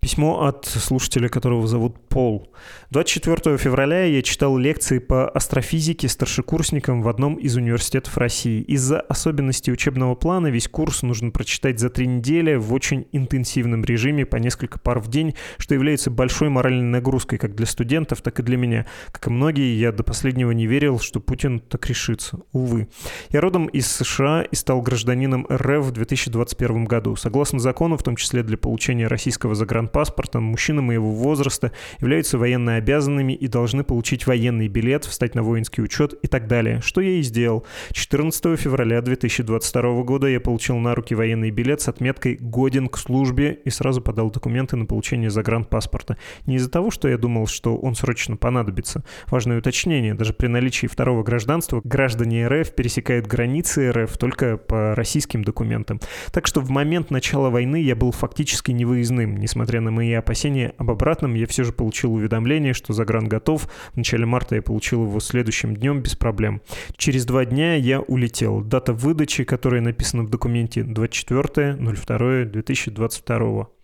Письмо 0.00 0.44
от 0.44 0.64
слушателя, 0.64 1.28
которого 1.28 1.66
зовут 1.66 2.08
Пол. 2.08 2.48
24 2.90 3.58
февраля 3.58 4.04
я 4.04 4.22
читал 4.22 4.56
лекции 4.56 5.00
по 5.00 5.28
астрофизике 5.28 6.08
старшекурсникам 6.08 7.02
в 7.02 7.08
одном 7.08 7.34
из 7.34 7.56
университетов 7.56 8.16
России. 8.16 8.62
Из-за 8.62 9.00
особенностей 9.00 9.72
учебного 9.72 10.14
плана 10.14 10.46
весь 10.46 10.68
курс 10.68 11.02
нужно 11.02 11.32
прочитать 11.32 11.80
за 11.80 11.90
три 11.90 12.06
недели 12.06 12.54
в 12.54 12.72
очень 12.72 13.06
интенсивном 13.10 13.84
режиме 13.84 14.24
по 14.24 14.36
несколько 14.36 14.78
пар 14.78 15.00
в 15.00 15.08
день, 15.08 15.34
что 15.58 15.74
является 15.74 16.12
большой 16.12 16.48
моральной 16.48 16.88
нагрузкой 16.88 17.38
как 17.38 17.56
для 17.56 17.66
студентов, 17.66 18.22
так 18.22 18.38
и 18.38 18.42
для 18.44 18.56
меня. 18.56 18.86
Как 19.10 19.26
и 19.26 19.30
многие, 19.30 19.76
я 19.76 19.90
до 19.90 20.04
последнего 20.04 20.52
не 20.52 20.66
верил, 20.66 21.00
что 21.00 21.18
Путин 21.18 21.58
так 21.58 21.84
решится. 21.86 22.38
Увы. 22.52 22.88
Я 23.30 23.40
родом 23.40 23.66
из 23.66 23.88
США 23.88 24.42
и 24.42 24.54
стал 24.54 24.80
гражданином 24.80 25.46
РФ 25.50 25.86
в 25.86 25.90
2021 25.90 26.84
году. 26.84 27.16
Согласно 27.16 27.58
закону, 27.58 27.96
в 27.96 28.02
том 28.04 28.14
числе 28.14 28.44
для 28.44 28.56
получения 28.56 29.08
российского 29.08 29.56
загранпаспорта, 29.56 29.87
паспортом 29.88 30.44
мужчины 30.44 30.82
моего 30.82 31.12
возраста 31.12 31.72
являются 32.00 32.38
военно 32.38 32.76
обязанными 32.76 33.32
и 33.32 33.48
должны 33.48 33.84
получить 33.84 34.26
военный 34.26 34.68
билет, 34.68 35.04
встать 35.04 35.34
на 35.34 35.42
воинский 35.42 35.82
учет 35.82 36.14
и 36.22 36.28
так 36.28 36.46
далее, 36.46 36.80
что 36.80 37.00
я 37.00 37.12
и 37.12 37.22
сделал. 37.22 37.66
14 37.92 38.58
февраля 38.58 39.00
2022 39.02 40.02
года 40.02 40.26
я 40.26 40.40
получил 40.40 40.76
на 40.76 40.94
руки 40.94 41.14
военный 41.14 41.50
билет 41.50 41.80
с 41.80 41.88
отметкой 41.88 42.36
«Годен 42.40 42.88
к 42.88 42.98
службе» 42.98 43.58
и 43.64 43.70
сразу 43.70 44.00
подал 44.00 44.30
документы 44.30 44.76
на 44.76 44.86
получение 44.86 45.30
загранпаспорта. 45.30 46.16
Не 46.46 46.56
из-за 46.56 46.70
того, 46.70 46.90
что 46.90 47.08
я 47.08 47.18
думал, 47.18 47.46
что 47.46 47.76
он 47.76 47.94
срочно 47.94 48.36
понадобится. 48.36 49.04
Важное 49.26 49.58
уточнение, 49.58 50.14
даже 50.14 50.32
при 50.32 50.46
наличии 50.46 50.86
второго 50.86 51.22
гражданства 51.22 51.80
граждане 51.84 52.46
РФ 52.46 52.74
пересекают 52.74 53.26
границы 53.26 53.90
РФ 53.90 54.16
только 54.18 54.56
по 54.56 54.94
российским 54.94 55.44
документам. 55.44 56.00
Так 56.32 56.46
что 56.46 56.60
в 56.60 56.70
момент 56.70 57.10
начала 57.10 57.50
войны 57.50 57.82
я 57.82 57.96
был 57.96 58.12
фактически 58.12 58.70
невыездным, 58.70 59.36
несмотря 59.36 59.77
Несмотря 59.78 59.92
на 59.92 59.96
мои 59.96 60.12
опасения 60.12 60.74
об 60.76 60.90
обратном, 60.90 61.34
я 61.34 61.46
все 61.46 61.62
же 61.62 61.72
получил 61.72 62.14
уведомление, 62.14 62.72
что 62.72 62.92
загран 62.92 63.28
готов. 63.28 63.68
В 63.92 63.96
начале 63.96 64.26
марта 64.26 64.56
я 64.56 64.62
получил 64.62 65.04
его 65.04 65.20
следующим 65.20 65.76
днем 65.76 66.00
без 66.00 66.16
проблем. 66.16 66.62
Через 66.96 67.24
два 67.26 67.44
дня 67.44 67.76
я 67.76 68.00
улетел. 68.00 68.60
Дата 68.60 68.92
выдачи, 68.92 69.44
которая 69.44 69.80
написана 69.80 70.24
в 70.24 70.30
документе 70.30 70.80
24.02.2022. 70.80 73.77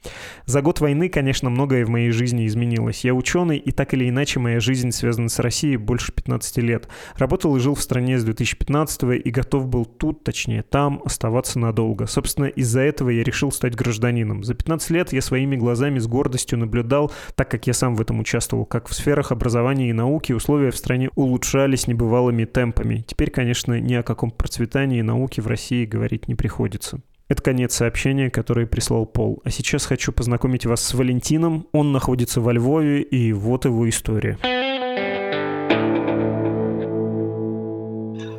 За 0.47 0.63
год 0.63 0.81
войны, 0.81 1.09
конечно, 1.09 1.51
многое 1.51 1.85
в 1.85 1.89
моей 1.89 2.11
жизни 2.11 2.47
изменилось. 2.47 3.05
Я 3.05 3.15
ученый, 3.15 3.57
и 3.57 3.71
так 3.71 3.95
или 3.95 4.09
иначе 4.09 4.41
моя 4.41 4.61
жизнь 4.61 4.91
связана 4.91 5.29
с 5.29 5.39
Россией 5.39 5.77
больше 5.77 6.13
15 6.13 6.59
лет. 6.59 6.89
Работал 7.17 7.57
и 7.57 7.61
жил 7.61 7.75
в 7.75 7.83
стране 7.83 8.19
с 8.19 8.25
2015 8.25 9.03
и 9.25 9.31
готов 9.31 9.69
был 9.69 9.85
тут, 9.85 10.25
точнее 10.25 10.63
там, 10.63 11.01
оставаться 11.05 11.59
надолго. 11.59 12.07
Собственно, 12.07 12.47
из-за 12.47 12.81
этого 12.81 13.11
я 13.11 13.23
решил 13.23 13.53
стать 13.53 13.75
гражданином. 13.75 14.45
За 14.45 14.55
15 14.55 14.91
лет 14.91 15.13
я 15.13 15.23
своими 15.23 15.57
глазами 15.57 15.99
с 15.99 16.07
гордостью 16.07 16.59
наблюдал, 16.59 17.11
так 17.35 17.51
как 17.51 17.67
я 17.67 17.73
сам 17.73 17.95
в 17.95 18.01
этом 18.01 18.21
участвовал, 18.21 18.67
как 18.67 18.89
в 18.89 18.95
сферах 18.95 19.33
образования 19.33 19.91
и 19.91 19.93
науки 19.93 20.33
условия 20.33 20.71
в 20.71 20.77
стране 20.77 21.11
улучшались 21.15 21.87
небывалыми 21.87 22.45
темпами. 22.45 23.05
Теперь, 23.07 23.31
конечно, 23.31 23.81
ни 23.81 23.95
о 23.95 24.03
каком 24.03 24.31
процветании 24.31 25.01
науки 25.03 25.41
в 25.41 25.47
России 25.47 25.87
говорить 25.87 26.29
не 26.29 26.35
приходится. 26.35 27.01
Это 27.27 27.43
конец 27.43 27.75
сообщения, 27.75 28.29
которое 28.29 28.67
прислал 28.67 29.07
Пол. 29.07 29.41
А 29.45 29.51
сейчас 29.51 29.87
хочу 29.87 30.13
познакомить 30.13 30.67
вас 30.67 30.85
с 30.85 30.93
Валентином. 30.93 31.67
Он 31.73 31.91
находится 31.91 32.43
во 32.43 32.53
Львове, 32.53 33.01
и 33.01 33.33
вот 33.33 33.65
его 33.65 33.89
история. 33.89 34.39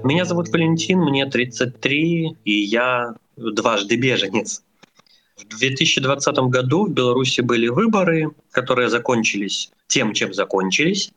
Меня 0.04 0.26
зовут 0.26 0.50
Валентин, 0.50 1.00
мне 1.00 1.26
33, 1.26 2.38
и 2.46 2.52
я 2.52 3.16
дважды 3.36 3.96
беженец. 3.96 4.62
В 5.36 5.48
2020 5.58 6.36
году 6.50 6.86
в 6.86 6.92
Беларуси 6.92 7.42
были 7.42 7.68
выборы, 7.70 8.30
которые 8.52 8.90
закончились 8.90 9.72
тем, 9.88 10.14
чем 10.14 10.32
закончились. 10.32 11.12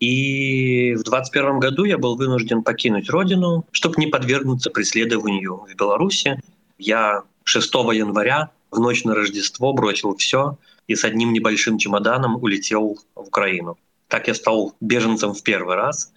И 0.00 0.94
в 0.94 1.04
2021 1.04 1.60
году 1.60 1.84
я 1.84 1.98
был 1.98 2.16
вынужден 2.16 2.64
покинуть 2.64 3.08
родину, 3.08 3.64
чтобы 3.70 3.94
не 3.98 4.08
подвергнуться 4.08 4.70
преследованию 4.70 5.64
в 5.64 5.74
Беларуси. 5.76 6.40
Я 6.78 7.22
6 7.44 7.74
января 7.74 8.50
в 8.70 8.78
ночь 8.80 9.04
на 9.04 9.14
Рождество 9.14 9.72
бросил 9.72 10.16
все 10.16 10.58
и 10.86 10.94
с 10.94 11.04
одним 11.04 11.32
небольшим 11.32 11.78
чемоданом 11.78 12.36
улетел 12.42 12.98
в 13.14 13.28
Украину. 13.28 13.78
Так 14.08 14.28
я 14.28 14.34
стал 14.34 14.74
беженцем 14.80 15.32
в 15.32 15.42
первый 15.42 15.76
раз. 15.76 16.12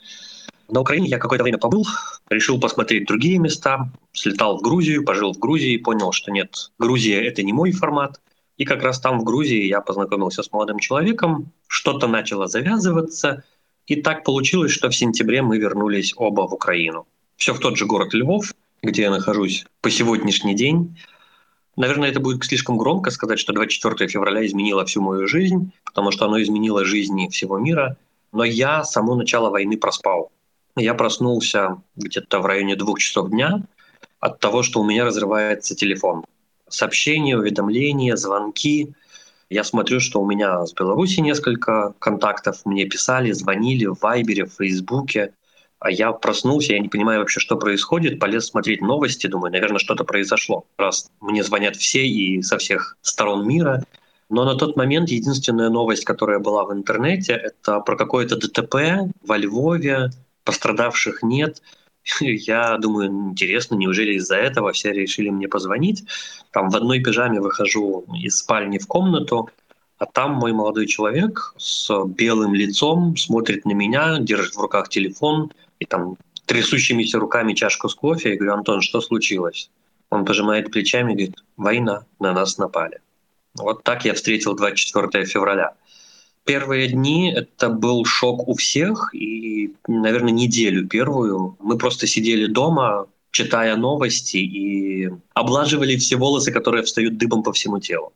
На 0.67 0.81
Украине 0.81 1.07
я 1.07 1.17
какое-то 1.17 1.43
время 1.43 1.57
побыл, 1.57 1.85
решил 2.29 2.59
посмотреть 2.59 3.07
другие 3.07 3.39
места, 3.39 3.89
слетал 4.13 4.57
в 4.57 4.61
Грузию, 4.61 5.03
пожил 5.03 5.33
в 5.33 5.39
Грузии, 5.39 5.77
понял, 5.77 6.11
что 6.11 6.31
нет, 6.31 6.71
Грузия— 6.77 7.21
это 7.27 7.41
не 7.41 7.53
мой 7.53 7.71
формат. 7.71 8.21
И 8.57 8.65
как 8.65 8.83
раз 8.83 8.99
там, 8.99 9.19
в 9.19 9.23
Грузии, 9.23 9.65
я 9.65 9.81
познакомился 9.81 10.43
с 10.43 10.51
молодым 10.51 10.79
человеком, 10.79 11.51
что-то 11.67 12.07
начало 12.07 12.47
завязываться, 12.47 13.43
и 13.87 13.95
так 13.95 14.23
получилось, 14.23 14.71
что 14.71 14.89
в 14.89 14.95
сентябре 14.95 15.41
мы 15.41 15.57
вернулись 15.57 16.13
оба 16.15 16.47
в 16.47 16.53
Украину. 16.53 17.07
Все 17.37 17.53
в 17.53 17.59
тот 17.59 17.77
же 17.77 17.85
город 17.85 18.13
Львов, 18.13 18.53
где 18.81 19.03
я 19.03 19.11
нахожусь 19.11 19.65
по 19.81 19.89
сегодняшний 19.89 20.55
день. 20.55 20.97
Наверное, 21.75 22.09
это 22.09 22.19
будет 22.19 22.43
слишком 22.43 22.77
громко 22.77 23.11
сказать, 23.11 23.39
что 23.39 23.53
24 23.53 24.09
февраля 24.09 24.45
изменило 24.45 24.85
всю 24.85 25.01
мою 25.01 25.27
жизнь, 25.27 25.71
потому 25.85 26.11
что 26.11 26.25
оно 26.25 26.41
изменило 26.41 26.85
жизни 26.85 27.29
всего 27.29 27.57
мира. 27.57 27.97
Но 28.31 28.43
я 28.43 28.83
само 28.83 29.15
начало 29.15 29.49
войны 29.49 29.77
проспал. 29.77 30.31
Я 30.75 30.93
проснулся 30.93 31.77
где-то 31.95 32.39
в 32.39 32.45
районе 32.45 32.75
двух 32.75 32.99
часов 32.99 33.29
дня 33.29 33.63
от 34.19 34.39
того, 34.39 34.63
что 34.63 34.81
у 34.81 34.85
меня 34.85 35.05
разрывается 35.05 35.75
телефон. 35.75 36.25
Сообщения, 36.67 37.37
уведомления, 37.37 38.15
звонки. 38.15 38.93
Я 39.49 39.63
смотрю, 39.63 39.99
что 39.99 40.21
у 40.21 40.27
меня 40.27 40.65
с 40.65 40.73
Беларуси 40.73 41.21
несколько 41.21 41.93
контактов. 41.99 42.61
Мне 42.65 42.85
писали, 42.85 43.31
звонили 43.31 43.85
в 43.85 43.97
Вайбере, 44.01 44.45
в 44.45 44.53
Фейсбуке. 44.53 45.33
А 45.79 45.91
я 45.91 46.11
проснулся, 46.11 46.73
я 46.73 46.79
не 46.79 46.89
понимаю 46.89 47.19
вообще, 47.19 47.39
что 47.39 47.55
происходит, 47.55 48.19
полез 48.19 48.47
смотреть 48.47 48.81
новости, 48.81 49.27
думаю, 49.27 49.51
наверное, 49.51 49.79
что-то 49.79 50.03
произошло, 50.03 50.65
раз 50.77 51.09
мне 51.21 51.41
звонят 51.41 51.77
все 51.77 52.05
и 52.05 52.41
со 52.41 52.57
всех 52.57 52.97
сторон 53.01 53.47
мира. 53.47 53.83
Но 54.29 54.43
на 54.43 54.55
тот 54.55 54.75
момент 54.75 55.09
единственная 55.09 55.69
новость, 55.69 56.03
которая 56.03 56.39
была 56.39 56.65
в 56.65 56.73
интернете, 56.73 57.33
это 57.33 57.79
про 57.79 57.95
какое-то 57.95 58.35
ДТП 58.35 59.09
во 59.25 59.37
Львове, 59.37 60.09
пострадавших 60.43 61.23
нет. 61.23 61.61
Я 62.19 62.77
думаю, 62.77 63.07
интересно, 63.07 63.75
неужели 63.75 64.15
из-за 64.15 64.35
этого 64.35 64.73
все 64.73 64.91
решили 64.91 65.29
мне 65.29 65.47
позвонить? 65.47 66.03
Там 66.51 66.69
в 66.69 66.75
одной 66.75 66.99
пижаме 66.99 67.39
выхожу 67.39 68.05
из 68.21 68.37
спальни 68.37 68.79
в 68.79 68.87
комнату, 68.87 69.49
а 69.97 70.05
там 70.05 70.33
мой 70.33 70.51
молодой 70.51 70.87
человек 70.87 71.53
с 71.57 71.89
белым 72.05 72.53
лицом 72.53 73.15
смотрит 73.15 73.65
на 73.65 73.71
меня, 73.71 74.19
держит 74.19 74.55
в 74.55 74.61
руках 74.61 74.89
телефон, 74.89 75.51
и 75.79 75.85
там 75.85 76.17
трясущимися 76.45 77.19
руками 77.19 77.53
чашку 77.53 77.89
с 77.89 77.95
кофе. 77.95 78.29
Я 78.29 78.35
говорю, 78.35 78.53
Антон, 78.53 78.81
что 78.81 79.01
случилось? 79.01 79.69
Он 80.09 80.25
пожимает 80.25 80.71
плечами 80.71 81.11
и 81.11 81.15
говорит, 81.15 81.43
война, 81.57 82.05
на 82.19 82.33
нас 82.33 82.57
напали. 82.57 82.99
Вот 83.55 83.83
так 83.83 84.05
я 84.05 84.13
встретил 84.13 84.55
24 84.55 85.25
февраля. 85.25 85.73
Первые 86.45 86.87
дни 86.87 87.31
это 87.31 87.69
был 87.69 88.05
шок 88.05 88.47
у 88.47 88.55
всех, 88.55 89.13
и, 89.13 89.73
наверное, 89.87 90.31
неделю 90.31 90.87
первую 90.87 91.55
мы 91.59 91.77
просто 91.77 92.07
сидели 92.07 92.47
дома, 92.47 93.05
читая 93.31 93.75
новости 93.75 94.37
и 94.37 95.11
облаживали 95.33 95.95
все 95.97 96.15
волосы, 96.15 96.51
которые 96.51 96.83
встают 96.83 97.17
дыбом 97.17 97.43
по 97.43 97.51
всему 97.53 97.79
телу. 97.79 98.11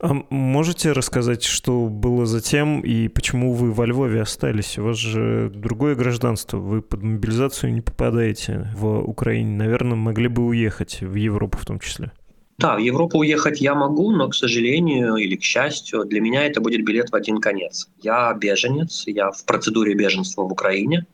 А 0.00 0.12
можете 0.30 0.92
рассказать, 0.92 1.44
что 1.44 1.86
было 1.86 2.26
затем 2.26 2.80
и 2.80 3.08
почему 3.08 3.52
вы 3.52 3.72
во 3.72 3.86
Львове 3.86 4.22
остались? 4.22 4.78
У 4.78 4.84
вас 4.84 4.96
же 4.96 5.50
другое 5.54 5.94
гражданство, 5.94 6.58
вы 6.58 6.82
под 6.82 7.02
мобилизацию 7.02 7.72
не 7.72 7.80
попадаете 7.80 8.68
в 8.76 9.00
Украине. 9.00 9.56
Наверное, 9.56 9.96
могли 9.96 10.28
бы 10.28 10.44
уехать 10.44 11.00
в 11.00 11.14
Европу 11.14 11.58
в 11.58 11.64
том 11.64 11.78
числе. 11.78 12.12
Да, 12.58 12.76
в 12.76 12.78
Европу 12.78 13.18
уехать 13.18 13.60
я 13.60 13.74
могу, 13.74 14.12
но, 14.12 14.28
к 14.28 14.34
сожалению 14.34 15.16
или 15.16 15.34
к 15.36 15.42
счастью, 15.42 16.04
для 16.04 16.20
меня 16.20 16.46
это 16.46 16.60
будет 16.60 16.84
билет 16.84 17.10
в 17.10 17.14
один 17.16 17.40
конец. 17.40 17.88
Я 18.00 18.32
беженец, 18.32 19.04
я 19.06 19.32
в 19.32 19.44
процедуре 19.44 19.94
беженства 19.94 20.42
в 20.42 20.52
Украине. 20.52 21.06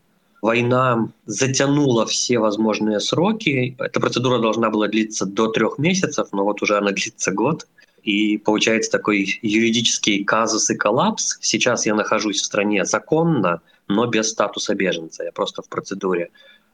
Война 0.43 1.09
затянула 1.27 2.07
все 2.07 2.39
возможные 2.39 3.01
сроки. 3.01 3.77
Эта 3.79 4.01
процедура 4.01 4.39
должна 4.39 4.71
была 4.71 4.89
длиться 4.89 5.27
до 5.27 5.49
трех 5.49 5.79
месяцев, 5.79 6.29
но 6.33 6.45
вот 6.45 6.63
уже 6.63 6.77
она 6.77 6.93
длится 6.93 7.33
год. 7.33 7.67
И 8.03 8.39
получается 8.39 8.91
такой 8.91 9.39
юридический 9.43 10.25
казус 10.25 10.71
и 10.71 10.77
коллапс. 10.77 11.39
Сейчас 11.41 11.87
я 11.87 11.95
нахожусь 11.95 12.41
в 12.41 12.45
стране 12.45 12.85
законно, 12.85 13.61
но 13.89 14.07
без 14.07 14.31
статуса 14.31 14.75
беженца. 14.75 15.25
Я 15.25 15.33
просто 15.33 15.63
в 15.63 15.69
процедуре. 15.69 16.31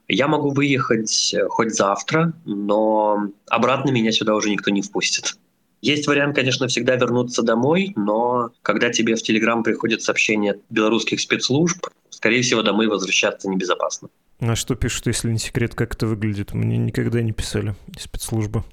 Я 0.09 0.29
могу 0.29 0.51
выехать 0.51 1.35
э, 1.35 1.49
хоть 1.49 1.75
завтра, 1.75 2.33
но 2.45 3.29
обратно 3.49 3.91
меня 3.91 4.13
сюда 4.13 4.35
уже 4.35 4.51
никто 4.51 4.71
не 4.71 4.83
впустит. 4.83 5.37
Есть 5.83 6.07
вариант, 6.07 6.35
конечно, 6.35 6.69
всегда 6.69 6.97
вернуться 6.97 7.43
домой, 7.43 7.93
но 7.97 8.51
когда 8.63 8.91
тебе 8.91 9.15
в 9.15 9.23
Телеграм 9.23 9.63
приходит 9.63 10.03
сообщение 10.03 10.59
белорусских 10.71 11.21
спецслужб, 11.21 11.87
скорее 12.11 12.43
всего, 12.43 12.63
домой 12.63 12.87
возвращаться 12.87 13.49
небезопасно. 13.49 14.09
А 14.41 14.55
что 14.55 14.75
пишут, 14.75 15.07
если 15.07 15.31
не 15.31 15.39
секрет, 15.39 15.75
как 15.75 15.95
это 15.95 16.07
выглядит? 16.07 16.53
Мне 16.55 16.77
никогда 16.77 17.23
не 17.23 17.33
писали 17.33 17.75
спецслужбы. 17.99 18.65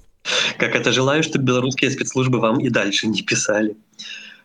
Как 0.58 0.76
это 0.76 0.92
желаю, 0.92 1.24
чтобы 1.24 1.46
белорусские 1.46 1.92
спецслужбы 1.92 2.40
вам 2.40 2.60
и 2.60 2.70
дальше 2.70 3.08
не 3.08 3.22
писали. 3.22 3.76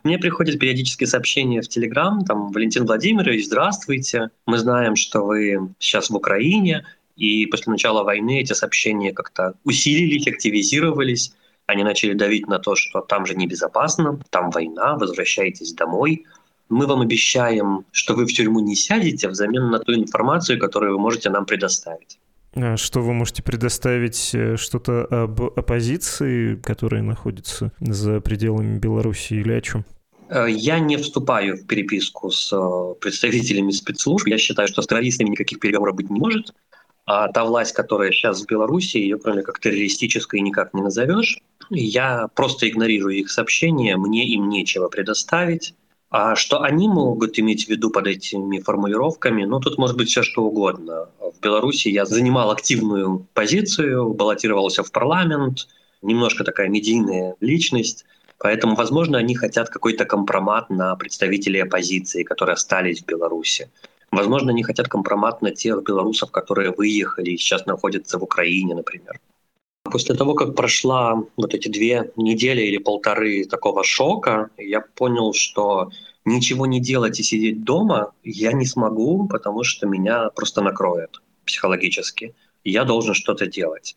Мне 0.04 0.18
приходят 0.18 0.58
периодически 0.58 1.04
сообщения 1.04 1.60
в 1.60 1.68
Телеграм, 1.68 2.24
там, 2.24 2.52
Валентин 2.52 2.86
Владимирович, 2.86 3.46
здравствуйте, 3.46 4.30
мы 4.46 4.58
знаем, 4.58 4.96
что 4.96 5.22
вы 5.24 5.74
сейчас 5.78 6.08
в 6.08 6.14
Украине, 6.14 6.86
и 7.16 7.46
после 7.46 7.72
начала 7.72 8.04
войны 8.04 8.40
эти 8.40 8.52
сообщения 8.52 9.12
как-то 9.12 9.54
усилились, 9.64 10.28
активизировались, 10.28 11.32
они 11.66 11.82
начали 11.82 12.14
давить 12.14 12.46
на 12.46 12.58
то, 12.58 12.76
что 12.76 13.00
там 13.00 13.26
же 13.26 13.34
небезопасно, 13.34 14.20
там 14.30 14.50
война, 14.50 14.96
возвращайтесь 14.96 15.74
домой. 15.74 16.24
Мы 16.68 16.86
вам 16.86 17.00
обещаем, 17.00 17.84
что 17.92 18.14
вы 18.14 18.24
в 18.24 18.32
тюрьму 18.32 18.60
не 18.60 18.76
сядете 18.76 19.28
взамен 19.28 19.68
на 19.68 19.78
ту 19.78 19.94
информацию, 19.94 20.58
которую 20.58 20.92
вы 20.92 20.98
можете 20.98 21.28
нам 21.28 21.44
предоставить. 21.44 22.18
А 22.54 22.76
что 22.76 23.00
вы 23.00 23.12
можете 23.12 23.42
предоставить? 23.42 24.34
Э, 24.34 24.56
что-то 24.56 25.04
об 25.04 25.40
оппозиции, 25.40 26.56
которая 26.56 27.02
находится 27.02 27.72
за 27.80 28.20
пределами 28.20 28.78
Беларуси 28.78 29.34
или 29.34 29.52
о 29.52 29.60
чем? 29.60 29.84
Э, 30.28 30.46
я 30.48 30.78
не 30.78 30.96
вступаю 30.96 31.56
в 31.56 31.66
переписку 31.66 32.30
с 32.30 32.52
э, 32.52 32.94
представителями 33.00 33.70
спецслужб. 33.70 34.26
Я 34.26 34.38
считаю, 34.38 34.68
что 34.68 34.82
с 34.82 34.86
террористами 34.86 35.30
никаких 35.30 35.60
переговоров 35.60 35.96
быть 35.96 36.10
не 36.10 36.20
может. 36.20 36.54
А 37.06 37.28
та 37.28 37.44
власть, 37.44 37.72
которая 37.72 38.12
сейчас 38.12 38.42
в 38.42 38.46
Беларуси, 38.46 38.98
ее 38.98 39.18
кроме 39.18 39.42
как 39.42 39.60
террористической 39.60 40.40
никак 40.40 40.74
не 40.74 40.82
назовешь. 40.82 41.38
Я 41.70 42.28
просто 42.34 42.68
игнорирую 42.68 43.16
их 43.16 43.30
сообщения, 43.30 43.96
мне 43.96 44.26
им 44.26 44.48
нечего 44.48 44.88
предоставить. 44.88 45.74
А 46.10 46.36
что 46.36 46.62
они 46.62 46.88
могут 46.88 47.38
иметь 47.38 47.66
в 47.66 47.68
виду 47.68 47.90
под 47.90 48.06
этими 48.06 48.60
формулировками, 48.60 49.44
ну 49.44 49.60
тут 49.60 49.76
может 49.76 49.96
быть 49.96 50.08
все 50.08 50.22
что 50.22 50.42
угодно. 50.42 51.10
В 51.20 51.38
Беларуси 51.40 51.88
я 51.88 52.06
занимал 52.06 52.50
активную 52.50 53.26
позицию, 53.34 54.14
баллотировался 54.14 54.82
в 54.82 54.90
парламент, 54.90 55.68
немножко 56.00 56.44
такая 56.44 56.68
медийная 56.68 57.36
личность, 57.40 58.06
поэтому, 58.38 58.74
возможно, 58.74 59.18
они 59.18 59.34
хотят 59.34 59.68
какой-то 59.68 60.06
компромат 60.06 60.70
на 60.70 60.96
представителей 60.96 61.60
оппозиции, 61.60 62.22
которые 62.22 62.54
остались 62.54 63.02
в 63.02 63.06
Беларуси. 63.06 63.70
Возможно, 64.10 64.50
они 64.50 64.62
хотят 64.62 64.88
компромат 64.88 65.42
на 65.42 65.50
тех 65.50 65.82
белорусов, 65.82 66.30
которые 66.30 66.70
выехали 66.70 67.32
и 67.32 67.36
сейчас 67.36 67.66
находятся 67.66 68.18
в 68.18 68.22
Украине, 68.22 68.74
например. 68.74 69.20
После 69.90 70.14
того, 70.14 70.34
как 70.34 70.54
прошла 70.54 71.22
вот 71.36 71.54
эти 71.54 71.68
две 71.68 72.12
недели 72.16 72.62
или 72.62 72.78
полторы 72.78 73.44
такого 73.44 73.84
шока, 73.84 74.50
я 74.56 74.80
понял, 74.80 75.32
что 75.32 75.90
ничего 76.24 76.66
не 76.66 76.80
делать 76.80 77.18
и 77.20 77.22
сидеть 77.22 77.64
дома 77.64 78.12
я 78.24 78.52
не 78.52 78.66
смогу, 78.66 79.26
потому 79.28 79.64
что 79.64 79.86
меня 79.86 80.30
просто 80.34 80.62
накроет 80.62 81.20
психологически. 81.46 82.34
я 82.64 82.84
должен 82.84 83.14
что-то 83.14 83.46
делать. 83.46 83.96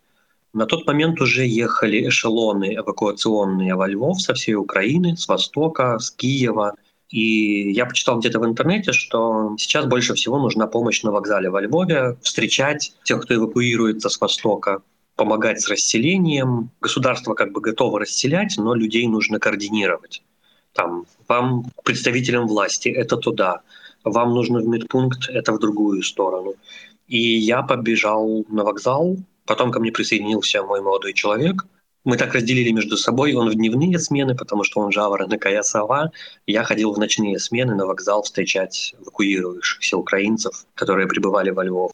На 0.53 0.65
тот 0.65 0.85
момент 0.85 1.21
уже 1.21 1.45
ехали 1.45 2.07
эшелоны 2.09 2.75
эвакуационные 2.75 3.75
во 3.75 3.87
Львов 3.87 4.21
со 4.21 4.33
всей 4.33 4.55
Украины, 4.55 5.15
с 5.15 5.27
Востока, 5.27 5.97
с 5.99 6.11
Киева. 6.11 6.75
И 7.09 7.71
я 7.71 7.85
почитал 7.85 8.19
где-то 8.19 8.39
в 8.39 8.45
интернете, 8.45 8.91
что 8.93 9.55
сейчас 9.57 9.85
больше 9.85 10.13
всего 10.13 10.39
нужна 10.39 10.67
помощь 10.67 11.03
на 11.03 11.11
вокзале 11.11 11.49
во 11.49 11.61
Львове, 11.61 12.17
встречать 12.21 12.93
тех, 13.03 13.21
кто 13.21 13.35
эвакуируется 13.35 14.09
с 14.09 14.19
Востока, 14.19 14.81
помогать 15.21 15.61
с 15.61 15.69
расселением. 15.69 16.71
Государство 16.81 17.35
как 17.35 17.51
бы 17.51 17.61
готово 17.61 17.99
расселять, 17.99 18.55
но 18.57 18.73
людей 18.73 19.07
нужно 19.07 19.37
координировать. 19.37 20.23
Там, 20.73 21.05
вам, 21.27 21.65
представителям 21.83 22.47
власти, 22.47 22.89
это 22.89 23.17
туда. 23.17 23.61
Вам 24.03 24.33
нужно 24.33 24.61
в 24.61 24.65
медпункт, 24.65 25.29
это 25.29 25.53
в 25.53 25.59
другую 25.59 26.01
сторону. 26.01 26.55
И 27.07 27.19
я 27.19 27.61
побежал 27.61 28.45
на 28.49 28.63
вокзал, 28.63 29.17
потом 29.45 29.71
ко 29.71 29.79
мне 29.79 29.91
присоединился 29.91 30.63
мой 30.63 30.81
молодой 30.81 31.13
человек. 31.13 31.67
Мы 32.03 32.17
так 32.17 32.33
разделили 32.33 32.71
между 32.71 32.97
собой, 32.97 33.35
он 33.35 33.47
в 33.47 33.53
дневные 33.53 33.99
смены, 33.99 34.35
потому 34.35 34.63
что 34.63 34.81
он 34.81 34.91
жаворонок, 34.91 35.45
а 35.45 35.51
я 35.51 35.61
сова. 35.61 36.11
Я 36.47 36.63
ходил 36.63 36.93
в 36.93 36.97
ночные 36.97 37.37
смены 37.37 37.75
на 37.75 37.85
вокзал 37.85 38.23
встречать 38.23 38.95
эвакуирующихся 38.99 39.97
украинцев, 39.97 40.65
которые 40.73 41.07
прибывали 41.07 41.51
во 41.51 41.63
Львов. 41.63 41.91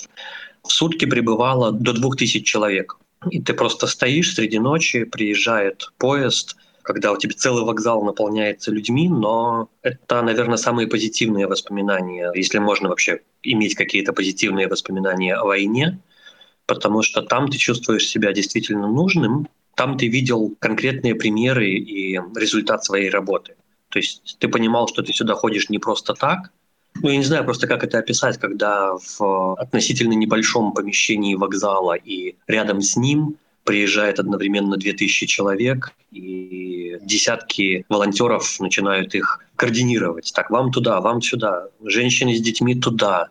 В 0.64 0.72
сутки 0.72 1.04
прибывало 1.04 1.74
до 1.74 1.92
двух 1.92 2.16
тысяч 2.16 2.46
человек. 2.46 2.98
И 3.32 3.42
ты 3.42 3.54
просто 3.54 3.88
стоишь 3.88 4.36
среди 4.36 4.60
ночи, 4.60 5.04
приезжает 5.04 5.92
поезд, 5.98 6.56
когда 6.84 7.12
у 7.12 7.18
тебя 7.18 7.34
целый 7.36 7.66
вокзал 7.66 8.04
наполняется 8.04 8.72
людьми, 8.72 9.10
но 9.10 9.70
это, 9.82 10.22
наверное, 10.22 10.58
самые 10.58 10.88
позитивные 10.88 11.48
воспоминания, 11.48 12.32
если 12.34 12.60
можно 12.60 12.90
вообще 12.90 13.22
иметь 13.44 13.76
какие-то 13.76 14.14
позитивные 14.14 14.68
воспоминания 14.68 15.36
о 15.36 15.46
войне, 15.46 16.00
потому 16.66 17.02
что 17.02 17.22
там 17.22 17.50
ты 17.50 17.58
чувствуешь 17.58 18.08
себя 18.08 18.32
действительно 18.32 18.88
нужным, 18.88 19.50
там 19.76 19.98
ты 19.98 20.08
видел 20.08 20.56
конкретные 20.60 21.14
примеры 21.16 21.70
и 21.72 22.20
результат 22.36 22.86
своей 22.86 23.10
работы. 23.10 23.56
То 23.90 24.00
есть 24.00 24.38
ты 24.40 24.48
понимал, 24.48 24.88
что 24.88 25.02
ты 25.02 25.12
сюда 25.14 25.34
ходишь 25.34 25.70
не 25.70 25.80
просто 25.80 26.14
так, 26.14 26.52
ну, 27.02 27.10
я 27.10 27.18
не 27.18 27.24
знаю 27.24 27.44
просто, 27.46 27.68
как 27.68 27.84
это 27.84 27.98
описать, 28.00 28.38
когда 28.38 28.94
в 28.96 29.56
относительно 29.56 30.14
небольшом 30.14 30.74
помещении 30.74 31.36
вокзала 31.36 31.94
и 31.94 32.36
рядом 32.48 32.82
с 32.82 32.96
ним 32.96 33.38
приезжает 33.64 34.20
одновременно 34.20 34.78
2000 34.78 35.26
человек, 35.28 35.94
и 36.12 36.98
десятки 37.02 37.86
волонтеров 37.90 38.60
начинают 38.62 39.14
их 39.14 39.42
координировать. 39.58 40.32
Так, 40.34 40.50
вам 40.50 40.72
туда, 40.72 41.02
вам 41.02 41.22
сюда, 41.22 41.68
женщины 41.84 42.36
с 42.36 42.42
детьми 42.42 42.76
туда. 42.76 43.28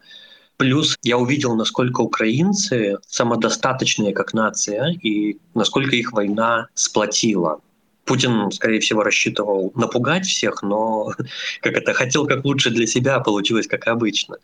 Плюс 0.58 0.96
я 1.02 1.16
увидел, 1.16 1.54
насколько 1.54 2.02
украинцы 2.02 2.98
самодостаточные 3.06 4.12
как 4.12 4.34
нация 4.34 4.94
и 5.02 5.38
насколько 5.54 5.96
их 5.96 6.12
война 6.12 6.68
сплотила. 6.74 7.60
Путин, 8.07 8.50
скорее 8.52 8.80
всего, 8.80 9.02
рассчитывал 9.02 9.72
напугать 9.74 10.24
всех, 10.24 10.62
но 10.62 11.12
как 11.61 11.74
это 11.74 11.92
хотел 11.92 12.26
как 12.26 12.44
лучше 12.44 12.70
для 12.70 12.86
себя, 12.86 13.20
получилось 13.20 13.66
как 13.66 13.86
обычно. 13.88 14.38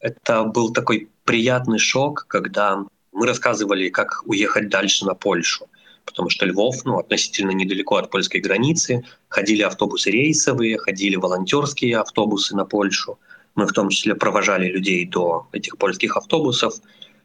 Это 0.00 0.44
был 0.44 0.72
такой 0.72 1.08
приятный 1.24 1.78
шок, 1.78 2.26
когда 2.28 2.84
мы 3.12 3.26
рассказывали, 3.26 3.88
как 3.88 4.22
уехать 4.26 4.68
дальше 4.68 5.04
на 5.06 5.14
Польшу, 5.14 5.66
потому 6.04 6.30
что 6.30 6.46
Львов 6.46 6.84
ну, 6.84 6.98
относительно 6.98 7.50
недалеко 7.50 7.96
от 7.96 8.10
польской 8.10 8.40
границы. 8.40 9.04
Ходили 9.28 9.62
автобусы 9.62 10.10
рейсовые, 10.10 10.78
ходили 10.78 11.16
волонтерские 11.16 11.98
автобусы 11.98 12.54
на 12.54 12.64
Польшу. 12.64 13.18
Мы 13.54 13.66
в 13.66 13.72
том 13.72 13.88
числе 13.88 14.14
провожали 14.14 14.66
людей 14.66 15.06
до 15.06 15.48
этих 15.52 15.76
польских 15.76 16.16
автобусов. 16.16 16.74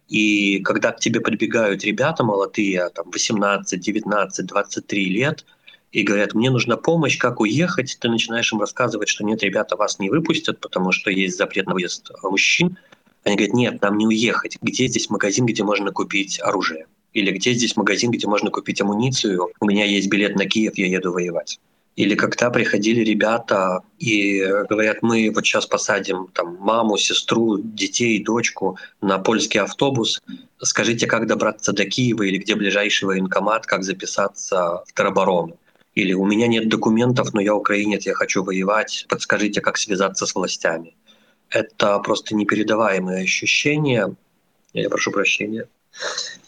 И 0.08 0.60
когда 0.60 0.92
к 0.92 1.00
тебе 1.00 1.20
подбегают 1.20 1.84
ребята 1.84 2.24
молодые, 2.24 2.90
там 2.90 3.10
18, 3.12 3.80
19, 3.80 4.46
23 4.46 5.06
лет, 5.10 5.46
и 5.96 6.04
говорят, 6.04 6.34
мне 6.34 6.50
нужна 6.50 6.76
помощь, 6.76 7.18
как 7.18 7.40
уехать, 7.40 7.96
ты 8.02 8.10
начинаешь 8.10 8.52
им 8.52 8.60
рассказывать, 8.60 9.08
что 9.08 9.24
нет, 9.24 9.42
ребята 9.44 9.78
вас 9.78 9.98
не 9.98 10.10
выпустят, 10.10 10.60
потому 10.60 10.92
что 10.92 11.10
есть 11.10 11.38
запрет 11.38 11.68
на 11.68 11.74
выезд 11.74 12.12
мужчин. 12.22 12.78
Они 13.24 13.38
говорят, 13.38 13.56
нет, 13.56 13.82
нам 13.82 13.98
не 13.98 14.06
уехать. 14.06 14.58
Где 14.62 14.88
здесь 14.88 15.10
магазин, 15.10 15.46
где 15.46 15.64
можно 15.64 15.94
купить 15.94 16.42
оружие? 16.42 16.88
Или 17.14 17.32
где 17.32 17.54
здесь 17.54 17.78
магазин, 17.78 18.12
где 18.12 18.28
можно 18.28 18.50
купить 18.50 18.82
амуницию? 18.82 19.48
У 19.62 19.66
меня 19.66 19.86
есть 19.86 20.10
билет 20.10 20.36
на 20.36 20.46
Киев, 20.46 20.74
я 20.76 20.86
еду 20.86 21.14
воевать. 21.14 21.62
Или 21.96 22.16
когда 22.16 22.50
приходили 22.50 23.00
ребята 23.00 23.80
и 23.98 24.44
говорят, 24.70 24.98
мы 25.02 25.32
вот 25.34 25.46
сейчас 25.46 25.66
посадим 25.66 26.28
там 26.34 26.58
маму, 26.60 26.98
сестру, 26.98 27.58
детей, 27.58 28.22
дочку 28.22 28.78
на 29.00 29.18
польский 29.18 29.62
автобус, 29.62 30.22
скажите, 30.62 31.08
как 31.08 31.26
добраться 31.26 31.72
до 31.72 31.86
Киева 31.86 32.24
или 32.24 32.38
где 32.38 32.56
ближайший 32.56 33.06
военкомат, 33.06 33.66
как 33.66 33.86
записаться 33.86 34.84
в 34.86 34.94
тероборону. 34.94 35.58
Или 35.96 36.14
у 36.14 36.26
меня 36.26 36.48
нет 36.48 36.68
документов, 36.68 37.34
но 37.34 37.42
я 37.42 37.56
украинец, 37.56 38.06
я 38.06 38.14
хочу 38.14 38.44
воевать, 38.44 39.06
подскажите, 39.10 39.62
как 39.62 39.78
связаться 39.78 40.26
с 40.26 40.36
властями. 40.36 40.96
Это 41.50 42.00
просто 42.00 42.36
непередаваемые 42.36 43.24
ощущения. 43.24 44.14
Я 44.74 44.90
прошу 44.90 45.12
прощения. 45.12 45.68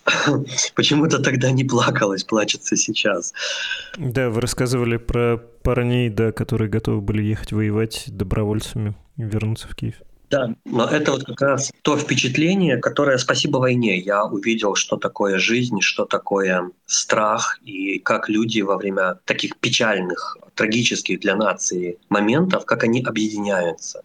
Почему-то 0.76 1.20
тогда 1.20 1.52
не 1.52 1.64
плакалось, 1.64 2.26
плачется 2.26 2.76
сейчас. 2.76 3.34
Да, 3.98 4.30
вы 4.30 4.42
рассказывали 4.42 4.98
про 4.98 5.38
парней, 5.38 6.10
да, 6.10 6.34
которые 6.34 6.70
готовы 6.70 7.00
были 7.00 7.24
ехать 7.24 7.54
воевать 7.54 8.04
добровольцами 8.08 8.96
и 9.16 9.24
вернуться 9.24 9.70
в 9.70 9.76
Киев. 9.76 9.96
Да, 10.30 10.54
но 10.66 10.86
это 10.86 11.14
вот 11.14 11.24
как 11.24 11.42
раз 11.42 11.72
то 11.84 11.98
впечатление, 11.98 12.78
которое 12.78 13.18
спасибо 13.18 13.58
войне. 13.58 13.98
Я 13.98 14.26
увидел, 14.26 14.76
что 14.76 14.98
такое 14.98 15.38
жизнь, 15.38 15.80
что 15.80 16.06
такое 16.06 16.72
страх, 16.86 17.60
и 17.64 18.00
как 18.00 18.28
люди 18.28 18.60
во 18.62 18.78
время 18.78 19.20
таких 19.26 19.58
печальных, 19.58 20.38
трагических 20.56 21.22
для 21.22 21.36
нации 21.36 21.98
моментов, 22.10 22.66
как 22.66 22.84
они 22.84 23.02
объединяются. 23.04 24.02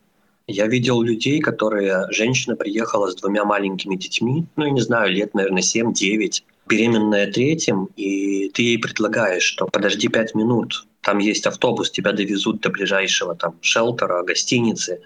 Я 0.46 0.66
видел 0.66 1.02
людей, 1.02 1.40
которые... 1.40 2.06
Женщина 2.10 2.56
приехала 2.56 3.10
с 3.10 3.14
двумя 3.16 3.44
маленькими 3.44 3.96
детьми, 3.96 4.46
ну, 4.56 4.64
я 4.66 4.70
не 4.70 4.80
знаю, 4.80 5.12
лет, 5.12 5.34
наверное, 5.34 5.62
7-9, 5.62 6.42
беременная 6.68 7.30
третьим, 7.32 7.88
и 7.96 8.48
ты 8.50 8.62
ей 8.62 8.78
предлагаешь, 8.78 9.42
что 9.42 9.66
подожди 9.66 10.08
пять 10.08 10.34
минут, 10.34 10.86
там 11.00 11.18
есть 11.18 11.46
автобус, 11.46 11.90
тебя 11.90 12.12
довезут 12.12 12.60
до 12.60 12.70
ближайшего 12.70 13.34
там 13.34 13.54
шелтера, 13.60 14.22
гостиницы, 14.22 15.00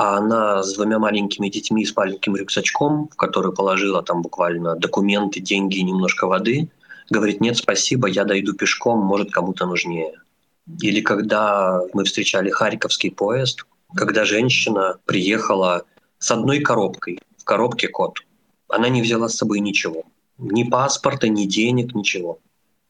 а 0.00 0.16
она 0.16 0.62
с 0.62 0.72
двумя 0.72 0.98
маленькими 0.98 1.50
детьми, 1.50 1.84
с 1.84 1.94
маленьким 1.94 2.34
рюкзачком, 2.34 3.10
в 3.12 3.16
который 3.16 3.52
положила 3.52 4.02
там 4.02 4.22
буквально 4.22 4.74
документы, 4.74 5.40
деньги 5.40 5.76
и 5.76 5.82
немножко 5.82 6.26
воды, 6.26 6.70
говорит, 7.10 7.42
нет, 7.42 7.58
спасибо, 7.58 8.08
я 8.08 8.24
дойду 8.24 8.54
пешком, 8.54 9.00
может, 9.00 9.30
кому-то 9.30 9.66
нужнее. 9.66 10.14
Или 10.80 11.02
когда 11.02 11.82
мы 11.92 12.04
встречали 12.04 12.48
Харьковский 12.48 13.10
поезд, 13.10 13.66
когда 13.94 14.24
женщина 14.24 14.96
приехала 15.04 15.84
с 16.16 16.30
одной 16.30 16.60
коробкой, 16.60 17.20
в 17.36 17.44
коробке 17.44 17.88
кот. 17.88 18.20
Она 18.68 18.88
не 18.88 19.02
взяла 19.02 19.28
с 19.28 19.36
собой 19.36 19.60
ничего. 19.60 20.04
Ни 20.38 20.62
паспорта, 20.62 21.28
ни 21.28 21.44
денег, 21.44 21.94
ничего. 21.94 22.38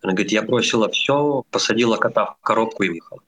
Она 0.01 0.13
говорит, 0.13 0.31
я 0.31 0.43
бросила 0.43 0.89
все, 0.89 1.43
посадила 1.51 1.97
кота 1.97 2.37
в 2.41 2.45
коробку 2.45 2.85
и 2.85 2.91
уехала. 2.91 3.21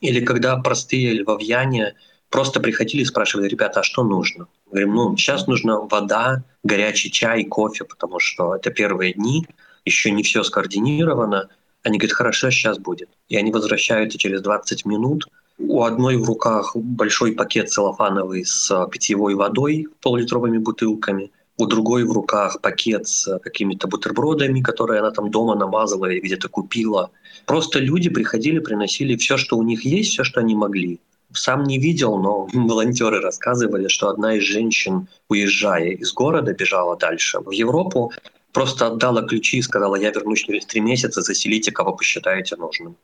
Или 0.00 0.24
когда 0.24 0.56
простые 0.56 1.12
львовьяне 1.12 1.94
просто 2.30 2.60
приходили 2.60 3.02
и 3.02 3.06
спрашивали, 3.06 3.48
ребята, 3.48 3.80
а 3.80 3.82
что 3.82 4.04
нужно? 4.04 4.48
Говорим, 4.70 4.94
ну, 4.94 5.16
сейчас 5.16 5.46
нужна 5.46 5.80
вода, 5.80 6.44
горячий 6.62 7.10
чай, 7.10 7.44
кофе, 7.44 7.84
потому 7.84 8.18
что 8.20 8.54
это 8.54 8.70
первые 8.70 9.14
дни, 9.14 9.46
еще 9.84 10.10
не 10.10 10.22
все 10.22 10.42
скоординировано. 10.42 11.48
Они 11.82 11.98
говорят, 11.98 12.16
хорошо, 12.16 12.50
сейчас 12.50 12.78
будет. 12.78 13.08
И 13.28 13.36
они 13.36 13.50
возвращаются 13.50 14.18
через 14.18 14.42
20 14.42 14.84
минут. 14.84 15.26
У 15.58 15.82
одной 15.82 16.16
в 16.16 16.24
руках 16.24 16.76
большой 16.76 17.32
пакет 17.32 17.70
целлофановый 17.70 18.44
с 18.44 18.86
питьевой 18.92 19.34
водой, 19.34 19.88
поллитровыми 20.00 20.58
бутылками. 20.58 21.32
У 21.56 21.66
другой 21.66 22.04
в 22.04 22.12
руках 22.12 22.60
пакет 22.60 23.08
с 23.08 23.38
какими-то 23.40 23.88
бутербродами, 23.88 24.60
которые 24.60 25.00
она 25.00 25.10
там 25.10 25.30
дома 25.30 25.56
намазала 25.56 26.06
или 26.06 26.20
где-то 26.20 26.48
купила. 26.48 27.10
Просто 27.46 27.80
люди 27.80 28.10
приходили, 28.10 28.60
приносили 28.60 29.16
все, 29.16 29.36
что 29.36 29.56
у 29.56 29.62
них 29.64 29.84
есть, 29.84 30.12
все, 30.12 30.22
что 30.22 30.40
они 30.40 30.54
могли. 30.54 31.00
Сам 31.32 31.64
не 31.64 31.78
видел, 31.78 32.16
но 32.18 32.48
волонтеры 32.52 33.20
рассказывали, 33.20 33.88
что 33.88 34.08
одна 34.08 34.34
из 34.34 34.42
женщин, 34.42 35.08
уезжая 35.28 35.90
из 35.90 36.12
города, 36.12 36.52
бежала 36.54 36.96
дальше 36.96 37.40
в 37.40 37.50
Европу, 37.50 38.12
просто 38.52 38.86
отдала 38.86 39.22
ключи 39.22 39.58
и 39.58 39.62
сказала, 39.62 39.96
я 39.96 40.10
вернусь 40.10 40.44
через 40.44 40.66
три 40.66 40.80
месяца, 40.80 41.22
заселите, 41.22 41.72
кого 41.72 41.92
посчитаете 41.92 42.56
нужным. 42.56 42.96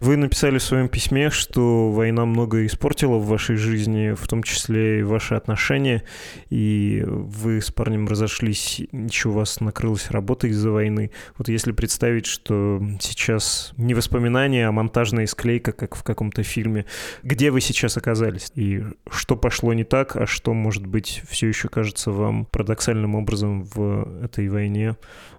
Вы 0.00 0.16
написали 0.16 0.58
в 0.58 0.62
своем 0.62 0.88
письме, 0.88 1.30
что 1.30 1.90
война 1.90 2.26
многое 2.26 2.66
испортила 2.66 3.16
в 3.16 3.26
вашей 3.26 3.56
жизни, 3.56 4.14
в 4.14 4.26
том 4.26 4.42
числе 4.42 5.00
и 5.00 5.02
ваши 5.02 5.34
отношения, 5.34 6.02
и 6.50 7.02
вы 7.06 7.60
с 7.60 7.70
парнем 7.70 8.06
разошлись, 8.06 8.82
ничего 8.92 9.32
у 9.32 9.36
вас 9.36 9.60
накрылась 9.60 10.10
работа 10.10 10.46
из-за 10.48 10.70
войны. 10.70 11.10
Вот 11.38 11.48
если 11.48 11.72
представить, 11.72 12.26
что 12.26 12.82
сейчас 13.00 13.72
не 13.76 13.94
воспоминания, 13.94 14.66
а 14.66 14.72
монтажная 14.72 15.26
склейка, 15.26 15.72
как 15.72 15.94
в 15.94 16.02
каком-то 16.02 16.42
фильме, 16.42 16.84
где 17.22 17.50
вы 17.50 17.60
сейчас 17.60 17.96
оказались, 17.96 18.50
и 18.54 18.82
что 19.10 19.36
пошло 19.36 19.72
не 19.72 19.84
так, 19.84 20.16
а 20.16 20.26
что, 20.26 20.52
может 20.52 20.86
быть, 20.86 21.22
все 21.28 21.48
еще 21.48 21.68
кажется 21.68 22.10
вам 22.10 22.44
парадоксальным 22.46 23.14
образом 23.14 23.64
в 23.64 24.24
этой 24.24 24.48
войне 24.48 24.81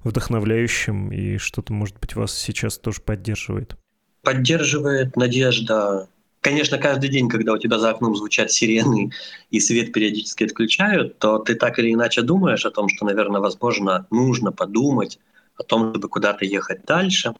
вдохновляющим, 0.04 1.12
и 1.12 1.38
что-то, 1.38 1.74
может 1.74 2.00
быть, 2.00 2.16
вас 2.16 2.38
сейчас 2.38 2.78
тоже 2.78 3.02
поддерживает? 3.02 3.78
поддерживает 4.24 5.16
надежда. 5.16 6.08
Конечно, 6.42 6.78
каждый 6.78 7.10
день, 7.10 7.30
когда 7.30 7.54
у 7.54 7.58
тебя 7.58 7.78
за 7.78 7.92
окном 7.92 8.16
звучат 8.16 8.52
сирены 8.52 9.12
и 9.50 9.60
свет 9.60 9.94
периодически 9.94 10.46
отключают, 10.46 11.20
то 11.20 11.38
ты 11.38 11.56
так 11.56 11.80
или 11.80 11.94
иначе 11.94 12.22
думаешь 12.22 12.66
о 12.66 12.72
том, 12.72 12.90
что, 12.90 13.06
наверное, 13.06 13.40
возможно, 13.40 14.08
нужно 14.10 14.52
подумать 14.52 15.20
о 15.56 15.64
том, 15.64 15.92
чтобы 15.92 16.10
куда-то 16.10 16.44
ехать 16.44 16.84
дальше. 16.86 17.34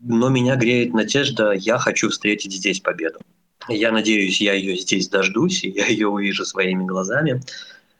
Но 0.00 0.28
меня 0.28 0.56
греет 0.56 0.92
надежда, 0.92 1.52
я 1.52 1.78
хочу 1.78 2.08
встретить 2.08 2.52
здесь 2.52 2.80
победу. 2.80 3.20
Я 3.68 3.92
надеюсь, 3.92 4.40
я 4.40 4.54
ее 4.54 4.76
здесь 4.76 5.08
дождусь, 5.08 5.62
и 5.62 5.70
я 5.70 5.86
ее 5.86 6.08
увижу 6.08 6.44
своими 6.44 6.84
глазами. 6.84 7.40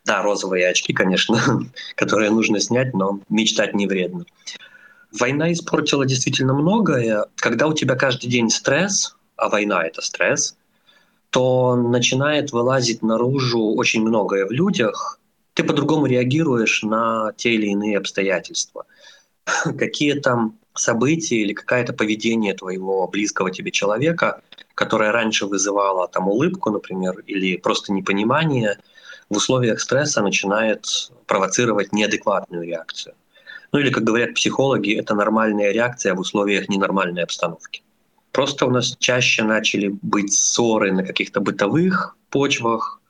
Да, 0.05 0.23
розовые 0.23 0.69
очки, 0.69 0.93
конечно, 0.93 1.39
которые 1.97 2.31
нужно 2.31 2.61
снять, 2.61 2.95
но 2.95 3.21
мечтать 3.29 3.75
не 3.75 3.87
вредно. 3.87 4.25
Война 5.13 5.53
испортила 5.53 6.07
действительно 6.07 6.55
многое. 6.55 7.27
Когда 7.37 7.67
у 7.67 7.75
тебя 7.75 7.95
каждый 7.95 8.29
день 8.29 8.51
стресс, 8.51 9.15
а 9.37 9.49
война— 9.49 9.85
это 9.87 10.01
стресс, 10.01 10.57
то 11.31 11.77
начинает 11.77 12.53
вылазить 12.53 13.03
наружу 13.03 13.75
очень 13.75 14.03
многое 14.03 14.47
в 14.47 14.51
людях. 14.51 15.19
Ты 15.55 15.65
по-другому 15.65 16.07
реагируешь 16.07 16.83
на 16.83 17.33
те 17.37 17.55
или 17.55 17.67
иные 17.67 17.99
обстоятельства. 17.99 18.87
Какие-то 19.79 20.53
события 20.75 21.37
или 21.37 21.53
какое-то 21.53 21.93
поведение 21.93 22.55
твоего 22.55 23.07
близкого 23.07 23.51
тебе 23.51 23.71
человека, 23.71 24.41
которое 24.75 25.13
раньше 25.13 25.47
вызывало 25.47 26.09
там 26.09 26.29
улыбку, 26.29 26.71
например, 26.71 27.21
или 27.27 27.57
просто 27.57 27.93
непонимание, 27.93 28.79
в 29.33 29.37
условиях 29.37 29.81
стресса 29.81 30.23
начинает 30.23 31.11
провоцировать 31.27 31.93
неадекватную 31.93 32.65
реакцию. 32.65 33.15
Ну 33.73 33.79
или, 33.79 33.91
как 33.91 34.05
говорят 34.05 34.35
психологи, 34.35 34.95
это 34.95 35.15
нормальная 35.15 35.73
реакция 35.73 36.15
в 36.15 36.21
условиях 36.21 36.69
ненормальной 36.69 37.23
обстановки. 37.23 37.83
Просто 38.33 38.67
у 38.67 38.71
нас 38.71 38.95
чаще 38.99 39.43
начали 39.43 39.89
быть 40.03 40.35
ссоры 40.35 40.93
на 40.93 41.03
каких-то 41.03 41.41
бытовых 41.41 42.17
почвах. 42.29 43.01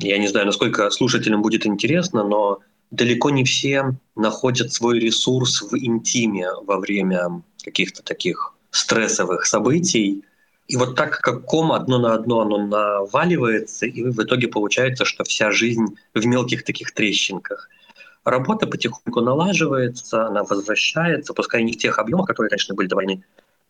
Я 0.00 0.18
не 0.18 0.26
знаю, 0.26 0.46
насколько 0.46 0.90
слушателям 0.90 1.42
будет 1.42 1.66
интересно, 1.66 2.24
но 2.24 2.58
далеко 2.90 3.30
не 3.30 3.44
все 3.44 3.92
находят 4.16 4.72
свой 4.72 4.98
ресурс 4.98 5.62
в 5.62 5.76
интиме 5.76 6.48
во 6.66 6.78
время 6.78 7.42
каких-то 7.64 8.02
таких 8.02 8.54
стрессовых 8.70 9.46
событий. 9.46 10.24
И 10.66 10.76
вот 10.76 10.96
так 10.96 11.20
как 11.20 11.44
ком 11.44 11.72
одно 11.72 11.98
на 11.98 12.14
одно 12.14 12.40
оно 12.40 12.58
наваливается, 12.58 13.86
и 13.86 14.02
в 14.02 14.22
итоге 14.22 14.48
получается, 14.48 15.04
что 15.04 15.24
вся 15.24 15.50
жизнь 15.50 15.96
в 16.14 16.26
мелких 16.26 16.64
таких 16.64 16.92
трещинках– 16.92 17.68
Работа 18.24 18.66
потихоньку 18.66 19.20
налаживается, 19.20 20.26
она 20.26 20.44
возвращается, 20.44 21.34
пускай 21.34 21.62
не 21.62 21.72
в 21.72 21.76
тех 21.76 21.98
объемах, 21.98 22.26
которые, 22.26 22.48
конечно, 22.48 22.74
были 22.74 22.88
до 22.88 22.96
войны, 22.96 23.22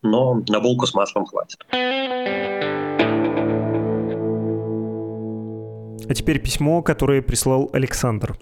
но 0.02 0.42
на 0.48 0.60
булку 0.60 0.86
с 0.86 0.94
маслом 0.94 1.26
хватит. 1.26 1.58
А 6.08 6.14
теперь 6.14 6.40
письмо, 6.40 6.82
которое 6.82 7.22
прислал 7.22 7.70
Александр. 7.72 8.36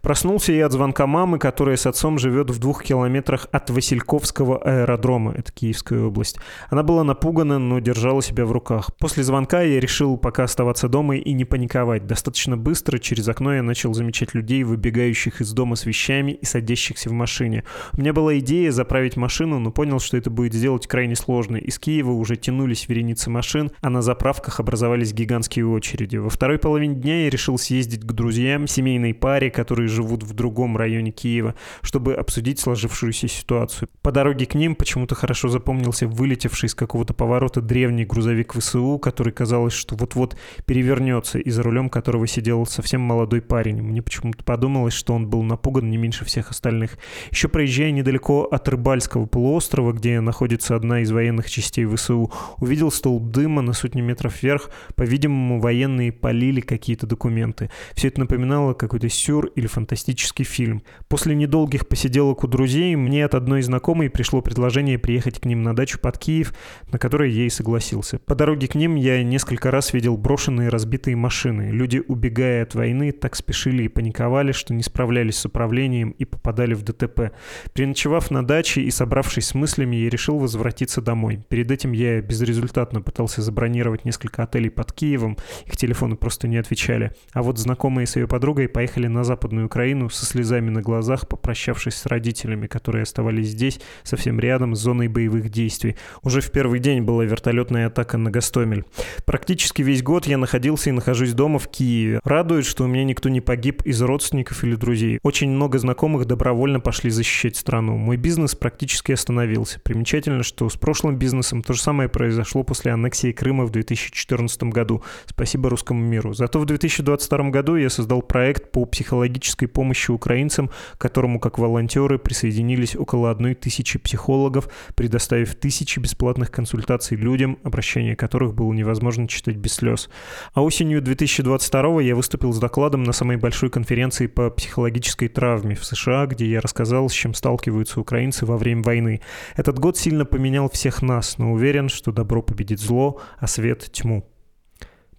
Проснулся 0.00 0.52
я 0.52 0.66
от 0.66 0.72
звонка 0.72 1.06
мамы, 1.06 1.38
которая 1.38 1.76
с 1.76 1.86
отцом 1.86 2.18
живет 2.18 2.50
в 2.50 2.58
двух 2.58 2.84
километрах 2.84 3.48
от 3.52 3.70
Васильковского 3.70 4.58
аэродрома, 4.58 5.32
это 5.32 5.52
Киевская 5.52 6.00
область. 6.02 6.38
Она 6.70 6.82
была 6.82 7.04
напугана, 7.04 7.58
но 7.58 7.78
держала 7.78 8.22
себя 8.22 8.44
в 8.44 8.52
руках. 8.52 8.90
После 8.98 9.22
звонка 9.22 9.62
я 9.62 9.80
решил 9.80 10.16
пока 10.16 10.44
оставаться 10.44 10.88
дома 10.88 11.16
и 11.16 11.32
не 11.32 11.44
паниковать. 11.44 12.06
Достаточно 12.06 12.56
быстро 12.56 12.98
через 12.98 13.28
окно 13.28 13.54
я 13.54 13.62
начал 13.62 13.94
замечать 13.94 14.34
людей, 14.34 14.62
выбегающих 14.64 15.40
из 15.40 15.52
дома 15.52 15.76
с 15.76 15.86
вещами 15.86 16.32
и 16.32 16.44
садящихся 16.44 17.08
в 17.08 17.12
машине. 17.12 17.64
У 17.92 18.00
меня 18.00 18.12
была 18.12 18.38
идея 18.38 18.70
заправить 18.70 19.16
машину, 19.16 19.58
но 19.58 19.70
понял, 19.70 20.00
что 20.00 20.16
это 20.16 20.30
будет 20.30 20.54
сделать 20.54 20.86
крайне 20.86 21.16
сложно. 21.16 21.56
Из 21.56 21.78
Киева 21.78 22.12
уже 22.12 22.36
тянулись 22.36 22.88
вереницы 22.88 23.30
машин, 23.30 23.70
а 23.80 23.90
на 23.90 24.02
заправках 24.02 24.60
образовались 24.60 25.12
гигантские 25.12 25.66
очереди. 25.66 26.16
Во 26.16 26.30
второй 26.30 26.58
половине 26.58 26.94
дня 26.98 27.24
я 27.24 27.30
решил 27.30 27.58
съездить 27.58 28.02
к 28.02 28.12
друзьям, 28.12 28.66
семейной 28.66 29.14
паре, 29.14 29.50
которые 29.50 29.88
живут 29.88 30.22
в 30.22 30.34
другом 30.34 30.76
районе 30.76 31.10
Киева, 31.10 31.54
чтобы 31.82 32.14
обсудить 32.14 32.60
сложившуюся 32.60 33.28
ситуацию. 33.28 33.88
По 34.02 34.12
дороге 34.12 34.46
к 34.46 34.54
ним 34.54 34.74
почему-то 34.74 35.14
хорошо 35.14 35.48
запомнился 35.48 36.06
вылетевший 36.06 36.68
из 36.68 36.74
какого-то 36.74 37.14
поворота 37.14 37.60
древний 37.60 38.04
грузовик 38.04 38.54
ВСУ, 38.54 38.98
который 38.98 39.32
казалось, 39.32 39.72
что 39.72 39.96
вот-вот 39.96 40.36
перевернется, 40.66 41.38
и 41.38 41.50
за 41.50 41.62
рулем 41.62 41.88
которого 41.88 42.26
сидел 42.26 42.66
совсем 42.66 43.00
молодой 43.00 43.40
парень. 43.40 43.82
Мне 43.82 44.02
почему-то 44.02 44.44
подумалось, 44.44 44.94
что 44.94 45.14
он 45.14 45.28
был 45.28 45.42
напуган 45.42 45.88
не 45.90 45.96
меньше 45.96 46.24
всех 46.24 46.50
остальных. 46.50 46.98
Еще 47.30 47.48
проезжая 47.48 47.90
недалеко 47.90 48.44
от 48.44 48.68
Рыбальского 48.68 49.26
полуострова, 49.26 49.92
где 49.92 50.20
находится 50.20 50.76
одна 50.76 51.00
из 51.00 51.10
военных 51.10 51.50
частей 51.50 51.86
ВСУ, 51.86 52.32
увидел 52.58 52.90
столб 52.90 53.30
дыма 53.30 53.62
на 53.62 53.72
сотни 53.72 54.00
метров 54.00 54.42
вверх. 54.42 54.70
По-видимому, 54.94 55.60
военные 55.60 56.12
полили 56.12 56.60
какие 56.60 56.77
какие-то 56.78 57.06
документы. 57.06 57.70
Все 57.94 58.08
это 58.08 58.20
напоминало 58.20 58.72
какой-то 58.72 59.08
сюр 59.08 59.46
или 59.56 59.66
фантастический 59.66 60.44
фильм. 60.44 60.82
После 61.08 61.34
недолгих 61.34 61.88
посиделок 61.88 62.44
у 62.44 62.46
друзей 62.46 62.94
мне 62.94 63.24
от 63.24 63.34
одной 63.34 63.62
знакомой 63.62 64.08
пришло 64.08 64.40
предложение 64.40 64.98
приехать 64.98 65.40
к 65.40 65.44
ним 65.44 65.62
на 65.62 65.74
дачу 65.74 65.98
под 65.98 66.18
Киев, 66.18 66.54
на 66.90 66.98
которое 66.98 67.30
я 67.30 67.44
и 67.44 67.50
согласился. 67.50 68.18
По 68.20 68.34
дороге 68.34 68.68
к 68.68 68.74
ним 68.76 68.94
я 68.94 69.22
несколько 69.24 69.70
раз 69.70 69.92
видел 69.92 70.16
брошенные 70.16 70.68
разбитые 70.68 71.16
машины. 71.16 71.70
Люди, 71.72 72.02
убегая 72.06 72.62
от 72.62 72.74
войны, 72.74 73.10
так 73.12 73.34
спешили 73.34 73.82
и 73.82 73.88
паниковали, 73.88 74.52
что 74.52 74.72
не 74.72 74.82
справлялись 74.82 75.36
с 75.36 75.44
управлением 75.44 76.10
и 76.10 76.24
попадали 76.24 76.74
в 76.74 76.82
ДТП. 76.82 77.32
Переночевав 77.72 78.30
на 78.30 78.46
даче 78.46 78.82
и 78.82 78.90
собравшись 78.90 79.48
с 79.48 79.54
мыслями, 79.54 79.96
я 79.96 80.08
решил 80.08 80.38
возвратиться 80.38 81.00
домой. 81.00 81.40
Перед 81.48 81.70
этим 81.72 81.92
я 81.92 82.20
безрезультатно 82.20 83.02
пытался 83.02 83.42
забронировать 83.42 84.04
несколько 84.04 84.44
отелей 84.44 84.70
под 84.70 84.92
Киевом, 84.92 85.36
их 85.66 85.76
телефоны 85.76 86.14
просто 86.16 86.46
не 86.46 86.56
отвечали 86.56 86.67
печали. 86.68 87.12
А 87.32 87.42
вот 87.42 87.58
знакомые 87.58 88.06
с 88.06 88.16
ее 88.16 88.28
подругой 88.28 88.68
поехали 88.68 89.06
на 89.06 89.24
Западную 89.24 89.66
Украину 89.66 90.10
со 90.10 90.24
слезами 90.24 90.70
на 90.70 90.82
глазах, 90.82 91.26
попрощавшись 91.26 91.94
с 91.94 92.06
родителями, 92.06 92.66
которые 92.66 93.02
оставались 93.02 93.48
здесь, 93.48 93.80
совсем 94.02 94.38
рядом 94.38 94.74
с 94.74 94.80
зоной 94.80 95.08
боевых 95.08 95.50
действий. 95.50 95.96
Уже 96.22 96.40
в 96.40 96.50
первый 96.50 96.80
день 96.80 97.02
была 97.02 97.24
вертолетная 97.24 97.86
атака 97.86 98.18
на 98.18 98.30
Гастомель. 98.30 98.84
Практически 99.24 99.82
весь 99.82 100.02
год 100.02 100.26
я 100.26 100.38
находился 100.38 100.90
и 100.90 100.92
нахожусь 100.92 101.32
дома 101.32 101.58
в 101.58 101.68
Киеве. 101.68 102.20
Радует, 102.24 102.66
что 102.66 102.84
у 102.84 102.86
меня 102.86 103.04
никто 103.04 103.28
не 103.28 103.40
погиб 103.40 103.82
из 103.84 104.00
родственников 104.02 104.62
или 104.64 104.74
друзей. 104.74 105.18
Очень 105.22 105.50
много 105.50 105.78
знакомых 105.78 106.26
добровольно 106.26 106.80
пошли 106.80 107.10
защищать 107.10 107.56
страну. 107.56 107.96
Мой 107.96 108.16
бизнес 108.16 108.54
практически 108.54 109.12
остановился. 109.12 109.80
Примечательно, 109.80 110.42
что 110.42 110.68
с 110.68 110.76
прошлым 110.76 111.16
бизнесом 111.16 111.62
то 111.62 111.72
же 111.72 111.80
самое 111.80 112.08
произошло 112.08 112.62
после 112.62 112.92
аннексии 112.92 113.32
Крыма 113.32 113.64
в 113.64 113.70
2014 113.70 114.64
году. 114.64 115.02
Спасибо 115.26 115.70
русскому 115.70 116.02
миру. 116.02 116.34
Зато 116.34 116.57
в 116.58 116.66
2022 116.66 117.50
году 117.50 117.76
я 117.76 117.90
создал 117.90 118.22
проект 118.22 118.70
по 118.72 118.84
психологической 118.84 119.68
помощи 119.68 120.10
украинцам, 120.10 120.70
к 120.94 120.98
которому 120.98 121.40
как 121.40 121.58
волонтеры 121.58 122.18
присоединились 122.18 122.96
около 122.96 123.30
одной 123.30 123.54
тысячи 123.54 123.98
психологов, 123.98 124.68
предоставив 124.94 125.54
тысячи 125.54 125.98
бесплатных 125.98 126.50
консультаций 126.50 127.16
людям, 127.16 127.58
обращение 127.62 128.16
которых 128.16 128.54
было 128.54 128.72
невозможно 128.72 129.28
читать 129.28 129.56
без 129.56 129.74
слез. 129.74 130.08
А 130.52 130.62
осенью 130.62 131.02
2022 131.02 132.02
я 132.02 132.14
выступил 132.14 132.52
с 132.52 132.58
докладом 132.58 133.04
на 133.04 133.12
самой 133.12 133.36
большой 133.36 133.70
конференции 133.70 134.26
по 134.26 134.50
психологической 134.50 135.28
травме 135.28 135.74
в 135.74 135.84
США, 135.84 136.26
где 136.26 136.46
я 136.46 136.60
рассказал, 136.60 137.08
с 137.08 137.12
чем 137.12 137.34
сталкиваются 137.34 138.00
украинцы 138.00 138.46
во 138.46 138.56
время 138.56 138.82
войны. 138.82 139.20
Этот 139.56 139.78
год 139.78 139.96
сильно 139.96 140.24
поменял 140.24 140.70
всех 140.70 141.02
нас, 141.02 141.38
но 141.38 141.52
уверен, 141.52 141.88
что 141.88 142.12
добро 142.12 142.42
победит 142.42 142.80
зло, 142.80 143.20
а 143.38 143.46
свет— 143.46 143.90
тьму. 143.92 144.24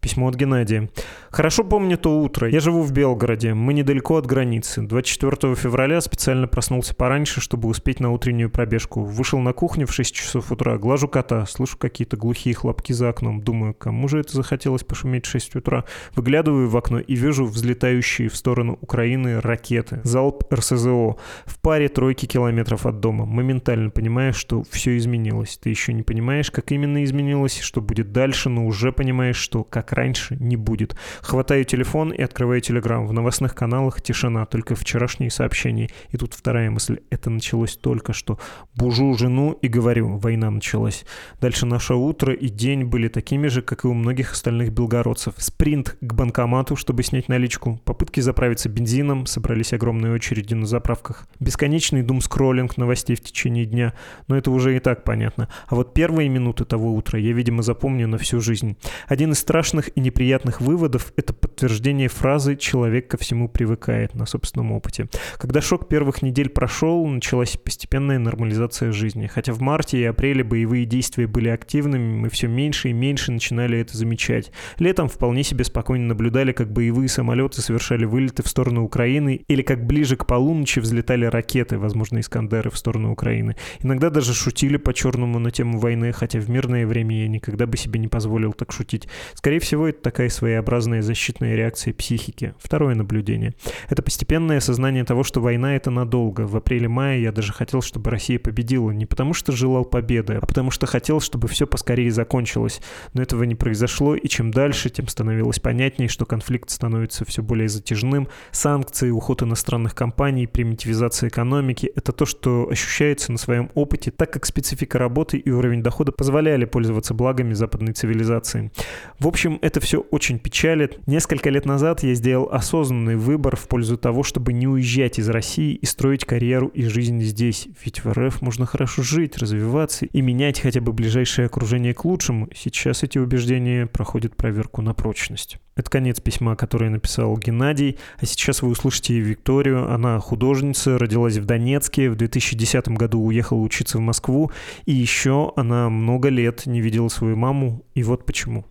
Письмо 0.01 0.29
от 0.29 0.35
Геннадия. 0.35 0.89
«Хорошо 1.29 1.63
помню 1.63 1.97
то 1.97 2.19
утро. 2.19 2.49
Я 2.49 2.59
живу 2.59 2.81
в 2.81 2.91
Белгороде. 2.91 3.53
Мы 3.53 3.73
недалеко 3.73 4.15
от 4.15 4.25
границы. 4.25 4.81
24 4.81 5.55
февраля 5.55 6.01
специально 6.01 6.47
проснулся 6.47 6.95
пораньше, 6.95 7.41
чтобы 7.41 7.67
успеть 7.67 7.99
на 7.99 8.11
утреннюю 8.11 8.49
пробежку. 8.49 9.03
Вышел 9.03 9.39
на 9.39 9.53
кухню 9.53 9.85
в 9.85 9.93
6 9.93 10.15
часов 10.15 10.51
утра, 10.51 10.77
глажу 10.77 11.07
кота, 11.07 11.45
слышу 11.45 11.77
какие-то 11.77 12.17
глухие 12.17 12.55
хлопки 12.55 12.93
за 12.93 13.09
окном. 13.09 13.41
Думаю, 13.41 13.73
кому 13.73 14.07
же 14.07 14.19
это 14.19 14.33
захотелось 14.33 14.83
пошуметь 14.83 15.25
в 15.25 15.29
6 15.29 15.57
утра? 15.57 15.85
Выглядываю 16.15 16.69
в 16.69 16.77
окно 16.77 16.99
и 16.99 17.15
вижу 17.15 17.45
взлетающие 17.45 18.29
в 18.29 18.35
сторону 18.35 18.77
Украины 18.81 19.41
ракеты. 19.41 20.01
Залп 20.03 20.51
РСЗО. 20.53 21.17
В 21.45 21.59
паре 21.61 21.89
тройки 21.89 22.25
километров 22.25 22.85
от 22.85 22.99
дома. 22.99 23.25
Моментально 23.25 23.89
понимаешь, 23.89 24.35
что 24.35 24.63
все 24.69 24.97
изменилось. 24.97 25.57
Ты 25.57 25.69
еще 25.69 25.93
не 25.93 26.03
понимаешь, 26.03 26.51
как 26.51 26.71
именно 26.71 27.03
изменилось, 27.03 27.59
что 27.59 27.81
будет 27.81 28.11
дальше, 28.11 28.49
но 28.49 28.65
уже 28.65 28.91
понимаешь, 28.91 29.37
что 29.37 29.63
как 29.63 29.93
раньше, 29.99 30.37
не 30.39 30.55
будет. 30.55 30.95
Хватаю 31.21 31.65
телефон 31.65 32.11
и 32.11 32.21
открываю 32.21 32.61
телеграм. 32.61 33.05
В 33.05 33.13
новостных 33.13 33.53
каналах 33.53 34.01
тишина, 34.01 34.45
только 34.45 34.75
вчерашние 34.75 35.29
сообщения. 35.29 35.89
И 36.11 36.17
тут 36.17 36.33
вторая 36.33 36.71
мысль. 36.71 36.99
Это 37.09 37.29
началось 37.29 37.75
только 37.75 38.13
что. 38.13 38.39
Бужу 38.75 39.13
жену 39.17 39.51
и 39.61 39.67
говорю, 39.67 40.17
война 40.17 40.49
началась. 40.49 41.05
Дальше 41.41 41.65
наше 41.65 41.95
утро 41.95 42.33
и 42.33 42.47
день 42.47 42.85
были 42.85 43.09
такими 43.09 43.47
же, 43.47 43.61
как 43.61 43.83
и 43.83 43.87
у 43.87 43.93
многих 43.93 44.31
остальных 44.31 44.71
белгородцев. 44.71 45.33
Спринт 45.37 45.97
к 45.99 46.13
банкомату, 46.13 46.75
чтобы 46.75 47.03
снять 47.03 47.27
наличку. 47.27 47.81
Попытки 47.83 48.21
заправиться 48.21 48.69
бензином. 48.69 49.25
Собрались 49.25 49.73
огромные 49.73 50.13
очереди 50.13 50.53
на 50.53 50.65
заправках. 50.65 51.27
Бесконечный 51.39 52.03
дум-скроллинг 52.03 52.77
новостей 52.77 53.15
в 53.17 53.21
течение 53.21 53.65
дня. 53.65 53.93
Но 54.27 54.37
это 54.37 54.49
уже 54.51 54.75
и 54.77 54.79
так 54.79 55.03
понятно. 55.03 55.49
А 55.67 55.75
вот 55.75 55.93
первые 55.93 56.29
минуты 56.29 56.63
того 56.63 56.93
утра 56.93 57.19
я, 57.19 57.33
видимо, 57.33 57.63
запомню 57.63 58.07
на 58.07 58.17
всю 58.17 58.39
жизнь. 58.39 58.77
Один 59.07 59.31
из 59.31 59.39
страшных 59.39 59.78
страшных 59.80 59.89
и 59.95 59.99
неприятных 60.01 60.61
выводов— 60.61 61.13
это 61.15 61.34
подтверждение 61.34 62.07
фразы 62.07 62.55
«человек 62.55 63.07
ко 63.07 63.17
всему 63.17 63.47
привыкает» 63.47 64.15
на 64.15 64.25
собственном 64.25 64.71
опыте. 64.71 65.07
Когда 65.38 65.61
шок 65.61 65.88
первых 65.88 66.21
недель 66.21 66.49
прошел, 66.49 67.05
началась 67.07 67.57
постепенная 67.57 68.19
нормализация 68.19 68.91
жизни. 68.91 69.27
Хотя 69.27 69.53
в 69.53 69.61
марте 69.61 69.97
и 69.97 70.03
апреле 70.03 70.43
боевые 70.43 70.86
действия 70.86 71.27
были 71.27 71.49
активными, 71.49 72.17
мы 72.17 72.30
все 72.30 72.47
меньше 72.47 72.89
и 72.89 72.93
меньше 72.93 73.32
начинали 73.32 73.77
это 73.80 73.97
замечать. 73.97 74.51
Летом 74.80 75.07
вполне 75.07 75.43
себе 75.43 75.63
спокойно 75.63 76.07
наблюдали, 76.07 76.51
как 76.51 76.71
боевые 76.71 77.09
самолеты 77.09 77.61
совершали 77.61 78.05
вылеты 78.05 78.43
в 78.43 78.47
сторону 78.47 78.84
Украины 78.84 79.41
или 79.47 79.61
как 79.61 79.86
ближе 79.86 80.15
к 80.15 80.25
полуночи 80.25 80.80
взлетали 80.80 81.25
ракеты, 81.25 81.77
возможно, 81.77 82.19
Искандеры 82.19 82.69
в 82.69 82.77
сторону 82.77 83.11
Украины. 83.11 83.55
Иногда 83.84 84.09
даже 84.09 84.34
шутили 84.34 84.77
по-черному 84.77 85.39
на 85.39 85.51
тему 85.51 85.80
войны, 85.80 86.11
хотя 86.11 86.39
в 86.39 86.49
мирное 86.49 86.86
время 86.86 87.21
я 87.21 87.27
никогда 87.27 87.65
бы 87.65 87.77
себе 87.77 87.99
не 87.99 88.07
позволил 88.07 88.53
так 88.53 88.71
шутить. 88.71 89.07
Скорее 89.36 89.59
всего, 89.59 89.68
всего, 89.70 89.88
это 89.88 90.01
такая 90.01 90.30
своеобразная 90.30 91.03
защитная 91.03 91.53
реакция 91.55 91.93
психики. 91.93 92.55
Второе 92.57 92.95
наблюдение. 92.95 93.53
Это 93.88 94.01
постепенное 94.01 94.57
осознание 94.57 95.03
того, 95.03 95.24
что 95.24 95.41
война— 95.41 95.76
это 95.76 95.91
надолго. 95.91 96.47
В 96.47 96.55
апреле-мае 96.57 97.22
я 97.22 97.32
даже 97.32 97.53
хотел, 97.53 97.84
чтобы 97.84 98.09
Россия 98.09 98.39
победила. 98.39 98.89
Не 98.89 99.05
потому 99.05 99.36
что 99.36 99.51
желал 99.51 99.86
победы, 99.86 100.39
а 100.41 100.45
потому 100.47 100.72
что 100.72 100.88
хотел, 100.88 101.20
чтобы 101.20 101.47
все 101.47 101.67
поскорее 101.67 102.09
закончилось. 102.09 102.82
Но 103.13 103.22
этого 103.22 103.43
не 103.43 103.53
произошло, 103.53 104.15
и 104.15 104.28
чем 104.28 104.49
дальше, 104.49 104.89
тем 104.89 105.07
становилось 105.07 105.59
понятнее, 105.59 106.09
что 106.09 106.26
конфликт 106.26 106.72
становится 106.72 107.24
все 107.26 107.43
более 107.43 107.70
затяжным. 107.70 108.28
Санкции, 108.49 109.11
уход 109.11 109.43
иностранных 109.43 109.93
компаний, 109.93 110.47
примитивизация 110.47 111.30
экономики— 111.30 111.91
это 111.95 112.11
то, 112.11 112.26
что 112.26 112.67
ощущается 112.72 113.32
на 113.32 113.38
своем 113.38 113.70
опыте, 113.76 114.09
так 114.09 114.34
как 114.34 114.47
специфика 114.47 114.97
работы 114.97 115.38
и 115.38 115.51
уровень 115.51 115.84
дохода 115.84 116.11
позволяли 116.11 116.65
пользоваться 116.65 117.13
благами 117.13 117.53
западной 117.53 117.93
цивилизации. 117.93 118.72
В 119.20 119.28
общем, 119.28 119.59
это 119.62 119.80
все 119.80 119.99
очень 119.99 120.39
печалит. 120.39 120.99
Несколько 121.07 121.49
лет 121.49 121.66
назад 121.66 122.03
я 122.03 122.14
сделал 122.14 122.49
осознанный 122.51 123.16
выбор 123.16 123.55
в 123.55 123.68
пользу 123.68 123.97
того, 123.97 124.24
чтобы 124.24 124.53
не 124.53 124.68
уезжать 124.68 125.20
из 125.20 125.30
России 125.30 125.74
и 125.74 125.86
строить 125.86 126.26
карьеру 126.26 126.68
и 126.68 126.84
жизнь 126.84 127.22
здесь. 127.22 127.68
Ведь 127.84 128.03
в 128.03 128.12
РФ 128.12 128.41
можно 128.41 128.66
хорошо 128.66 129.03
жить, 129.03 129.38
развиваться 129.38 130.05
и 130.05 130.22
менять 130.22 130.60
хотя 130.60 130.82
бы 130.82 130.93
ближайшее 130.93 131.47
окружение 131.47 131.93
к 131.93 132.05
лучшему. 132.05 132.49
Сейчас 132.55 133.03
эти 133.03 133.18
убеждения 133.18 133.86
проходят 133.86 134.36
проверку 134.36 134.82
на 134.82 134.93
прочность. 134.93 135.57
Это 135.80 135.89
конец 135.89 136.20
письма, 136.20 136.57
которое 136.57 136.89
написал 136.89 137.38
Геннадий. 137.38 137.97
А 138.18 138.26
сейчас 138.26 138.62
вы 138.62 138.70
услышите 138.70 139.18
Викторию. 139.18 139.89
Она 139.89 140.20
художница, 140.20 140.97
родилась 140.97 141.38
в 141.38 141.45
Донецке, 141.45 142.10
в 142.10 142.18
2010 142.18 142.89
году 142.89 143.22
уехала 143.22 143.60
учиться 143.60 143.97
в 143.97 144.01
Москву. 144.01 144.51
И 144.86 144.93
еще 144.93 145.53
она 145.55 145.89
много 145.89 146.28
лет 146.28 146.66
не 146.66 146.82
видела 146.82 147.07
свою 147.07 147.38
маму. 147.38 147.86
И 147.95 148.03
вот 148.03 148.26
почему. 148.26 148.66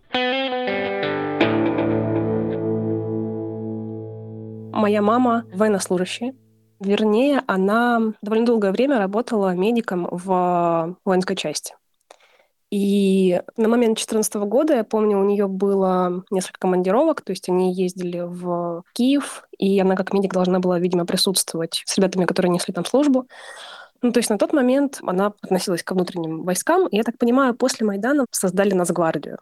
Моя 4.79 5.01
мама 5.01 5.43
военнослужащая. 5.51 6.33
Вернее, 6.79 7.43
она 7.47 8.13
довольно 8.21 8.45
долгое 8.45 8.71
время 8.71 8.97
работала 8.97 9.53
медиком 9.53 10.07
в 10.09 10.95
воинской 11.03 11.35
части. 11.35 11.75
И 12.71 13.41
на 13.57 13.67
момент 13.67 13.97
2014 13.97 14.35
года, 14.35 14.75
я 14.75 14.85
помню, 14.85 15.19
у 15.19 15.25
нее 15.25 15.47
было 15.49 16.23
несколько 16.31 16.59
командировок, 16.59 17.21
то 17.21 17.31
есть 17.31 17.49
они 17.49 17.73
ездили 17.73 18.21
в 18.21 18.83
Киев, 18.93 19.43
и 19.57 19.77
она 19.81 19.97
как 19.97 20.13
медик 20.13 20.31
должна 20.31 20.59
была, 20.59 20.79
видимо, 20.79 21.05
присутствовать 21.05 21.83
с 21.85 21.97
ребятами, 21.97 22.23
которые 22.23 22.51
несли 22.51 22.73
там 22.73 22.85
службу. 22.85 23.27
Ну, 24.01 24.13
то 24.13 24.19
есть 24.19 24.29
на 24.29 24.37
тот 24.37 24.53
момент 24.53 24.99
она 25.01 25.33
относилась 25.41 25.83
к 25.83 25.91
внутренним 25.91 26.43
войскам, 26.43 26.87
и, 26.87 26.95
я 26.95 27.03
так 27.03 27.17
понимаю, 27.17 27.53
после 27.53 27.85
Майдана 27.85 28.25
создали 28.31 28.73
Нацгвардию. 28.73 29.39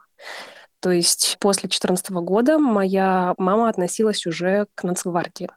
То 0.80 0.91
есть 0.91 1.38
после 1.39 1.63
2014 1.63 2.09
года 2.11 2.59
моя 2.59 3.34
мама 3.38 3.69
относилась 3.69 4.25
уже 4.25 4.67
к 4.75 4.84
Нацгвардии. 4.84 5.49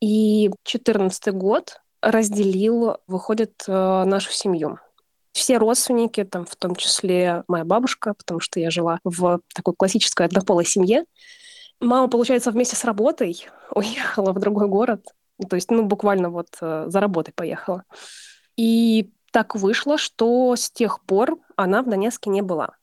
И 0.00 0.48
2014 0.48 1.32
год 1.32 1.80
разделил, 2.02 2.98
выходит, 3.06 3.64
э, 3.66 4.04
нашу 4.04 4.32
семью. 4.32 4.78
Все 5.32 5.56
родственники, 5.56 6.24
там, 6.24 6.44
в 6.44 6.54
том 6.56 6.76
числе 6.76 7.42
моя 7.48 7.64
бабушка, 7.64 8.12
потому 8.14 8.40
что 8.40 8.60
я 8.60 8.70
жила 8.70 8.98
в 9.02 9.40
такой 9.54 9.74
классической 9.74 10.26
однополой 10.26 10.66
семье. 10.66 11.04
Мама, 11.80 12.08
получается, 12.08 12.50
вместе 12.50 12.76
с 12.76 12.84
работой 12.84 13.46
уехала 13.74 14.32
в 14.32 14.38
другой 14.38 14.68
город. 14.68 15.06
То 15.48 15.56
есть, 15.56 15.70
ну, 15.70 15.84
буквально 15.84 16.28
вот 16.28 16.48
э, 16.60 16.84
за 16.88 17.00
работой 17.00 17.32
поехала. 17.32 17.84
И 18.56 19.10
так 19.32 19.54
вышло, 19.54 19.96
что 19.96 20.54
с 20.54 20.70
тех 20.70 21.02
пор 21.04 21.38
она 21.56 21.82
в 21.82 21.88
Донецке 21.88 22.28
не 22.30 22.42
была 22.42 22.74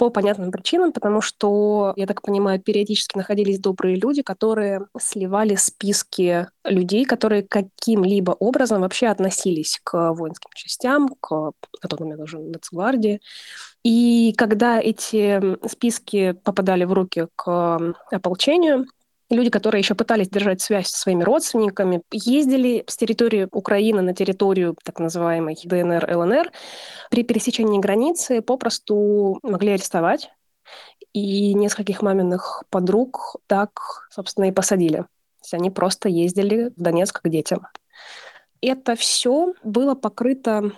по 0.00 0.08
понятным 0.08 0.50
причинам, 0.50 0.92
потому 0.92 1.20
что, 1.20 1.92
я 1.94 2.06
так 2.06 2.22
понимаю, 2.22 2.58
периодически 2.58 3.18
находились 3.18 3.58
добрые 3.58 3.96
люди, 3.96 4.22
которые 4.22 4.86
сливали 4.98 5.56
списки 5.56 6.46
людей, 6.64 7.04
которые 7.04 7.42
каким-либо 7.42 8.30
образом 8.30 8.80
вообще 8.80 9.08
относились 9.08 9.78
к 9.84 10.14
воинским 10.14 10.48
частям, 10.54 11.10
к, 11.20 11.30
на 11.82 11.88
тот 11.90 12.00
момент 12.00 12.22
уже 12.22 12.38
Нацгвардии. 12.38 13.20
И 13.84 14.32
когда 14.38 14.80
эти 14.80 15.38
списки 15.68 16.32
попадали 16.44 16.84
в 16.84 16.94
руки 16.94 17.26
к 17.36 17.94
ополчению, 18.10 18.86
люди, 19.30 19.50
которые 19.50 19.80
еще 19.80 19.94
пытались 19.94 20.28
держать 20.28 20.60
связь 20.60 20.88
со 20.88 20.98
своими 20.98 21.22
родственниками, 21.22 22.02
ездили 22.10 22.84
с 22.86 22.96
территории 22.96 23.48
Украины 23.52 24.02
на 24.02 24.14
территорию 24.14 24.76
так 24.82 24.98
называемой 24.98 25.56
ДНР, 25.62 26.16
ЛНР. 26.16 26.52
При 27.10 27.22
пересечении 27.22 27.78
границы 27.78 28.42
попросту 28.42 29.38
могли 29.42 29.72
арестовать 29.72 30.30
и 31.12 31.54
нескольких 31.54 32.02
маминых 32.02 32.64
подруг 32.70 33.36
так, 33.46 34.08
собственно, 34.10 34.46
и 34.46 34.52
посадили. 34.52 34.98
То 34.98 35.44
есть 35.44 35.54
они 35.54 35.70
просто 35.70 36.08
ездили 36.08 36.72
в 36.76 36.80
Донецк 36.80 37.22
к 37.22 37.28
детям. 37.28 37.66
Это 38.60 38.94
все 38.94 39.54
было 39.64 39.94
покрыто 39.94 40.72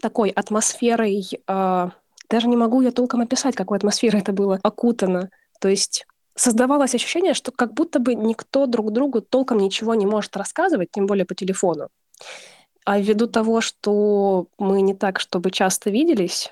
такой 0.00 0.30
атмосферой, 0.30 1.28
э, 1.46 1.88
даже 2.28 2.48
не 2.48 2.56
могу 2.56 2.80
я 2.80 2.90
толком 2.90 3.20
описать, 3.20 3.54
какой 3.54 3.78
атмосферой 3.78 4.22
это 4.22 4.32
было 4.32 4.58
окутано. 4.62 5.30
То 5.60 5.68
есть 5.68 6.06
создавалось 6.40 6.94
ощущение, 6.94 7.34
что 7.34 7.52
как 7.52 7.74
будто 7.74 7.98
бы 7.98 8.14
никто 8.14 8.66
друг 8.66 8.92
другу 8.92 9.20
толком 9.20 9.58
ничего 9.58 9.94
не 9.94 10.06
может 10.06 10.36
рассказывать, 10.36 10.90
тем 10.90 11.06
более 11.06 11.26
по 11.26 11.34
телефону. 11.34 11.88
А 12.86 12.98
ввиду 12.98 13.26
того, 13.26 13.60
что 13.60 14.46
мы 14.58 14.80
не 14.80 14.94
так, 14.94 15.20
чтобы 15.20 15.50
часто 15.50 15.90
виделись, 15.90 16.50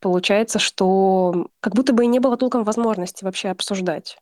получается, 0.00 0.58
что 0.58 1.48
как 1.60 1.74
будто 1.74 1.92
бы 1.92 2.04
и 2.04 2.06
не 2.06 2.20
было 2.20 2.38
толком 2.38 2.64
возможности 2.64 3.24
вообще 3.24 3.50
обсуждать. 3.50 4.16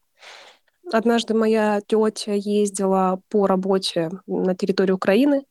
Однажды 0.93 1.35
моя 1.35 1.81
тетя 1.87 2.33
ездила 2.33 3.21
по 3.29 3.47
работе 3.47 4.11
на 4.27 4.57
территорию 4.57 4.97
Украины, 4.97 5.45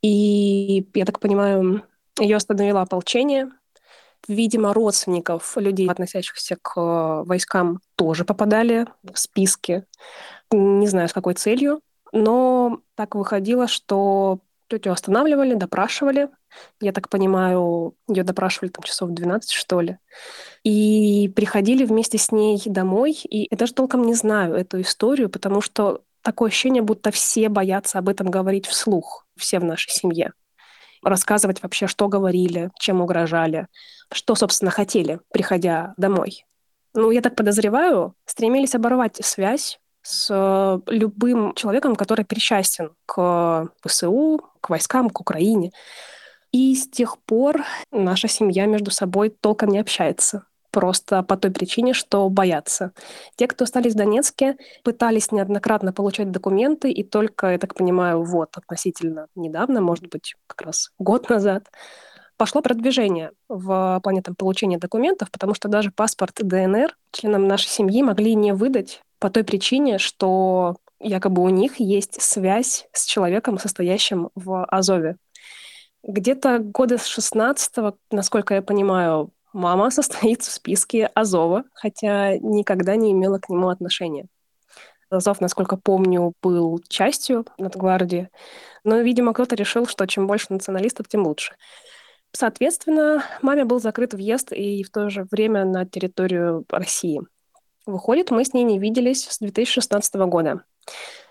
и, 0.00 0.88
я 0.94 1.04
так 1.04 1.20
понимаю, 1.20 1.82
ее 2.18 2.36
остановило 2.36 2.80
ополчение. 2.80 3.50
Видимо, 4.28 4.74
родственников 4.74 5.56
людей, 5.56 5.88
относящихся 5.88 6.56
к 6.60 6.72
э, 6.76 7.24
войскам, 7.24 7.80
тоже 7.96 8.24
попадали 8.24 8.86
в 9.02 9.18
списки. 9.18 9.84
Не 10.50 10.86
знаю, 10.88 11.08
с 11.08 11.12
какой 11.12 11.34
целью, 11.34 11.80
но 12.12 12.80
так 12.94 13.14
выходило, 13.14 13.68
что 13.68 14.40
тетю 14.68 14.90
останавливали, 14.90 15.54
допрашивали. 15.54 16.28
Я 16.80 16.92
так 16.92 17.08
понимаю, 17.08 17.94
ее 18.08 18.22
допрашивали 18.24 18.70
там 18.70 18.82
часов 18.82 19.10
12, 19.10 19.50
что 19.50 19.80
ли. 19.80 19.98
И 20.64 21.30
приходили 21.34 21.84
вместе 21.84 22.18
с 22.18 22.32
ней 22.32 22.60
домой. 22.64 23.12
И 23.28 23.48
я 23.50 23.56
даже 23.56 23.74
толком 23.74 24.02
не 24.02 24.14
знаю 24.14 24.54
эту 24.54 24.80
историю, 24.80 25.28
потому 25.28 25.60
что 25.60 26.02
такое 26.22 26.48
ощущение, 26.48 26.82
будто 26.82 27.10
все 27.10 27.48
боятся 27.48 27.98
об 27.98 28.08
этом 28.08 28.30
говорить 28.30 28.66
вслух, 28.66 29.26
все 29.36 29.60
в 29.60 29.64
нашей 29.64 29.90
семье. 29.90 30.32
Рассказывать 31.06 31.62
вообще, 31.62 31.86
что 31.86 32.08
говорили, 32.08 32.70
чем 32.80 33.00
угрожали, 33.00 33.68
что, 34.12 34.34
собственно, 34.34 34.72
хотели, 34.72 35.20
приходя 35.32 35.94
домой. 35.96 36.44
Ну, 36.94 37.12
я 37.12 37.20
так 37.20 37.36
подозреваю, 37.36 38.16
стремились 38.24 38.74
оборвать 38.74 39.24
связь 39.24 39.78
с 40.02 40.26
э, 40.28 40.80
любым 40.88 41.54
человеком, 41.54 41.94
который 41.94 42.24
причастен 42.24 42.90
к 43.06 43.68
ВСУ, 43.86 44.40
к 44.60 44.68
войскам, 44.68 45.08
к 45.10 45.20
Украине. 45.20 45.70
И 46.50 46.74
с 46.74 46.88
тех 46.88 47.18
пор 47.22 47.62
наша 47.92 48.26
семья 48.26 48.66
между 48.66 48.90
собой 48.90 49.30
толком 49.30 49.68
не 49.68 49.78
общается. 49.78 50.44
Просто 50.76 51.22
по 51.22 51.38
той 51.38 51.50
причине, 51.50 51.94
что 51.94 52.28
боятся. 52.28 52.92
Те, 53.36 53.46
кто 53.46 53.64
остались 53.64 53.94
в 53.94 53.96
Донецке, 53.96 54.58
пытались 54.84 55.32
неоднократно 55.32 55.94
получать 55.94 56.30
документы, 56.30 56.90
и 56.90 57.02
только, 57.02 57.52
я 57.52 57.58
так 57.58 57.74
понимаю, 57.74 58.22
вот 58.22 58.50
относительно 58.58 59.28
недавно, 59.34 59.80
может 59.80 60.06
быть, 60.08 60.34
как 60.46 60.60
раз 60.60 60.90
год 60.98 61.30
назад, 61.30 61.72
пошло 62.36 62.60
продвижение 62.60 63.30
в 63.48 64.00
плане 64.02 64.20
там, 64.20 64.34
получения 64.34 64.76
документов, 64.76 65.30
потому 65.30 65.54
что 65.54 65.68
даже 65.68 65.90
паспорт 65.90 66.34
ДНР 66.42 66.94
членам 67.10 67.48
нашей 67.48 67.68
семьи 67.68 68.02
могли 68.02 68.34
не 68.34 68.52
выдать 68.52 69.00
по 69.18 69.30
той 69.30 69.44
причине, 69.44 69.96
что 69.96 70.76
якобы 71.00 71.40
у 71.40 71.48
них 71.48 71.80
есть 71.80 72.20
связь 72.20 72.86
с 72.92 73.06
человеком, 73.06 73.58
состоящим 73.58 74.28
в 74.34 74.62
Азове. 74.66 75.16
Где-то 76.02 76.58
года 76.58 76.98
с 76.98 77.06
16 77.06 77.94
насколько 78.10 78.52
я 78.52 78.60
понимаю, 78.60 79.32
мама 79.56 79.90
состоит 79.90 80.42
в 80.42 80.50
списке 80.50 81.06
Азова, 81.14 81.64
хотя 81.74 82.36
никогда 82.38 82.96
не 82.96 83.12
имела 83.12 83.38
к 83.38 83.48
нему 83.48 83.68
отношения. 83.68 84.26
Азов, 85.10 85.40
насколько 85.40 85.76
помню, 85.76 86.32
был 86.42 86.80
частью 86.88 87.46
Нацгвардии, 87.58 88.28
но, 88.84 88.98
видимо, 88.98 89.32
кто-то 89.32 89.54
решил, 89.54 89.86
что 89.86 90.06
чем 90.06 90.26
больше 90.26 90.46
националистов, 90.50 91.08
тем 91.08 91.26
лучше. 91.26 91.54
Соответственно, 92.32 93.24
маме 93.40 93.64
был 93.64 93.80
закрыт 93.80 94.14
въезд 94.14 94.52
и 94.52 94.82
в 94.82 94.90
то 94.90 95.08
же 95.10 95.26
время 95.30 95.64
на 95.64 95.86
территорию 95.86 96.64
России– 96.70 97.20
Выходит, 97.86 98.32
мы 98.32 98.44
с 98.44 98.52
ней 98.52 98.64
не 98.64 98.80
виделись 98.80 99.28
с 99.28 99.38
2016 99.38 100.14
года. 100.26 100.64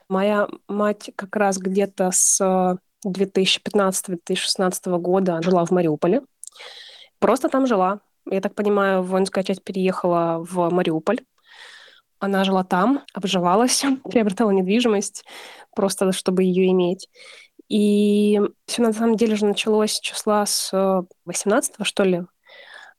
Моя 0.07 0.47
мать 0.69 1.11
как 1.17 1.35
раз 1.35 1.57
где-то 1.57 2.11
с 2.13 2.77
2015-2016 3.05 4.97
года 4.99 5.41
жила 5.41 5.65
в 5.65 5.71
Мариуполе. 5.71 6.21
Просто 7.19 7.49
там 7.49 7.67
жила. 7.67 7.99
Я 8.29 8.41
так 8.41 8.55
понимаю, 8.55 9.03
воинская 9.03 9.43
часть 9.43 9.63
переехала 9.63 10.39
в 10.39 10.69
Мариуполь. 10.69 11.19
Она 12.19 12.43
жила 12.43 12.63
там, 12.63 13.03
обживалась, 13.13 13.83
приобретала 14.09 14.51
недвижимость, 14.51 15.25
просто 15.75 16.11
чтобы 16.11 16.43
ее 16.43 16.69
иметь. 16.71 17.09
И 17.69 18.39
все 18.67 18.81
на 18.81 18.93
самом 18.93 19.15
деле 19.15 19.35
же 19.35 19.45
началось 19.45 19.99
числа 19.99 20.45
с 20.45 20.71
18 21.25 21.75
что 21.83 22.03
ли, 22.03 22.23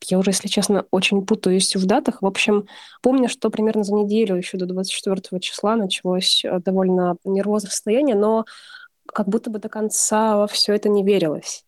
я 0.05 0.19
уже, 0.19 0.31
если 0.31 0.49
честно, 0.49 0.87
очень 0.91 1.25
путаюсь 1.25 1.75
в 1.75 1.87
датах. 1.87 2.23
В 2.23 2.27
общем, 2.27 2.67
помню, 3.03 3.29
что 3.29 3.51
примерно 3.51 3.83
за 3.83 3.95
неделю, 3.95 4.37
еще 4.37 4.59
до 4.59 4.67
24 4.67 5.41
числа, 5.41 5.77
началось 5.77 6.45
э, 6.45 6.61
довольно 6.61 7.17
нервозное 7.25 7.71
состояние, 7.71 8.15
но 8.15 8.45
как 9.07 9.29
будто 9.29 9.51
бы 9.51 9.59
до 9.59 9.69
конца 9.69 10.37
во 10.37 10.47
все 10.47 10.75
это 10.75 10.89
не 10.89 11.03
верилось. 11.05 11.65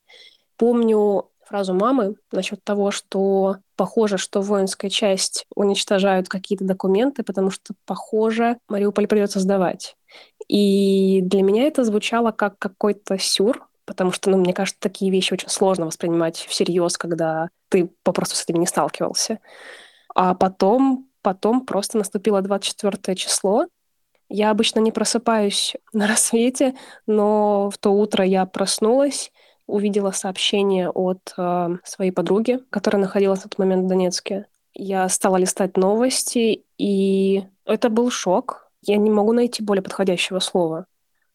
Помню 0.57 1.31
фразу 1.49 1.75
мамы 1.75 2.17
насчет 2.31 2.63
того, 2.63 2.91
что 2.91 3.57
похоже, 3.77 4.19
что 4.19 4.43
воинская 4.43 4.91
часть 4.91 5.47
уничтожают 5.55 6.29
какие-то 6.29 6.65
документы, 6.65 7.23
потому 7.23 7.51
что, 7.51 7.75
похоже, 7.87 8.59
Мариуполь 8.69 9.07
придется 9.07 9.41
сдавать. 9.41 9.97
И 10.49 11.21
для 11.23 11.43
меня 11.43 11.65
это 11.65 11.85
звучало 11.85 12.33
как 12.33 12.59
какой-то 12.59 13.19
сюр, 13.19 13.67
потому 13.85 14.13
что, 14.13 14.31
ну, 14.31 14.37
мне 14.37 14.53
кажется, 14.53 14.81
такие 14.81 15.11
вещи 15.11 15.33
очень 15.33 15.49
сложно 15.49 15.87
воспринимать 15.87 16.37
всерьез, 16.37 16.99
когда 16.99 17.49
ты 17.71 17.91
попросту 18.03 18.37
с 18.37 18.45
этим 18.45 18.61
не 18.61 18.67
сталкивался. 18.67 19.41
А 20.15 20.35
потом, 20.35 21.09
потом 21.23 21.65
просто 21.65 21.99
наступило 21.99 22.43
24 22.43 23.17
число. 23.17 23.67
Я 24.29 24.51
обычно 24.51 24.81
не 24.81 24.93
просыпаюсь 24.93 25.77
на 25.93 26.07
рассвете, 26.07 26.75
но 27.07 27.71
в 27.71 27.79
то 27.79 27.91
утро 27.91 28.25
я 28.25 28.45
проснулась, 28.45 29.33
увидела 29.69 30.11
сообщение 30.11 30.91
от 30.91 31.35
э, 31.37 31.77
своей 31.85 32.11
подруги, 32.11 32.59
которая 32.71 33.01
находилась 33.01 33.41
в 33.41 33.43
тот 33.45 33.59
момент 33.59 33.85
в 33.85 33.89
Донецке. 33.89 34.47
Я 34.75 35.09
стала 35.09 35.37
листать 35.37 35.77
новости, 35.77 36.65
и 36.79 37.45
это 37.65 37.89
был 37.91 38.11
шок. 38.11 38.71
Я 38.83 38.97
не 38.97 39.11
могу 39.11 39.33
найти 39.33 39.63
более 39.63 39.83
подходящего 39.83 40.41
слова. 40.41 40.87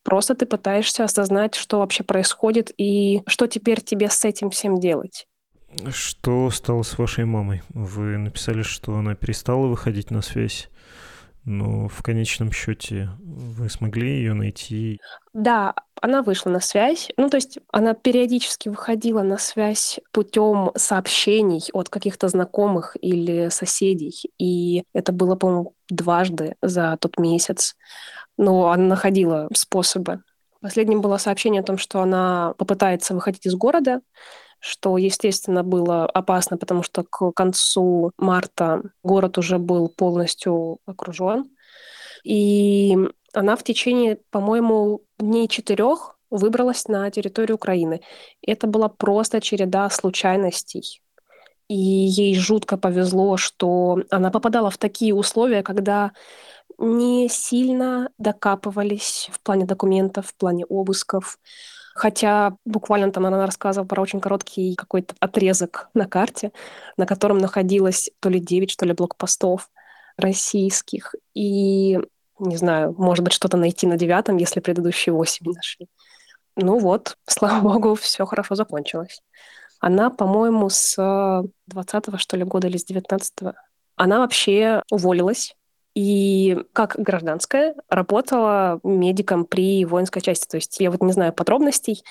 Просто 0.03 0.36
ты 0.36 0.45
пытаешься 0.45 1.05
осознать, 1.05 1.55
что 1.55 1.79
вообще 1.79 2.03
происходит 2.03 2.73
и 2.77 3.21
что 3.27 3.47
теперь 3.47 3.81
тебе 3.81 4.09
с 4.09 4.25
этим 4.25 4.49
всем 4.49 4.79
делать. 4.79 5.27
Что 5.89 6.49
стало 6.49 6.84
с 6.84 6.97
вашей 6.97 7.25
мамой? 7.25 7.63
Вы 7.69 8.17
написали, 8.17 8.63
что 8.63 8.95
она 8.95 9.15
перестала 9.15 9.67
выходить 9.67 10.11
на 10.11 10.21
связь, 10.21 10.69
но 11.45 11.87
в 11.87 12.01
конечном 12.03 12.51
счете 12.51 13.09
вы 13.19 13.69
смогли 13.69 14.17
ее 14.17 14.33
найти? 14.33 14.99
Да, 15.33 15.73
она 16.01 16.21
вышла 16.21 16.49
на 16.49 16.59
связь. 16.59 17.09
Ну, 17.17 17.29
то 17.29 17.37
есть 17.37 17.59
она 17.71 17.93
периодически 17.93 18.69
выходила 18.69 19.23
на 19.23 19.37
связь 19.37 19.99
путем 20.11 20.71
сообщений 20.75 21.61
от 21.73 21.89
каких-то 21.89 22.27
знакомых 22.27 22.95
или 23.01 23.49
соседей. 23.49 24.13
И 24.37 24.83
это 24.93 25.11
было, 25.11 25.35
по-моему, 25.35 25.75
дважды 25.89 26.55
за 26.61 26.97
тот 26.99 27.17
месяц 27.17 27.75
но 28.37 28.71
она 28.71 28.85
находила 28.85 29.47
способы. 29.53 30.21
Последним 30.61 31.01
было 31.01 31.17
сообщение 31.17 31.61
о 31.61 31.65
том, 31.65 31.77
что 31.77 32.01
она 32.01 32.53
попытается 32.57 33.13
выходить 33.13 33.45
из 33.45 33.55
города, 33.55 34.01
что, 34.66 34.97
естественно, 34.97 35.61
было 35.61 36.05
опасно, 36.05 36.57
потому 36.57 36.84
что 36.84 37.03
к 37.03 37.34
концу 37.34 38.11
марта 38.18 38.82
город 39.03 39.38
уже 39.38 39.57
был 39.57 39.89
полностью 39.89 40.78
окружен. 40.86 41.51
И 42.24 42.97
она 43.34 43.57
в 43.57 43.64
течение, 43.64 44.20
по-моему, 44.32 45.01
дней 45.20 45.49
четырех 45.49 46.18
выбралась 46.30 46.88
на 46.88 47.11
территорию 47.11 47.55
Украины. 47.55 47.99
Это 48.41 48.66
была 48.66 48.88
просто 48.88 49.41
череда 49.41 49.89
случайностей. 49.89 51.01
И 51.68 51.76
ей 51.76 52.34
жутко 52.36 52.78
повезло, 52.78 53.36
что 53.36 53.99
она 54.11 54.32
попадала 54.32 54.70
в 54.70 54.78
такие 54.78 55.14
условия, 55.14 55.61
когда 55.61 56.14
не 56.78 57.28
сильно 57.28 58.11
докапывались 58.18 59.30
в 59.30 59.43
плане 59.43 59.66
документов, 59.66 60.28
в 60.28 60.38
плане 60.38 60.64
обысков. 60.70 61.38
Хотя 61.93 62.57
буквально 62.65 63.11
там 63.11 63.25
она 63.25 63.45
рассказывала 63.45 63.87
про 63.87 64.01
очень 64.01 64.19
короткий 64.19 64.75
какой-то 64.75 65.15
отрезок 65.19 65.89
на 65.93 66.07
карте, 66.07 66.51
на 66.97 67.05
котором 67.05 67.37
находилось 67.37 68.09
то 68.19 68.29
ли 68.29 68.39
9, 68.39 68.75
то 68.75 68.85
ли 68.85 68.93
блокпостов 68.93 69.69
российских. 70.17 71.13
И, 71.35 71.99
не 72.39 72.57
знаю, 72.57 72.95
может 72.97 73.23
быть, 73.23 73.33
что-то 73.33 73.57
найти 73.57 73.85
на 73.85 73.95
девятом, 73.95 74.37
если 74.37 74.59
предыдущие 74.59 75.13
восемь 75.13 75.47
не 75.47 75.53
нашли. 75.53 75.87
Ну 76.55 76.79
вот, 76.79 77.17
слава 77.27 77.61
богу, 77.61 77.95
все 77.95 78.25
хорошо 78.25 78.55
закончилось. 78.55 79.21
Она, 79.79 80.09
по-моему, 80.09 80.69
с 80.69 81.43
20 81.67 82.19
что 82.19 82.37
ли, 82.37 82.43
года 82.43 82.67
или 82.67 82.77
с 82.77 82.85
19 82.85 83.33
-го 83.41 83.53
Она 83.95 84.19
вообще 84.19 84.81
уволилась 84.89 85.55
и 85.95 86.63
как 86.73 86.95
гражданская 86.97 87.75
работала 87.89 88.79
медиком 88.83 89.45
при 89.45 89.85
воинской 89.85 90.21
части. 90.21 90.47
То 90.47 90.57
есть 90.57 90.79
я 90.79 90.91
вот 90.91 91.01
не 91.01 91.13
знаю 91.13 91.33
подробностей, 91.33 92.03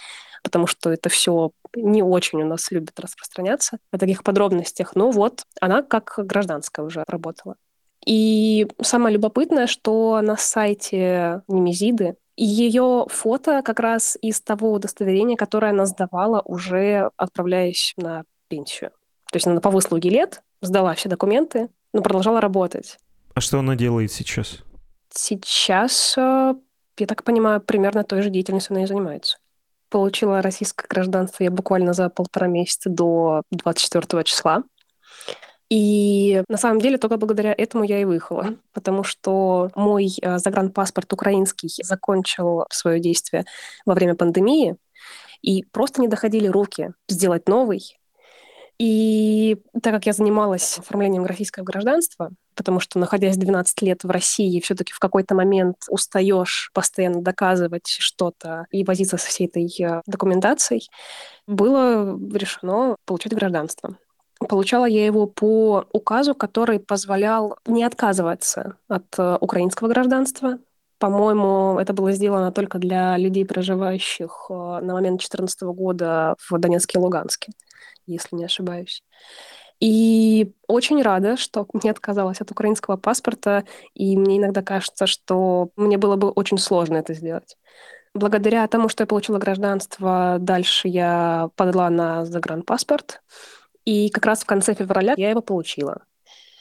потому 0.42 0.66
что 0.66 0.90
это 0.90 1.08
все 1.08 1.50
не 1.74 2.02
очень 2.02 2.42
у 2.42 2.46
нас 2.46 2.70
любят 2.70 2.98
распространяться 3.00 3.78
о 3.90 3.98
таких 3.98 4.22
подробностях. 4.22 4.94
Но 4.94 5.10
вот 5.10 5.44
она 5.60 5.82
как 5.82 6.14
гражданская 6.18 6.84
уже 6.84 7.04
работала. 7.06 7.56
И 8.04 8.66
самое 8.80 9.14
любопытное, 9.14 9.66
что 9.66 10.20
на 10.22 10.36
сайте 10.36 11.42
Немезиды 11.48 12.16
ее 12.36 13.06
фото 13.08 13.62
как 13.62 13.78
раз 13.78 14.16
из 14.20 14.40
того 14.40 14.72
удостоверения, 14.72 15.36
которое 15.36 15.70
она 15.70 15.86
сдавала, 15.86 16.40
уже 16.44 17.10
отправляясь 17.16 17.92
на 17.96 18.24
пенсию. 18.48 18.90
То 19.30 19.36
есть 19.36 19.46
она 19.46 19.60
по 19.60 19.70
выслуге 19.70 20.10
лет 20.10 20.42
сдала 20.60 20.94
все 20.94 21.08
документы, 21.08 21.68
но 21.92 22.02
продолжала 22.02 22.40
работать. 22.40 22.98
А 23.34 23.40
что 23.40 23.58
она 23.58 23.76
делает 23.76 24.12
сейчас? 24.12 24.58
Сейчас, 25.10 26.14
э, 26.16 26.54
я 26.98 27.06
так 27.06 27.24
понимаю, 27.24 27.60
примерно 27.60 28.04
той 28.04 28.22
же 28.22 28.30
деятельностью 28.30 28.74
она 28.74 28.84
и 28.84 28.86
занимается. 28.86 29.38
Получила 29.88 30.42
российское 30.42 30.86
гражданство 30.88 31.44
я 31.44 31.50
буквально 31.50 31.92
за 31.92 32.08
полтора 32.08 32.46
месяца 32.46 32.88
до 32.90 33.42
24 33.50 34.24
числа. 34.24 34.62
И 35.68 36.42
на 36.48 36.58
самом 36.58 36.80
деле 36.80 36.98
только 36.98 37.16
благодаря 37.16 37.54
этому 37.56 37.84
я 37.84 38.00
и 38.00 38.04
выехала, 38.04 38.56
потому 38.74 39.04
что 39.04 39.70
мой 39.74 40.12
э, 40.20 40.38
загранпаспорт 40.38 41.12
украинский 41.12 41.70
закончил 41.82 42.66
свое 42.70 43.00
действие 43.00 43.46
во 43.86 43.94
время 43.94 44.14
пандемии, 44.14 44.76
и 45.42 45.64
просто 45.64 46.00
не 46.00 46.08
доходили 46.08 46.46
руки 46.46 46.92
сделать 47.08 47.48
новый. 47.48 47.98
И 48.78 49.58
так 49.82 49.92
как 49.94 50.06
я 50.06 50.12
занималась 50.12 50.78
оформлением 50.78 51.26
российского 51.26 51.64
гражданства, 51.64 52.30
потому 52.54 52.80
что, 52.80 52.98
находясь 52.98 53.36
12 53.36 53.82
лет 53.82 54.04
в 54.04 54.10
России, 54.10 54.60
все-таки 54.60 54.92
в 54.92 54.98
какой-то 54.98 55.34
момент 55.34 55.76
устаешь 55.88 56.70
постоянно 56.72 57.22
доказывать 57.22 57.86
что-то 57.86 58.66
и 58.70 58.84
возиться 58.84 59.16
со 59.16 59.28
всей 59.28 59.46
этой 59.46 59.68
э, 59.80 60.02
документацией, 60.06 60.88
было 61.46 62.18
решено 62.32 62.96
получить 63.04 63.34
гражданство. 63.34 63.96
Получала 64.48 64.86
я 64.86 65.06
его 65.06 65.26
по 65.26 65.86
указу, 65.92 66.34
который 66.34 66.80
позволял 66.80 67.58
не 67.66 67.84
отказываться 67.84 68.76
от 68.88 69.06
э, 69.18 69.38
украинского 69.40 69.88
гражданства. 69.88 70.58
По-моему, 70.98 71.78
это 71.80 71.92
было 71.92 72.12
сделано 72.12 72.52
только 72.52 72.78
для 72.78 73.16
людей, 73.16 73.44
проживающих 73.44 74.46
э, 74.50 74.52
на 74.52 74.94
момент 74.94 75.18
2014 75.18 75.62
года 75.62 76.36
в 76.38 76.58
Донецке 76.58 76.98
и 76.98 77.00
Луганске, 77.00 77.52
если 78.06 78.36
не 78.36 78.44
ошибаюсь. 78.44 79.02
И 79.82 80.52
очень 80.68 81.02
рада, 81.02 81.36
что 81.36 81.66
не 81.82 81.90
отказалась 81.90 82.40
от 82.40 82.52
украинского 82.52 82.96
паспорта, 82.96 83.64
и 83.94 84.16
мне 84.16 84.38
иногда 84.38 84.62
кажется, 84.62 85.08
что 85.08 85.70
мне 85.74 85.98
было 85.98 86.14
бы 86.14 86.30
очень 86.30 86.58
сложно 86.58 86.98
это 86.98 87.14
сделать. 87.14 87.56
Благодаря 88.14 88.68
тому, 88.68 88.88
что 88.88 89.02
я 89.02 89.08
получила 89.08 89.38
гражданство, 89.38 90.36
дальше 90.38 90.86
я 90.86 91.50
подала 91.56 91.90
на 91.90 92.24
загранпаспорт, 92.24 93.22
и 93.84 94.08
как 94.10 94.24
раз 94.24 94.42
в 94.42 94.46
конце 94.46 94.74
февраля 94.74 95.14
я 95.16 95.30
его 95.30 95.42
получила. 95.42 96.04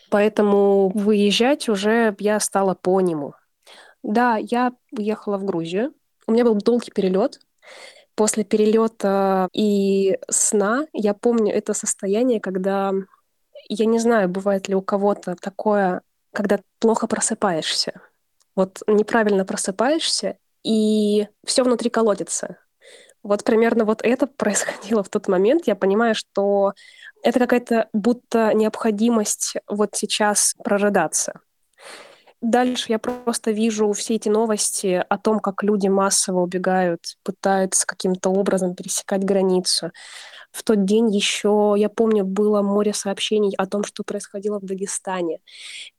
Поэтому 0.10 0.90
выезжать 0.90 1.70
уже 1.70 2.16
я 2.18 2.40
стала 2.40 2.74
по 2.74 3.02
нему. 3.02 3.36
Да, 4.02 4.38
я 4.38 4.74
уехала 4.98 5.38
в 5.38 5.46
Грузию. 5.46 5.94
У 6.26 6.32
меня 6.32 6.44
был 6.44 6.56
долгий 6.56 6.90
перелет. 6.90 7.40
После 8.22 8.44
перелета 8.44 9.50
и 9.52 10.20
сна 10.30 10.86
я 10.94 11.16
помню 11.16 11.56
это 11.56 11.74
состояние, 11.74 12.40
когда 12.40 12.92
я 13.68 13.86
не 13.88 13.98
знаю, 13.98 14.30
бывает 14.30 14.68
ли 14.68 14.76
у 14.76 14.84
кого-то 14.84 15.36
такое, 15.42 16.04
когда 16.32 16.60
плохо 16.78 17.08
просыпаешься. 17.08 18.00
Вот 18.56 18.84
неправильно 18.86 19.44
просыпаешься, 19.44 20.38
и 20.62 21.30
все 21.44 21.64
внутри 21.64 21.90
колодится. 21.90 22.58
Вот 23.24 23.44
примерно 23.44 23.86
вот 23.86 24.04
это 24.04 24.28
происходило 24.28 25.02
в 25.02 25.10
тот 25.10 25.28
момент. 25.28 25.66
Я 25.66 25.76
понимаю, 25.76 26.14
что 26.14 26.74
это 27.24 27.40
какая-то 27.40 27.90
будто 27.92 28.54
необходимость 28.54 29.56
вот 29.68 29.96
сейчас 29.96 30.54
прорыдаться. 30.64 31.40
Дальше 32.42 32.86
я 32.90 32.98
просто 32.98 33.52
вижу 33.52 33.92
все 33.94 34.16
эти 34.16 34.28
новости 34.28 35.04
о 35.08 35.18
том, 35.20 35.40
как 35.40 35.62
люди 35.62 35.88
массово 35.88 36.40
убегают, 36.40 37.18
пытаются 37.24 37.86
каким-то 37.86 38.30
образом 38.30 38.74
пересекать 38.74 39.24
границу. 39.24 39.92
В 40.52 40.64
тот 40.64 40.84
день 40.84 41.16
еще, 41.16 41.76
я 41.78 41.88
помню, 41.88 42.26
было 42.26 42.64
море 42.64 42.94
сообщений 42.94 43.54
о 43.58 43.68
том, 43.68 43.84
что 43.84 44.04
происходило 44.04 44.60
в 44.60 44.66
Дагестане. 44.66 45.40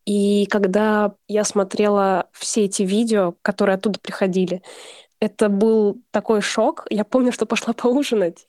И 0.04 0.46
когда 0.46 1.14
я 1.28 1.44
смотрела 1.44 2.28
все 2.32 2.64
эти 2.64 2.82
видео, 2.82 3.34
которые 3.42 3.76
оттуда 3.76 4.00
приходили, 4.00 4.62
это 5.20 5.48
был 5.48 6.02
такой 6.10 6.40
шок. 6.40 6.86
Я 6.90 7.04
помню, 7.04 7.30
что 7.30 7.46
пошла 7.46 7.72
поужинать 7.72 8.48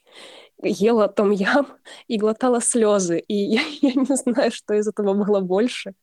ела 0.63 1.07
том 1.07 1.31
ям 1.31 1.67
и 2.07 2.17
глотала 2.17 2.61
слезы. 2.61 3.19
И 3.19 3.35
я, 3.35 3.61
я 3.81 3.93
не 3.93 4.15
знаю, 4.15 4.51
что 4.51 4.73
из 4.73 4.87
этого 4.87 5.13
было 5.13 5.41
больше, 5.41 5.93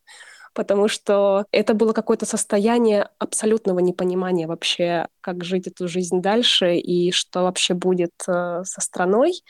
потому 0.53 0.89
что 0.89 1.45
это 1.53 1.75
было 1.75 1.93
какое-то 1.93 2.27
состояние 2.27 3.09
абсолютного 3.19 3.79
непонимания 3.79 4.47
вообще, 4.47 5.09
как 5.21 5.45
жить 5.45 5.67
эту 5.67 5.89
жизнь 5.89 6.21
дальше 6.21 6.77
и 6.77 7.13
что 7.13 7.43
вообще 7.43 7.75
будет 7.75 8.13
э, 8.27 8.63
со 8.65 8.81
страной. 8.81 9.43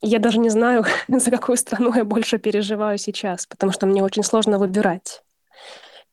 Я 0.00 0.18
даже 0.18 0.38
не 0.38 0.50
знаю, 0.50 0.84
за 1.08 1.30
какую 1.30 1.56
страну 1.56 1.94
я 1.94 2.04
больше 2.04 2.38
переживаю 2.38 2.98
сейчас, 2.98 3.46
потому 3.46 3.72
что 3.72 3.86
мне 3.86 4.02
очень 4.02 4.22
сложно 4.22 4.58
выбирать. 4.58 5.22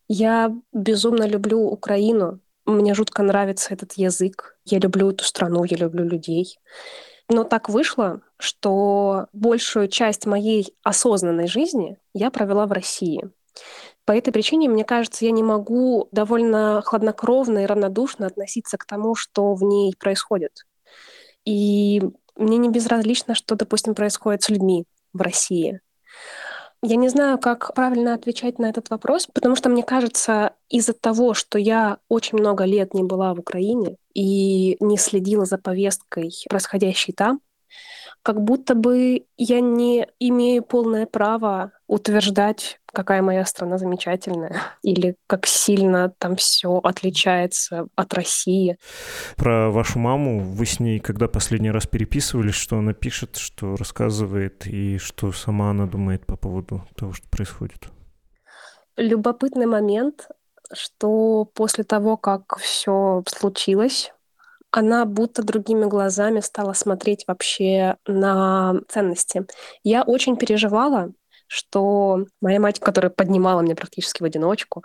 Я 0.08 0.52
безумно 0.74 1.28
люблю 1.28 1.62
Украину, 1.62 2.40
мне 2.66 2.94
жутко 2.94 3.24
нравится 3.24 3.74
этот 3.74 3.94
язык. 3.94 4.56
Я 4.66 4.80
люблю 4.80 5.10
эту 5.10 5.24
страну, 5.24 5.64
я 5.64 5.78
люблю 5.78 6.04
людей. 6.04 6.60
Но 7.28 7.44
так 7.44 7.70
вышло, 7.70 8.22
что 8.38 9.28
большую 9.34 9.88
часть 9.88 10.26
моей 10.26 10.76
осознанной 10.84 11.48
жизни 11.48 11.98
я 12.14 12.32
провела 12.32 12.66
в 12.66 12.72
России. 12.72 13.30
По 14.10 14.14
этой 14.18 14.34
причине, 14.34 14.68
мне 14.68 14.84
кажется, 14.84 15.24
я 15.24 15.30
не 15.30 15.44
могу 15.44 16.08
довольно 16.12 16.82
хладнокровно 16.84 17.60
и 17.60 17.68
равнодушно 17.68 18.26
относиться 18.26 18.76
к 18.76 18.86
тому, 18.86 19.14
что 19.14 19.54
в 19.54 19.62
ней 19.62 19.94
происходит. 20.00 20.66
И 21.46 22.02
мне 22.36 22.58
не 22.58 22.70
безразлично, 22.70 23.36
что, 23.36 23.54
допустим, 23.54 23.94
происходит 23.94 24.42
с 24.42 24.50
людьми 24.50 24.86
в 25.14 25.22
России. 25.22 25.82
Я 26.82 26.96
не 26.96 27.08
знаю, 27.10 27.38
как 27.38 27.76
правильно 27.76 28.16
отвечать 28.16 28.58
на 28.58 28.66
этот 28.66 28.90
вопрос, 28.90 29.28
потому 29.32 29.56
что 29.56 29.70
мне 29.70 29.84
кажется, 29.84 30.54
из-за 30.70 30.94
того, 30.94 31.36
что 31.36 31.60
я 31.60 32.00
очень 32.08 32.40
много 32.40 32.64
лет 32.64 32.96
не 32.96 33.04
была 33.04 33.36
в 33.36 33.40
Украине 33.42 33.98
и 34.16 34.76
не 34.80 34.98
следила 34.98 35.46
за 35.46 35.60
повесткой, 35.60 36.34
происходящей 36.50 37.14
там, 37.14 37.42
как 38.24 38.42
будто 38.42 38.74
бы 38.74 39.28
я 39.38 39.62
не 39.62 40.08
имею 40.20 40.64
полное 40.64 41.06
право 41.06 41.74
утверждать, 41.90 42.80
какая 42.86 43.22
моя 43.22 43.44
страна 43.46 43.78
замечательная, 43.78 44.62
или 44.84 45.16
как 45.28 45.46
сильно 45.48 46.14
там 46.20 46.36
все 46.36 46.78
отличается 46.78 47.88
от 47.96 48.14
России. 48.14 48.78
Про 49.36 49.72
вашу 49.72 50.00
маму 50.00 50.40
вы 50.40 50.66
с 50.66 50.80
ней 50.80 51.00
когда 51.00 51.28
последний 51.28 51.72
раз 51.72 51.88
переписывались, 51.88 52.54
что 52.54 52.78
она 52.78 52.94
пишет, 52.94 53.38
что 53.38 53.76
рассказывает, 53.76 54.68
и 54.68 55.00
что 55.00 55.32
сама 55.32 55.72
она 55.72 55.88
думает 55.88 56.26
по 56.26 56.38
поводу 56.38 56.86
того, 56.96 57.14
что 57.14 57.28
происходит? 57.30 57.90
Любопытный 58.96 59.66
момент, 59.66 60.28
что 60.72 61.46
после 61.46 61.84
того, 61.84 62.18
как 62.18 62.58
все 62.60 63.24
случилось, 63.28 64.12
она 64.72 65.06
будто 65.06 65.42
другими 65.42 65.86
глазами 65.86 66.42
стала 66.42 66.74
смотреть 66.74 67.24
вообще 67.28 67.96
на 68.06 68.76
ценности. 68.88 69.48
Я 69.84 70.04
очень 70.04 70.38
переживала, 70.38 71.12
что 71.50 72.26
моя 72.42 72.60
мать, 72.60 72.80
которая 72.80 73.10
поднимала 73.10 73.62
меня 73.62 73.76
практически 73.76 74.22
в 74.22 74.26
одиночку, 74.26 74.84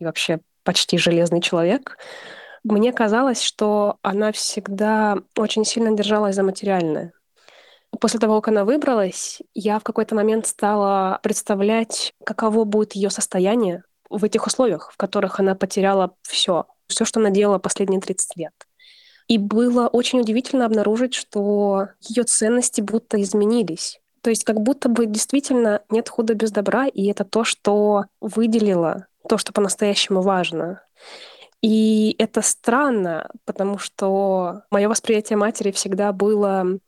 и 0.00 0.04
вообще 0.04 0.40
почти 0.64 0.98
железный 0.98 1.40
человек, 1.40 1.96
мне 2.64 2.92
казалось, 2.92 3.40
что 3.40 3.96
она 4.02 4.32
всегда 4.32 5.18
очень 5.36 5.64
сильно 5.64 5.96
держалась 5.96 6.34
за 6.34 6.42
материальное. 6.42 7.12
После 8.00 8.20
того, 8.20 8.40
как 8.40 8.48
она 8.48 8.64
выбралась, 8.64 9.40
я 9.54 9.78
в 9.78 9.82
какой-то 9.84 10.14
момент 10.14 10.46
стала 10.46 11.20
представлять, 11.22 12.12
каково 12.24 12.64
будет 12.64 12.92
ее 12.94 13.10
состояние 13.10 13.84
в 14.08 14.24
этих 14.24 14.46
условиях, 14.46 14.90
в 14.92 14.96
которых 14.96 15.40
она 15.40 15.54
потеряла 15.54 16.14
все, 16.22 16.66
все, 16.86 17.04
что 17.04 17.20
она 17.20 17.30
делала 17.30 17.58
последние 17.58 18.00
30 18.00 18.36
лет. 18.36 18.52
И 19.28 19.38
было 19.38 19.86
очень 19.86 20.20
удивительно 20.20 20.66
обнаружить, 20.66 21.14
что 21.14 21.88
ее 22.00 22.24
ценности 22.24 22.80
будто 22.80 23.20
изменились. 23.22 24.00
То 24.22 24.30
есть 24.30 24.44
как 24.44 24.60
будто 24.60 24.88
бы 24.88 25.06
действительно 25.06 25.82
нет 25.88 26.08
худа 26.08 26.34
без 26.34 26.50
добра, 26.50 26.86
и 26.86 27.06
это 27.06 27.24
то, 27.24 27.44
что 27.44 28.04
выделило, 28.20 29.06
то, 29.28 29.38
что 29.38 29.52
по-настоящему 29.52 30.20
важно. 30.20 30.82
И 31.62 32.16
это 32.18 32.42
странно, 32.42 33.30
потому 33.44 33.78
что 33.78 34.62
мое 34.70 34.88
восприятие 34.88 35.36
матери 35.36 35.70
всегда 35.72 36.12
было 36.12 36.78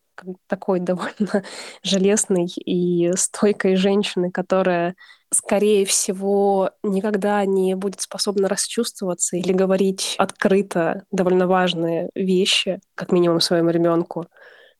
такой 0.46 0.80
довольно 0.80 1.44
железной 1.82 2.46
и 2.46 3.10
стойкой 3.16 3.76
женщины, 3.76 4.30
которая, 4.30 4.94
скорее 5.32 5.84
всего, 5.84 6.70
никогда 6.82 7.44
не 7.44 7.74
будет 7.74 8.00
способна 8.00 8.48
расчувствоваться 8.48 9.36
или 9.36 9.52
говорить 9.52 10.14
открыто 10.18 11.04
довольно 11.10 11.46
важные 11.46 12.10
вещи, 12.14 12.80
как 12.94 13.12
минимум 13.12 13.40
своему 13.40 13.70
ребенку. 13.70 14.26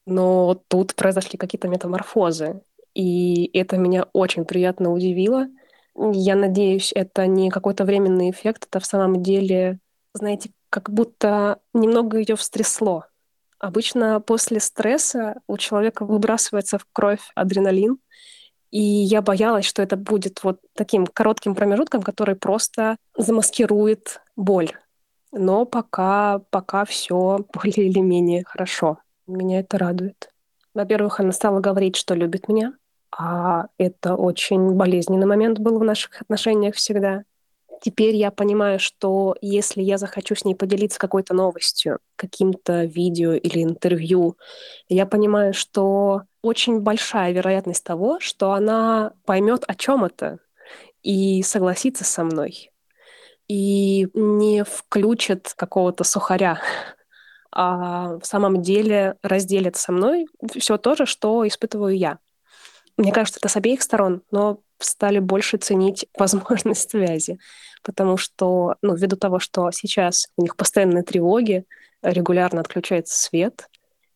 Но 0.06 0.60
тут 0.68 0.94
произошли 0.94 1.38
какие-то 1.38 1.68
метаморфозы, 1.68 2.62
и 2.94 3.50
это 3.56 3.76
меня 3.76 4.06
очень 4.12 4.44
приятно 4.44 4.92
удивило. 4.92 5.46
Я 5.94 6.36
надеюсь, 6.36 6.92
это 6.94 7.26
не 7.26 7.50
какой-то 7.50 7.84
временный 7.84 8.30
эффект, 8.30 8.66
это 8.68 8.80
в 8.80 8.86
самом 8.86 9.22
деле, 9.22 9.78
знаете, 10.14 10.50
как 10.70 10.90
будто 10.90 11.60
немного 11.74 12.18
ее 12.18 12.36
встрясло. 12.36 13.04
Обычно 13.58 14.20
после 14.20 14.58
стресса 14.58 15.36
у 15.46 15.56
человека 15.56 16.04
выбрасывается 16.04 16.78
в 16.78 16.86
кровь 16.92 17.20
адреналин, 17.34 17.98
и 18.70 18.80
я 18.80 19.20
боялась, 19.20 19.66
что 19.66 19.82
это 19.82 19.96
будет 19.96 20.42
вот 20.42 20.60
таким 20.74 21.06
коротким 21.06 21.54
промежутком, 21.54 22.02
который 22.02 22.34
просто 22.34 22.96
замаскирует 23.16 24.22
боль. 24.34 24.72
Но 25.30 25.66
пока, 25.66 26.40
пока 26.50 26.84
все 26.86 27.44
более 27.52 27.88
или 27.88 28.00
менее 28.00 28.44
хорошо. 28.44 28.98
Меня 29.26 29.60
это 29.60 29.78
радует. 29.78 30.30
Во-первых, 30.74 31.20
она 31.20 31.32
стала 31.32 31.60
говорить, 31.60 31.96
что 31.96 32.14
любит 32.14 32.48
меня, 32.48 32.74
а 33.16 33.66
это 33.78 34.14
очень 34.14 34.72
болезненный 34.72 35.26
момент 35.26 35.58
был 35.58 35.78
в 35.78 35.84
наших 35.84 36.22
отношениях 36.22 36.74
всегда. 36.74 37.24
Теперь 37.82 38.14
я 38.14 38.30
понимаю, 38.30 38.78
что 38.78 39.36
если 39.40 39.82
я 39.82 39.98
захочу 39.98 40.34
с 40.34 40.44
ней 40.44 40.54
поделиться 40.54 40.98
какой-то 41.00 41.34
новостью, 41.34 41.98
каким-то 42.16 42.84
видео 42.84 43.32
или 43.32 43.62
интервью, 43.62 44.36
я 44.88 45.04
понимаю, 45.04 45.52
что 45.52 46.22
очень 46.42 46.80
большая 46.80 47.32
вероятность 47.32 47.84
того, 47.84 48.18
что 48.20 48.52
она 48.52 49.12
поймет, 49.24 49.64
о 49.66 49.74
чем 49.74 50.04
это, 50.04 50.38
и 51.02 51.42
согласится 51.42 52.04
со 52.04 52.22
мной, 52.22 52.70
и 53.48 54.08
не 54.14 54.64
включит 54.64 55.52
какого-то 55.56 56.04
сухаря, 56.04 56.60
а 57.52 58.18
в 58.18 58.24
самом 58.24 58.62
деле 58.62 59.16
разделит 59.22 59.76
со 59.76 59.92
мной 59.92 60.26
все 60.58 60.78
то 60.78 60.94
же, 60.94 61.06
что 61.06 61.46
испытываю 61.46 61.96
я. 61.96 62.18
Мне 62.96 63.12
кажется, 63.12 63.38
это 63.40 63.48
с 63.48 63.56
обеих 63.56 63.82
сторон, 63.82 64.22
но 64.30 64.60
стали 64.78 65.18
больше 65.18 65.58
ценить 65.58 66.06
возможность 66.18 66.90
связи, 66.90 67.38
потому 67.82 68.16
что, 68.16 68.76
ну, 68.82 68.94
ввиду 68.94 69.16
того, 69.16 69.38
что 69.38 69.70
сейчас 69.70 70.26
у 70.36 70.42
них 70.42 70.56
постоянные 70.56 71.02
тревоги, 71.02 71.64
регулярно 72.02 72.60
отключается 72.60 73.20
свет, 73.20 73.68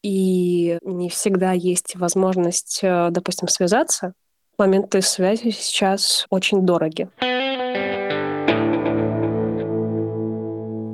и 0.03 0.79
не 0.83 1.09
всегда 1.09 1.53
есть 1.53 1.97
возможность, 1.97 2.81
э, 2.83 3.09
допустим, 3.11 3.49
связаться, 3.49 4.13
моменты 4.59 5.03
связи 5.03 5.51
сейчас 5.51 6.27
очень 6.31 6.65
дороги. 6.65 7.09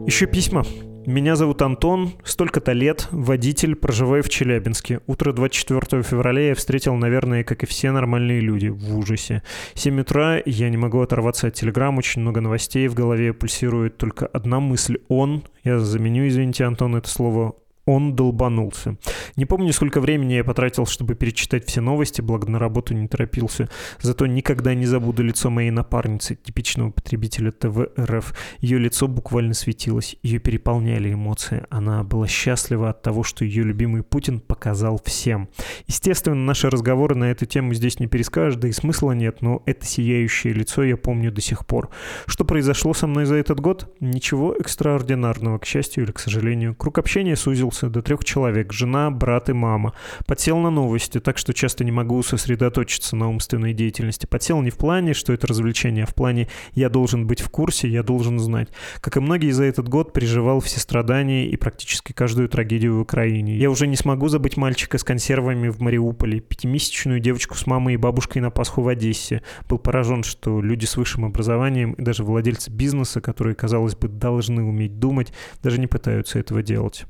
Еще 0.07 0.27
письма. 0.27 0.65
Меня 1.07 1.35
зовут 1.35 1.61
Антон, 1.63 2.13
столько-то 2.23 2.71
лет, 2.73 3.09
водитель, 3.11 3.75
проживаю 3.75 4.23
в 4.23 4.29
Челябинске. 4.29 5.01
Утро 5.09 5.33
24 5.33 6.03
февраля 6.05 6.49
я 6.49 6.55
встретил, 6.55 6.95
наверное, 6.95 7.43
как 7.43 7.65
и 7.65 7.67
все 7.67 7.91
нормальные 7.91 8.39
люди, 8.39 8.69
в 8.69 8.97
ужасе. 8.97 9.43
7 9.75 10.01
утра, 10.01 10.41
я 10.47 10.71
не 10.71 10.77
могу 10.77 11.01
оторваться 11.01 11.49
от 11.49 11.55
телеграмм, 11.55 11.99
очень 11.99 12.23
много 12.23 12.41
новостей, 12.41 12.87
в 12.87 12.95
голове 12.95 13.33
пульсирует 13.33 13.99
только 13.99 14.27
одна 14.27 14.61
мысль 14.61 14.99
«он». 15.09 15.43
Я 15.65 15.81
заменю, 15.81 16.29
извините, 16.29 16.65
Антон, 16.65 16.95
это 16.95 17.09
слово 17.09 17.57
он 17.85 18.15
долбанулся. 18.15 18.97
Не 19.37 19.45
помню, 19.45 19.73
сколько 19.73 20.01
времени 20.01 20.35
я 20.35 20.45
потратил, 20.45 20.87
чтобы 20.87 21.15
перечитать 21.15 21.67
все 21.67 21.81
новости, 21.81 22.21
благо 22.21 22.49
на 22.49 22.59
работу 22.59 22.95
не 22.95 23.09
торопился. 23.09 23.69
Зато 24.01 24.27
никогда 24.27 24.75
не 24.75 24.87
забуду 24.87 25.23
лицо 25.23 25.51
моей 25.51 25.71
напарницы, 25.71 26.37
типичного 26.37 26.91
потребителя 26.91 27.51
ТВ 27.51 27.89
РФ. 27.99 28.35
Ее 28.61 28.79
лицо 28.79 29.09
буквально 29.09 29.55
светилось, 29.55 30.17
ее 30.23 30.39
переполняли 30.39 31.13
эмоции. 31.13 31.65
Она 31.71 32.05
была 32.05 32.29
счастлива 32.29 32.91
от 32.91 33.03
того, 33.03 33.25
что 33.25 33.45
ее 33.45 33.65
любимый 33.65 34.03
Путин 34.03 34.41
показал 34.41 35.01
всем. 35.05 35.49
Естественно, 35.87 36.37
наши 36.37 36.71
разговоры 36.71 37.15
на 37.17 37.31
эту 37.31 37.47
тему 37.47 37.75
здесь 37.75 37.99
не 37.99 38.07
перескажешь, 38.07 38.57
да 38.57 38.69
и 38.69 38.73
смысла 38.73 39.13
нет, 39.13 39.43
но 39.43 39.63
это 39.67 39.85
сияющее 39.87 40.53
лицо 40.53 40.85
я 40.85 40.97
помню 40.97 41.33
до 41.33 41.41
сих 41.41 41.67
пор. 41.67 41.91
Что 42.27 42.45
произошло 42.45 42.95
со 42.95 43.07
мной 43.07 43.25
за 43.25 43.37
этот 43.37 43.59
год? 43.61 43.93
Ничего 44.01 44.55
экстраординарного, 44.55 45.59
к 45.59 45.65
счастью 45.65 46.05
или 46.05 46.13
к 46.13 46.21
сожалению. 46.21 46.75
Круг 46.75 46.99
общения 46.99 47.35
сузил 47.35 47.72
сократился 47.73 47.89
до 47.89 48.03
трех 48.03 48.25
человек, 48.25 48.73
жена, 48.73 49.11
брат 49.11 49.49
и 49.49 49.53
мама. 49.53 49.93
Подсел 50.27 50.59
на 50.59 50.71
новости, 50.71 51.21
так 51.21 51.39
что 51.39 51.53
часто 51.53 51.85
не 51.85 51.93
могу 51.93 52.23
сосредоточиться 52.23 53.17
на 53.17 53.29
умственной 53.29 53.73
деятельности. 53.73 54.27
Подсел 54.27 54.61
не 54.63 54.71
в 54.71 54.77
плане, 54.77 55.15
что 55.15 55.33
это 55.33 55.47
развлечение, 55.47 56.05
а 56.05 56.07
в 56.07 56.15
плане 56.15 56.49
«я 56.75 56.89
должен 56.89 57.27
быть 57.27 57.41
в 57.41 57.49
курсе, 57.49 57.89
я 57.89 58.03
должен 58.03 58.39
знать». 58.39 58.69
Как 59.01 59.17
и 59.17 59.21
многие 59.21 59.51
за 59.51 59.65
этот 59.65 59.89
год, 59.89 60.13
переживал 60.13 60.61
все 60.61 60.81
страдания 60.81 61.49
и 61.49 61.57
практически 61.57 62.13
каждую 62.13 62.49
трагедию 62.49 62.97
в 62.97 63.01
Украине. 63.01 63.57
Я 63.57 63.71
уже 63.71 63.87
не 63.87 63.97
смогу 63.97 64.29
забыть 64.29 64.57
мальчика 64.57 64.99
с 64.99 65.05
консервами 65.05 65.69
в 65.69 65.81
Мариуполе, 65.81 66.41
пятимесячную 66.41 67.21
девочку 67.21 67.55
с 67.55 67.67
мамой 67.67 67.95
и 67.95 67.97
бабушкой 67.97 68.43
на 68.43 68.51
Пасху 68.51 68.83
в 68.83 68.89
Одессе. 68.89 69.43
Был 69.69 69.79
поражен, 69.79 70.23
что 70.23 70.61
люди 70.61 70.85
с 70.85 70.97
высшим 70.97 71.25
образованием 71.25 71.93
и 71.93 72.03
даже 72.03 72.25
владельцы 72.25 72.71
бизнеса, 72.71 73.21
которые, 73.21 73.55
казалось 73.55 73.95
бы, 73.95 74.09
должны 74.09 74.63
уметь 74.63 74.99
думать, 74.99 75.33
даже 75.63 75.81
не 75.81 75.87
пытаются 75.87 76.39
этого 76.39 76.63
делать. 76.63 77.07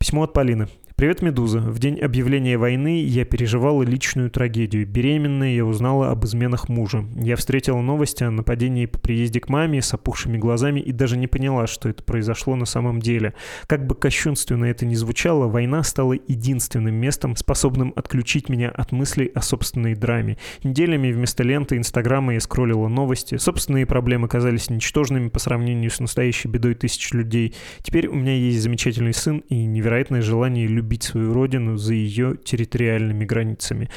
Письмо 0.00 0.22
от 0.22 0.32
Полины. 0.32 0.66
Привет, 1.00 1.22
Медуза. 1.22 1.60
В 1.60 1.78
день 1.78 1.98
объявления 1.98 2.58
войны 2.58 3.02
я 3.02 3.24
переживала 3.24 3.82
личную 3.82 4.30
трагедию. 4.30 4.86
Беременная 4.86 5.54
я 5.54 5.64
узнала 5.64 6.10
об 6.10 6.26
изменах 6.26 6.68
мужа. 6.68 7.06
Я 7.16 7.36
встретила 7.36 7.80
новости 7.80 8.22
о 8.22 8.30
нападении 8.30 8.84
по 8.84 8.98
приезде 8.98 9.40
к 9.40 9.48
маме 9.48 9.80
с 9.80 9.94
опухшими 9.94 10.36
глазами 10.36 10.78
и 10.78 10.92
даже 10.92 11.16
не 11.16 11.26
поняла, 11.26 11.66
что 11.66 11.88
это 11.88 12.02
произошло 12.02 12.54
на 12.54 12.66
самом 12.66 13.00
деле. 13.00 13.32
Как 13.66 13.86
бы 13.86 13.94
кощунственно 13.94 14.66
это 14.66 14.84
ни 14.84 14.94
звучало, 14.94 15.48
война 15.48 15.84
стала 15.84 16.12
единственным 16.12 16.96
местом, 16.96 17.34
способным 17.34 17.94
отключить 17.96 18.50
меня 18.50 18.68
от 18.68 18.92
мыслей 18.92 19.32
о 19.34 19.40
собственной 19.40 19.94
драме. 19.94 20.36
Неделями 20.64 21.12
вместо 21.12 21.42
ленты 21.42 21.78
Инстаграма 21.78 22.34
я 22.34 22.40
скроллила 22.40 22.88
новости. 22.88 23.38
Собственные 23.38 23.86
проблемы 23.86 24.28
казались 24.28 24.68
ничтожными 24.68 25.30
по 25.30 25.38
сравнению 25.38 25.90
с 25.90 25.98
настоящей 25.98 26.48
бедой 26.48 26.74
тысяч 26.74 27.10
людей. 27.12 27.54
Теперь 27.80 28.06
у 28.06 28.16
меня 28.16 28.34
есть 28.34 28.60
замечательный 28.60 29.14
сын 29.14 29.38
и 29.48 29.64
невероятное 29.64 30.20
желание 30.20 30.66
любить 30.66 30.89
любить 30.90 31.04
свою 31.04 31.32
родину 31.32 31.76
за 31.76 31.94
ее 31.94 32.36
территориальными 32.36 33.24
границами. 33.24 33.88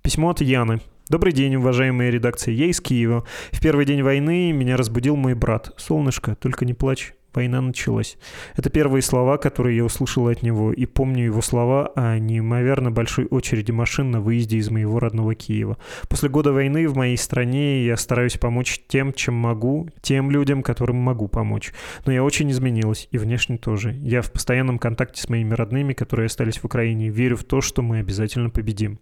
Письмо 0.00 0.30
от 0.30 0.40
Яны. 0.40 0.80
Добрый 1.10 1.34
день, 1.34 1.56
уважаемая 1.56 2.08
редакция. 2.08 2.54
Я 2.54 2.66
из 2.66 2.80
Киева. 2.80 3.26
В 3.52 3.60
первый 3.60 3.84
день 3.84 4.02
войны 4.02 4.50
меня 4.52 4.78
разбудил 4.78 5.14
мой 5.14 5.34
брат. 5.34 5.74
Солнышко, 5.76 6.36
только 6.36 6.64
не 6.64 6.72
плачь 6.72 7.12
война 7.38 7.60
началась. 7.60 8.18
Это 8.56 8.68
первые 8.68 9.00
слова, 9.00 9.38
которые 9.38 9.76
я 9.76 9.84
услышал 9.84 10.26
от 10.26 10.42
него, 10.42 10.72
и 10.72 10.86
помню 10.86 11.26
его 11.26 11.40
слова 11.40 11.92
о 11.94 12.18
неимоверно 12.18 12.90
большой 12.90 13.26
очереди 13.26 13.70
машин 13.70 14.10
на 14.10 14.20
выезде 14.20 14.56
из 14.56 14.70
моего 14.70 14.98
родного 14.98 15.36
Киева. 15.36 15.78
После 16.08 16.28
года 16.28 16.52
войны 16.52 16.88
в 16.88 16.96
моей 16.96 17.16
стране 17.16 17.84
я 17.84 17.96
стараюсь 17.96 18.38
помочь 18.38 18.80
тем, 18.88 19.12
чем 19.12 19.34
могу, 19.34 19.88
тем 20.02 20.32
людям, 20.32 20.64
которым 20.64 20.96
могу 20.96 21.28
помочь. 21.28 21.72
Но 22.06 22.12
я 22.12 22.24
очень 22.24 22.50
изменилась, 22.50 23.06
и 23.12 23.18
внешне 23.18 23.56
тоже. 23.56 23.92
Я 23.92 24.20
в 24.20 24.32
постоянном 24.32 24.80
контакте 24.80 25.22
с 25.22 25.28
моими 25.28 25.54
родными, 25.54 25.92
которые 25.92 26.26
остались 26.26 26.58
в 26.58 26.64
Украине, 26.64 27.08
верю 27.08 27.36
в 27.36 27.44
то, 27.44 27.60
что 27.60 27.82
мы 27.82 27.98
обязательно 28.00 28.50
победим. 28.50 28.98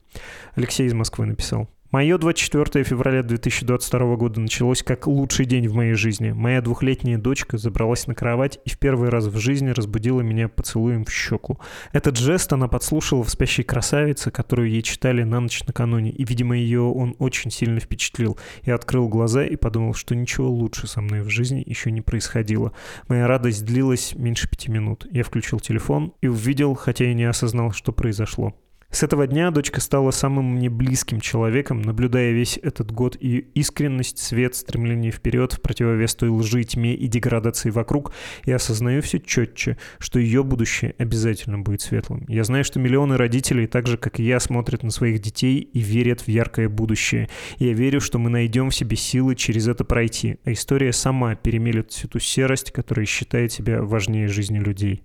Алексей 0.55 0.87
из 0.87 0.93
Москвы 0.93 1.25
написал. 1.25 1.71
Мое 1.93 2.19
24 2.19 2.85
февраля 2.85 3.23
2022 3.23 4.17
года 4.17 4.41
началось 4.41 4.83
как 4.83 5.07
лучший 5.07 5.47
день 5.47 5.69
в 5.69 5.75
моей 5.75 5.95
жизни. 5.95 6.33
Моя 6.33 6.61
двухлетняя 6.61 7.17
дочка 7.17 7.59
забралась 7.59 8.09
на 8.09 8.15
кровать 8.15 8.59
и 8.65 8.71
в 8.71 8.79
первый 8.79 9.09
раз 9.09 9.27
в 9.27 9.39
жизни 9.39 9.71
разбудила 9.71 10.21
меня 10.21 10.49
поцелуем 10.49 11.05
в 11.05 11.13
щеку. 11.13 11.61
Этот 11.93 12.17
жест 12.17 12.53
она 12.53 12.67
подслушала 12.67 13.23
в 13.23 13.31
«Спящей 13.31 13.63
красавице», 13.63 14.33
которую 14.33 14.69
ей 14.71 14.83
читали 14.83 15.23
на 15.23 15.39
ночь 15.39 15.63
накануне, 15.65 16.11
и, 16.11 16.25
видимо, 16.25 16.57
ее 16.57 16.83
он 16.83 17.15
очень 17.21 17.53
сильно 17.53 17.79
впечатлил. 17.79 18.37
Я 18.65 18.75
открыл 18.75 19.09
глаза 19.09 19.45
и 19.45 19.55
подумал, 19.55 19.95
что 19.95 20.17
ничего 20.17 20.51
лучше 20.51 20.89
со 20.89 21.01
мной 21.01 21.23
в 21.23 21.31
жизни 21.31 21.63
еще 21.65 21.93
не 21.93 22.01
происходило. 22.01 22.73
Моя 23.07 23.29
радость 23.29 23.65
длилась 23.65 24.13
меньше 24.17 24.51
пяти 24.51 24.73
минут. 24.73 25.07
Я 25.13 25.23
включил 25.23 25.61
телефон 25.61 26.15
и 26.21 26.27
увидел, 26.27 26.75
хотя 26.75 27.05
и 27.05 27.15
не 27.15 27.25
осознал, 27.25 27.71
что 27.71 27.93
произошло. 27.93 28.55
С 28.91 29.03
этого 29.03 29.27
дня 29.27 29.51
дочка 29.51 29.81
стала 29.81 30.11
самым 30.11 30.55
мне 30.55 30.71
близким 30.71 31.21
человеком, 31.21 31.83
наблюдая 31.83 32.33
весь 32.33 32.59
этот 32.63 32.93
год 32.93 33.17
и 33.19 33.39
искренность, 33.55 34.19
свет, 34.19 34.55
стремление 34.55 35.11
вперед 35.11 35.53
в 35.53 35.61
противовес 35.61 36.15
той 36.15 36.31
лжи, 36.31 36.65
тьме 36.65 36.95
и 36.95 37.07
деградации 37.09 37.71
вокруг, 37.71 38.13
я 38.45 38.57
осознаю 38.57 39.03
все 39.03 39.19
четче, 39.19 39.77
что 39.99 40.19
ее 40.19 40.45
будущее 40.45 40.95
обязательно 40.99 41.59
будет 41.59 41.83
светлым. 41.83 42.25
Я 42.29 42.45
знаю, 42.45 42.65
что 42.65 42.79
миллионы 42.79 43.17
родителей, 43.17 43.67
так 43.67 43.87
же, 43.87 43.99
как 43.99 44.21
и 44.21 44.25
я, 44.25 44.41
смотрят 44.41 44.83
на 44.83 44.91
своих 44.91 45.21
детей 45.21 45.59
и 45.59 45.81
верят 45.81 46.23
в 46.23 46.29
яркое 46.29 46.69
будущее. 46.69 47.29
И 47.59 47.67
я 47.67 47.73
верю, 47.73 48.01
что 48.01 48.19
мы 48.19 48.31
найдем 48.31 48.71
в 48.71 48.75
себе 48.75 48.97
силы 48.97 49.35
через 49.35 49.69
это 49.69 49.85
пройти, 49.85 50.39
а 50.45 50.53
история 50.53 50.93
сама 50.93 51.35
перемелет 51.35 51.91
всю 51.91 52.09
ту 52.09 52.19
серость, 52.19 52.71
которая 52.71 53.05
считает 53.05 53.53
себя 53.53 53.83
важнее 53.83 54.29
жизни 54.29 54.59
людей. 54.59 55.03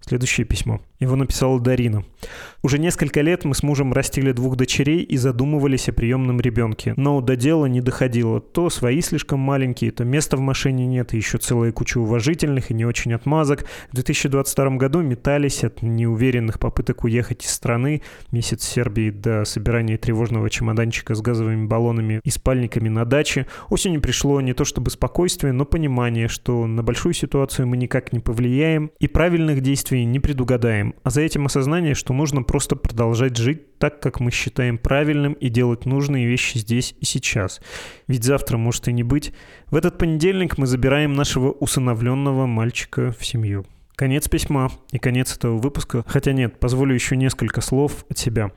Следующее 0.00 0.46
письмо. 0.46 0.82
Его 1.04 1.16
написала 1.16 1.60
Дарина. 1.60 2.04
Уже 2.62 2.78
несколько 2.78 3.20
лет 3.20 3.44
мы 3.44 3.54
с 3.54 3.62
мужем 3.62 3.92
растили 3.92 4.32
двух 4.32 4.56
дочерей 4.56 5.02
и 5.02 5.18
задумывались 5.18 5.90
о 5.90 5.92
приемном 5.92 6.40
ребенке. 6.40 6.94
Но 6.96 7.20
до 7.20 7.36
дела 7.36 7.66
не 7.66 7.82
доходило. 7.82 8.40
То 8.40 8.70
свои 8.70 9.02
слишком 9.02 9.38
маленькие, 9.38 9.90
то 9.90 10.02
места 10.04 10.38
в 10.38 10.40
машине 10.40 10.86
нет, 10.86 11.12
и 11.12 11.18
еще 11.18 11.36
целая 11.36 11.72
куча 11.72 11.98
уважительных 11.98 12.70
и 12.70 12.74
не 12.74 12.86
очень 12.86 13.12
отмазок. 13.12 13.66
В 13.90 13.94
2022 13.96 14.70
году 14.76 15.02
метались 15.02 15.62
от 15.62 15.82
неуверенных 15.82 16.58
попыток 16.58 17.04
уехать 17.04 17.44
из 17.44 17.50
страны. 17.50 18.00
Месяц 18.30 18.64
Сербии 18.64 19.10
до 19.10 19.44
собирания 19.44 19.98
тревожного 19.98 20.48
чемоданчика 20.48 21.14
с 21.14 21.20
газовыми 21.20 21.66
баллонами 21.66 22.22
и 22.24 22.30
спальниками 22.30 22.88
на 22.88 23.04
даче. 23.04 23.46
Осенью 23.68 24.00
пришло 24.00 24.40
не 24.40 24.54
то 24.54 24.64
чтобы 24.64 24.90
спокойствие, 24.90 25.52
но 25.52 25.66
понимание, 25.66 26.28
что 26.28 26.66
на 26.66 26.82
большую 26.82 27.12
ситуацию 27.12 27.68
мы 27.68 27.76
никак 27.76 28.14
не 28.14 28.20
повлияем 28.20 28.90
и 29.00 29.06
правильных 29.06 29.60
действий 29.60 30.06
не 30.06 30.18
предугадаем. 30.18 30.93
А 31.02 31.10
за 31.10 31.22
этим 31.22 31.46
осознание, 31.46 31.94
что 31.94 32.12
нужно 32.12 32.42
просто 32.42 32.76
продолжать 32.76 33.36
жить 33.36 33.78
так, 33.78 34.00
как 34.00 34.20
мы 34.20 34.30
считаем 34.30 34.78
правильным 34.78 35.34
и 35.34 35.48
делать 35.48 35.86
нужные 35.86 36.26
вещи 36.26 36.58
здесь 36.58 36.94
и 37.00 37.04
сейчас. 37.04 37.60
Ведь 38.08 38.24
завтра 38.24 38.56
может 38.56 38.88
и 38.88 38.92
не 38.92 39.02
быть. 39.02 39.32
В 39.66 39.76
этот 39.76 39.98
понедельник 39.98 40.58
мы 40.58 40.66
забираем 40.66 41.14
нашего 41.14 41.50
усыновленного 41.50 42.46
мальчика 42.46 43.12
в 43.18 43.24
семью. 43.24 43.66
Конец 43.96 44.28
письма 44.28 44.70
и 44.90 44.98
конец 44.98 45.36
этого 45.36 45.56
выпуска. 45.58 46.04
Хотя 46.06 46.32
нет, 46.32 46.58
позволю 46.58 46.94
еще 46.94 47.16
несколько 47.16 47.60
слов 47.60 48.04
от 48.10 48.18
себя. 48.18 48.50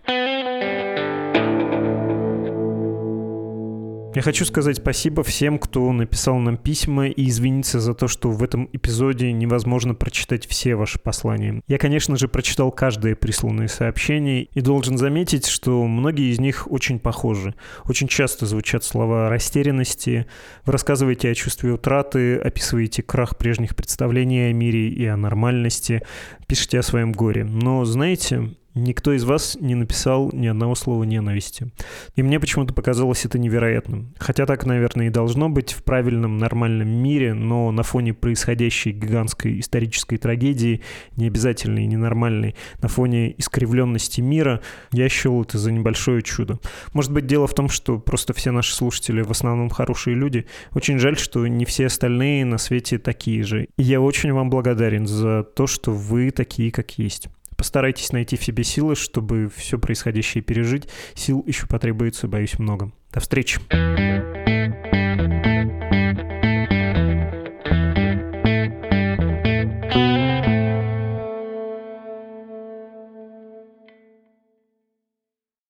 Я 4.18 4.24
хочу 4.24 4.46
сказать 4.46 4.78
спасибо 4.78 5.22
всем, 5.22 5.60
кто 5.60 5.92
написал 5.92 6.40
нам 6.40 6.58
письма 6.58 7.08
и 7.08 7.30
извиниться 7.30 7.80
за 7.80 7.94
то, 7.94 8.08
что 8.08 8.32
в 8.32 8.42
этом 8.42 8.68
эпизоде 8.74 9.32
невозможно 9.32 9.94
прочитать 9.94 10.48
все 10.48 10.74
ваши 10.74 10.98
послания. 10.98 11.62
Я, 11.68 11.78
конечно 11.78 12.18
же, 12.18 12.28
прочитал 12.28 12.72
каждое 12.72 13.16
присланное 13.16 13.68
сообщение 13.68 14.46
и 14.46 14.62
должен 14.62 14.98
заметить, 14.98 15.46
что 15.46 15.86
многие 15.86 16.32
из 16.32 16.40
них 16.40 16.68
очень 16.72 16.98
похожи. 16.98 17.54
Очень 17.86 18.08
часто 18.08 18.48
звучат 18.48 18.84
слова 18.84 19.30
растерянности. 19.30 20.26
Вы 20.66 20.74
рассказываете 20.74 21.30
о 21.30 21.36
чувстве 21.36 21.74
утраты, 21.74 22.38
описываете 22.38 23.04
крах 23.04 23.38
прежних 23.38 23.76
представлений 23.76 24.50
о 24.50 24.52
мире 24.52 24.90
и 24.90 25.06
о 25.06 25.16
нормальности, 25.16 26.02
пишете 26.48 26.80
о 26.80 26.82
своем 26.82 27.12
горе. 27.12 27.44
Но, 27.44 27.86
знаете, 27.86 28.56
Никто 28.78 29.12
из 29.12 29.24
вас 29.24 29.58
не 29.60 29.74
написал 29.74 30.30
ни 30.32 30.46
одного 30.46 30.76
слова 30.76 31.04
ненависти. 31.04 31.72
И 32.16 32.22
мне 32.22 32.40
почему-то 32.40 32.76
показалось 32.76 33.26
это 33.26 33.40
невероятным. 33.40 34.14
Хотя 34.20 34.46
так, 34.46 34.68
наверное, 34.68 35.08
и 35.08 35.10
должно 35.10 35.50
быть 35.50 35.74
в 35.74 35.84
правильном, 35.84 36.38
нормальном 36.38 36.88
мире, 36.88 37.34
но 37.34 37.72
на 37.72 37.82
фоне 37.82 38.14
происходящей 38.14 38.92
гигантской 38.92 39.62
исторической 39.62 40.18
трагедии, 40.18 40.84
не 41.16 41.26
обязательной 41.26 41.86
и 41.86 41.88
ненормальной, 41.88 42.56
на 42.80 42.88
фоне 42.88 43.34
искривленности 43.40 44.22
мира, 44.22 44.62
я 44.92 45.10
счел 45.10 45.42
это 45.42 45.58
за 45.58 45.72
небольшое 45.72 46.22
чудо. 46.22 46.60
Может 46.94 47.12
быть, 47.12 47.26
дело 47.26 47.48
в 47.48 47.56
том, 47.56 47.70
что 47.70 47.98
просто 47.98 48.34
все 48.34 48.52
наши 48.52 48.76
слушатели 48.76 49.22
в 49.24 49.32
основном 49.32 49.72
хорошие 49.72 50.16
люди. 50.16 50.46
Очень 50.76 51.00
жаль, 51.00 51.18
что 51.18 51.48
не 51.48 51.66
все 51.66 51.88
остальные 51.88 52.46
на 52.46 52.60
свете 52.60 53.00
такие 53.00 53.42
же. 53.42 53.70
И 53.78 53.84
я 53.84 54.00
очень 54.00 54.34
вам 54.34 54.52
благодарен 54.52 55.08
за 55.08 55.42
то, 55.42 55.66
что 55.66 55.92
вы 55.92 56.30
такие, 56.30 56.72
как 56.72 57.00
есть. 57.00 57.30
Постарайтесь 57.58 58.12
найти 58.12 58.38
в 58.38 58.44
себе 58.44 58.64
силы, 58.64 58.96
чтобы 58.96 59.50
все 59.54 59.80
происходящее 59.80 60.44
пережить. 60.44 60.88
Сил 61.16 61.44
еще 61.46 61.66
потребуется, 61.68 62.28
боюсь, 62.28 62.60
много. 62.60 62.92
До 63.12 63.20
встречи. 63.20 63.60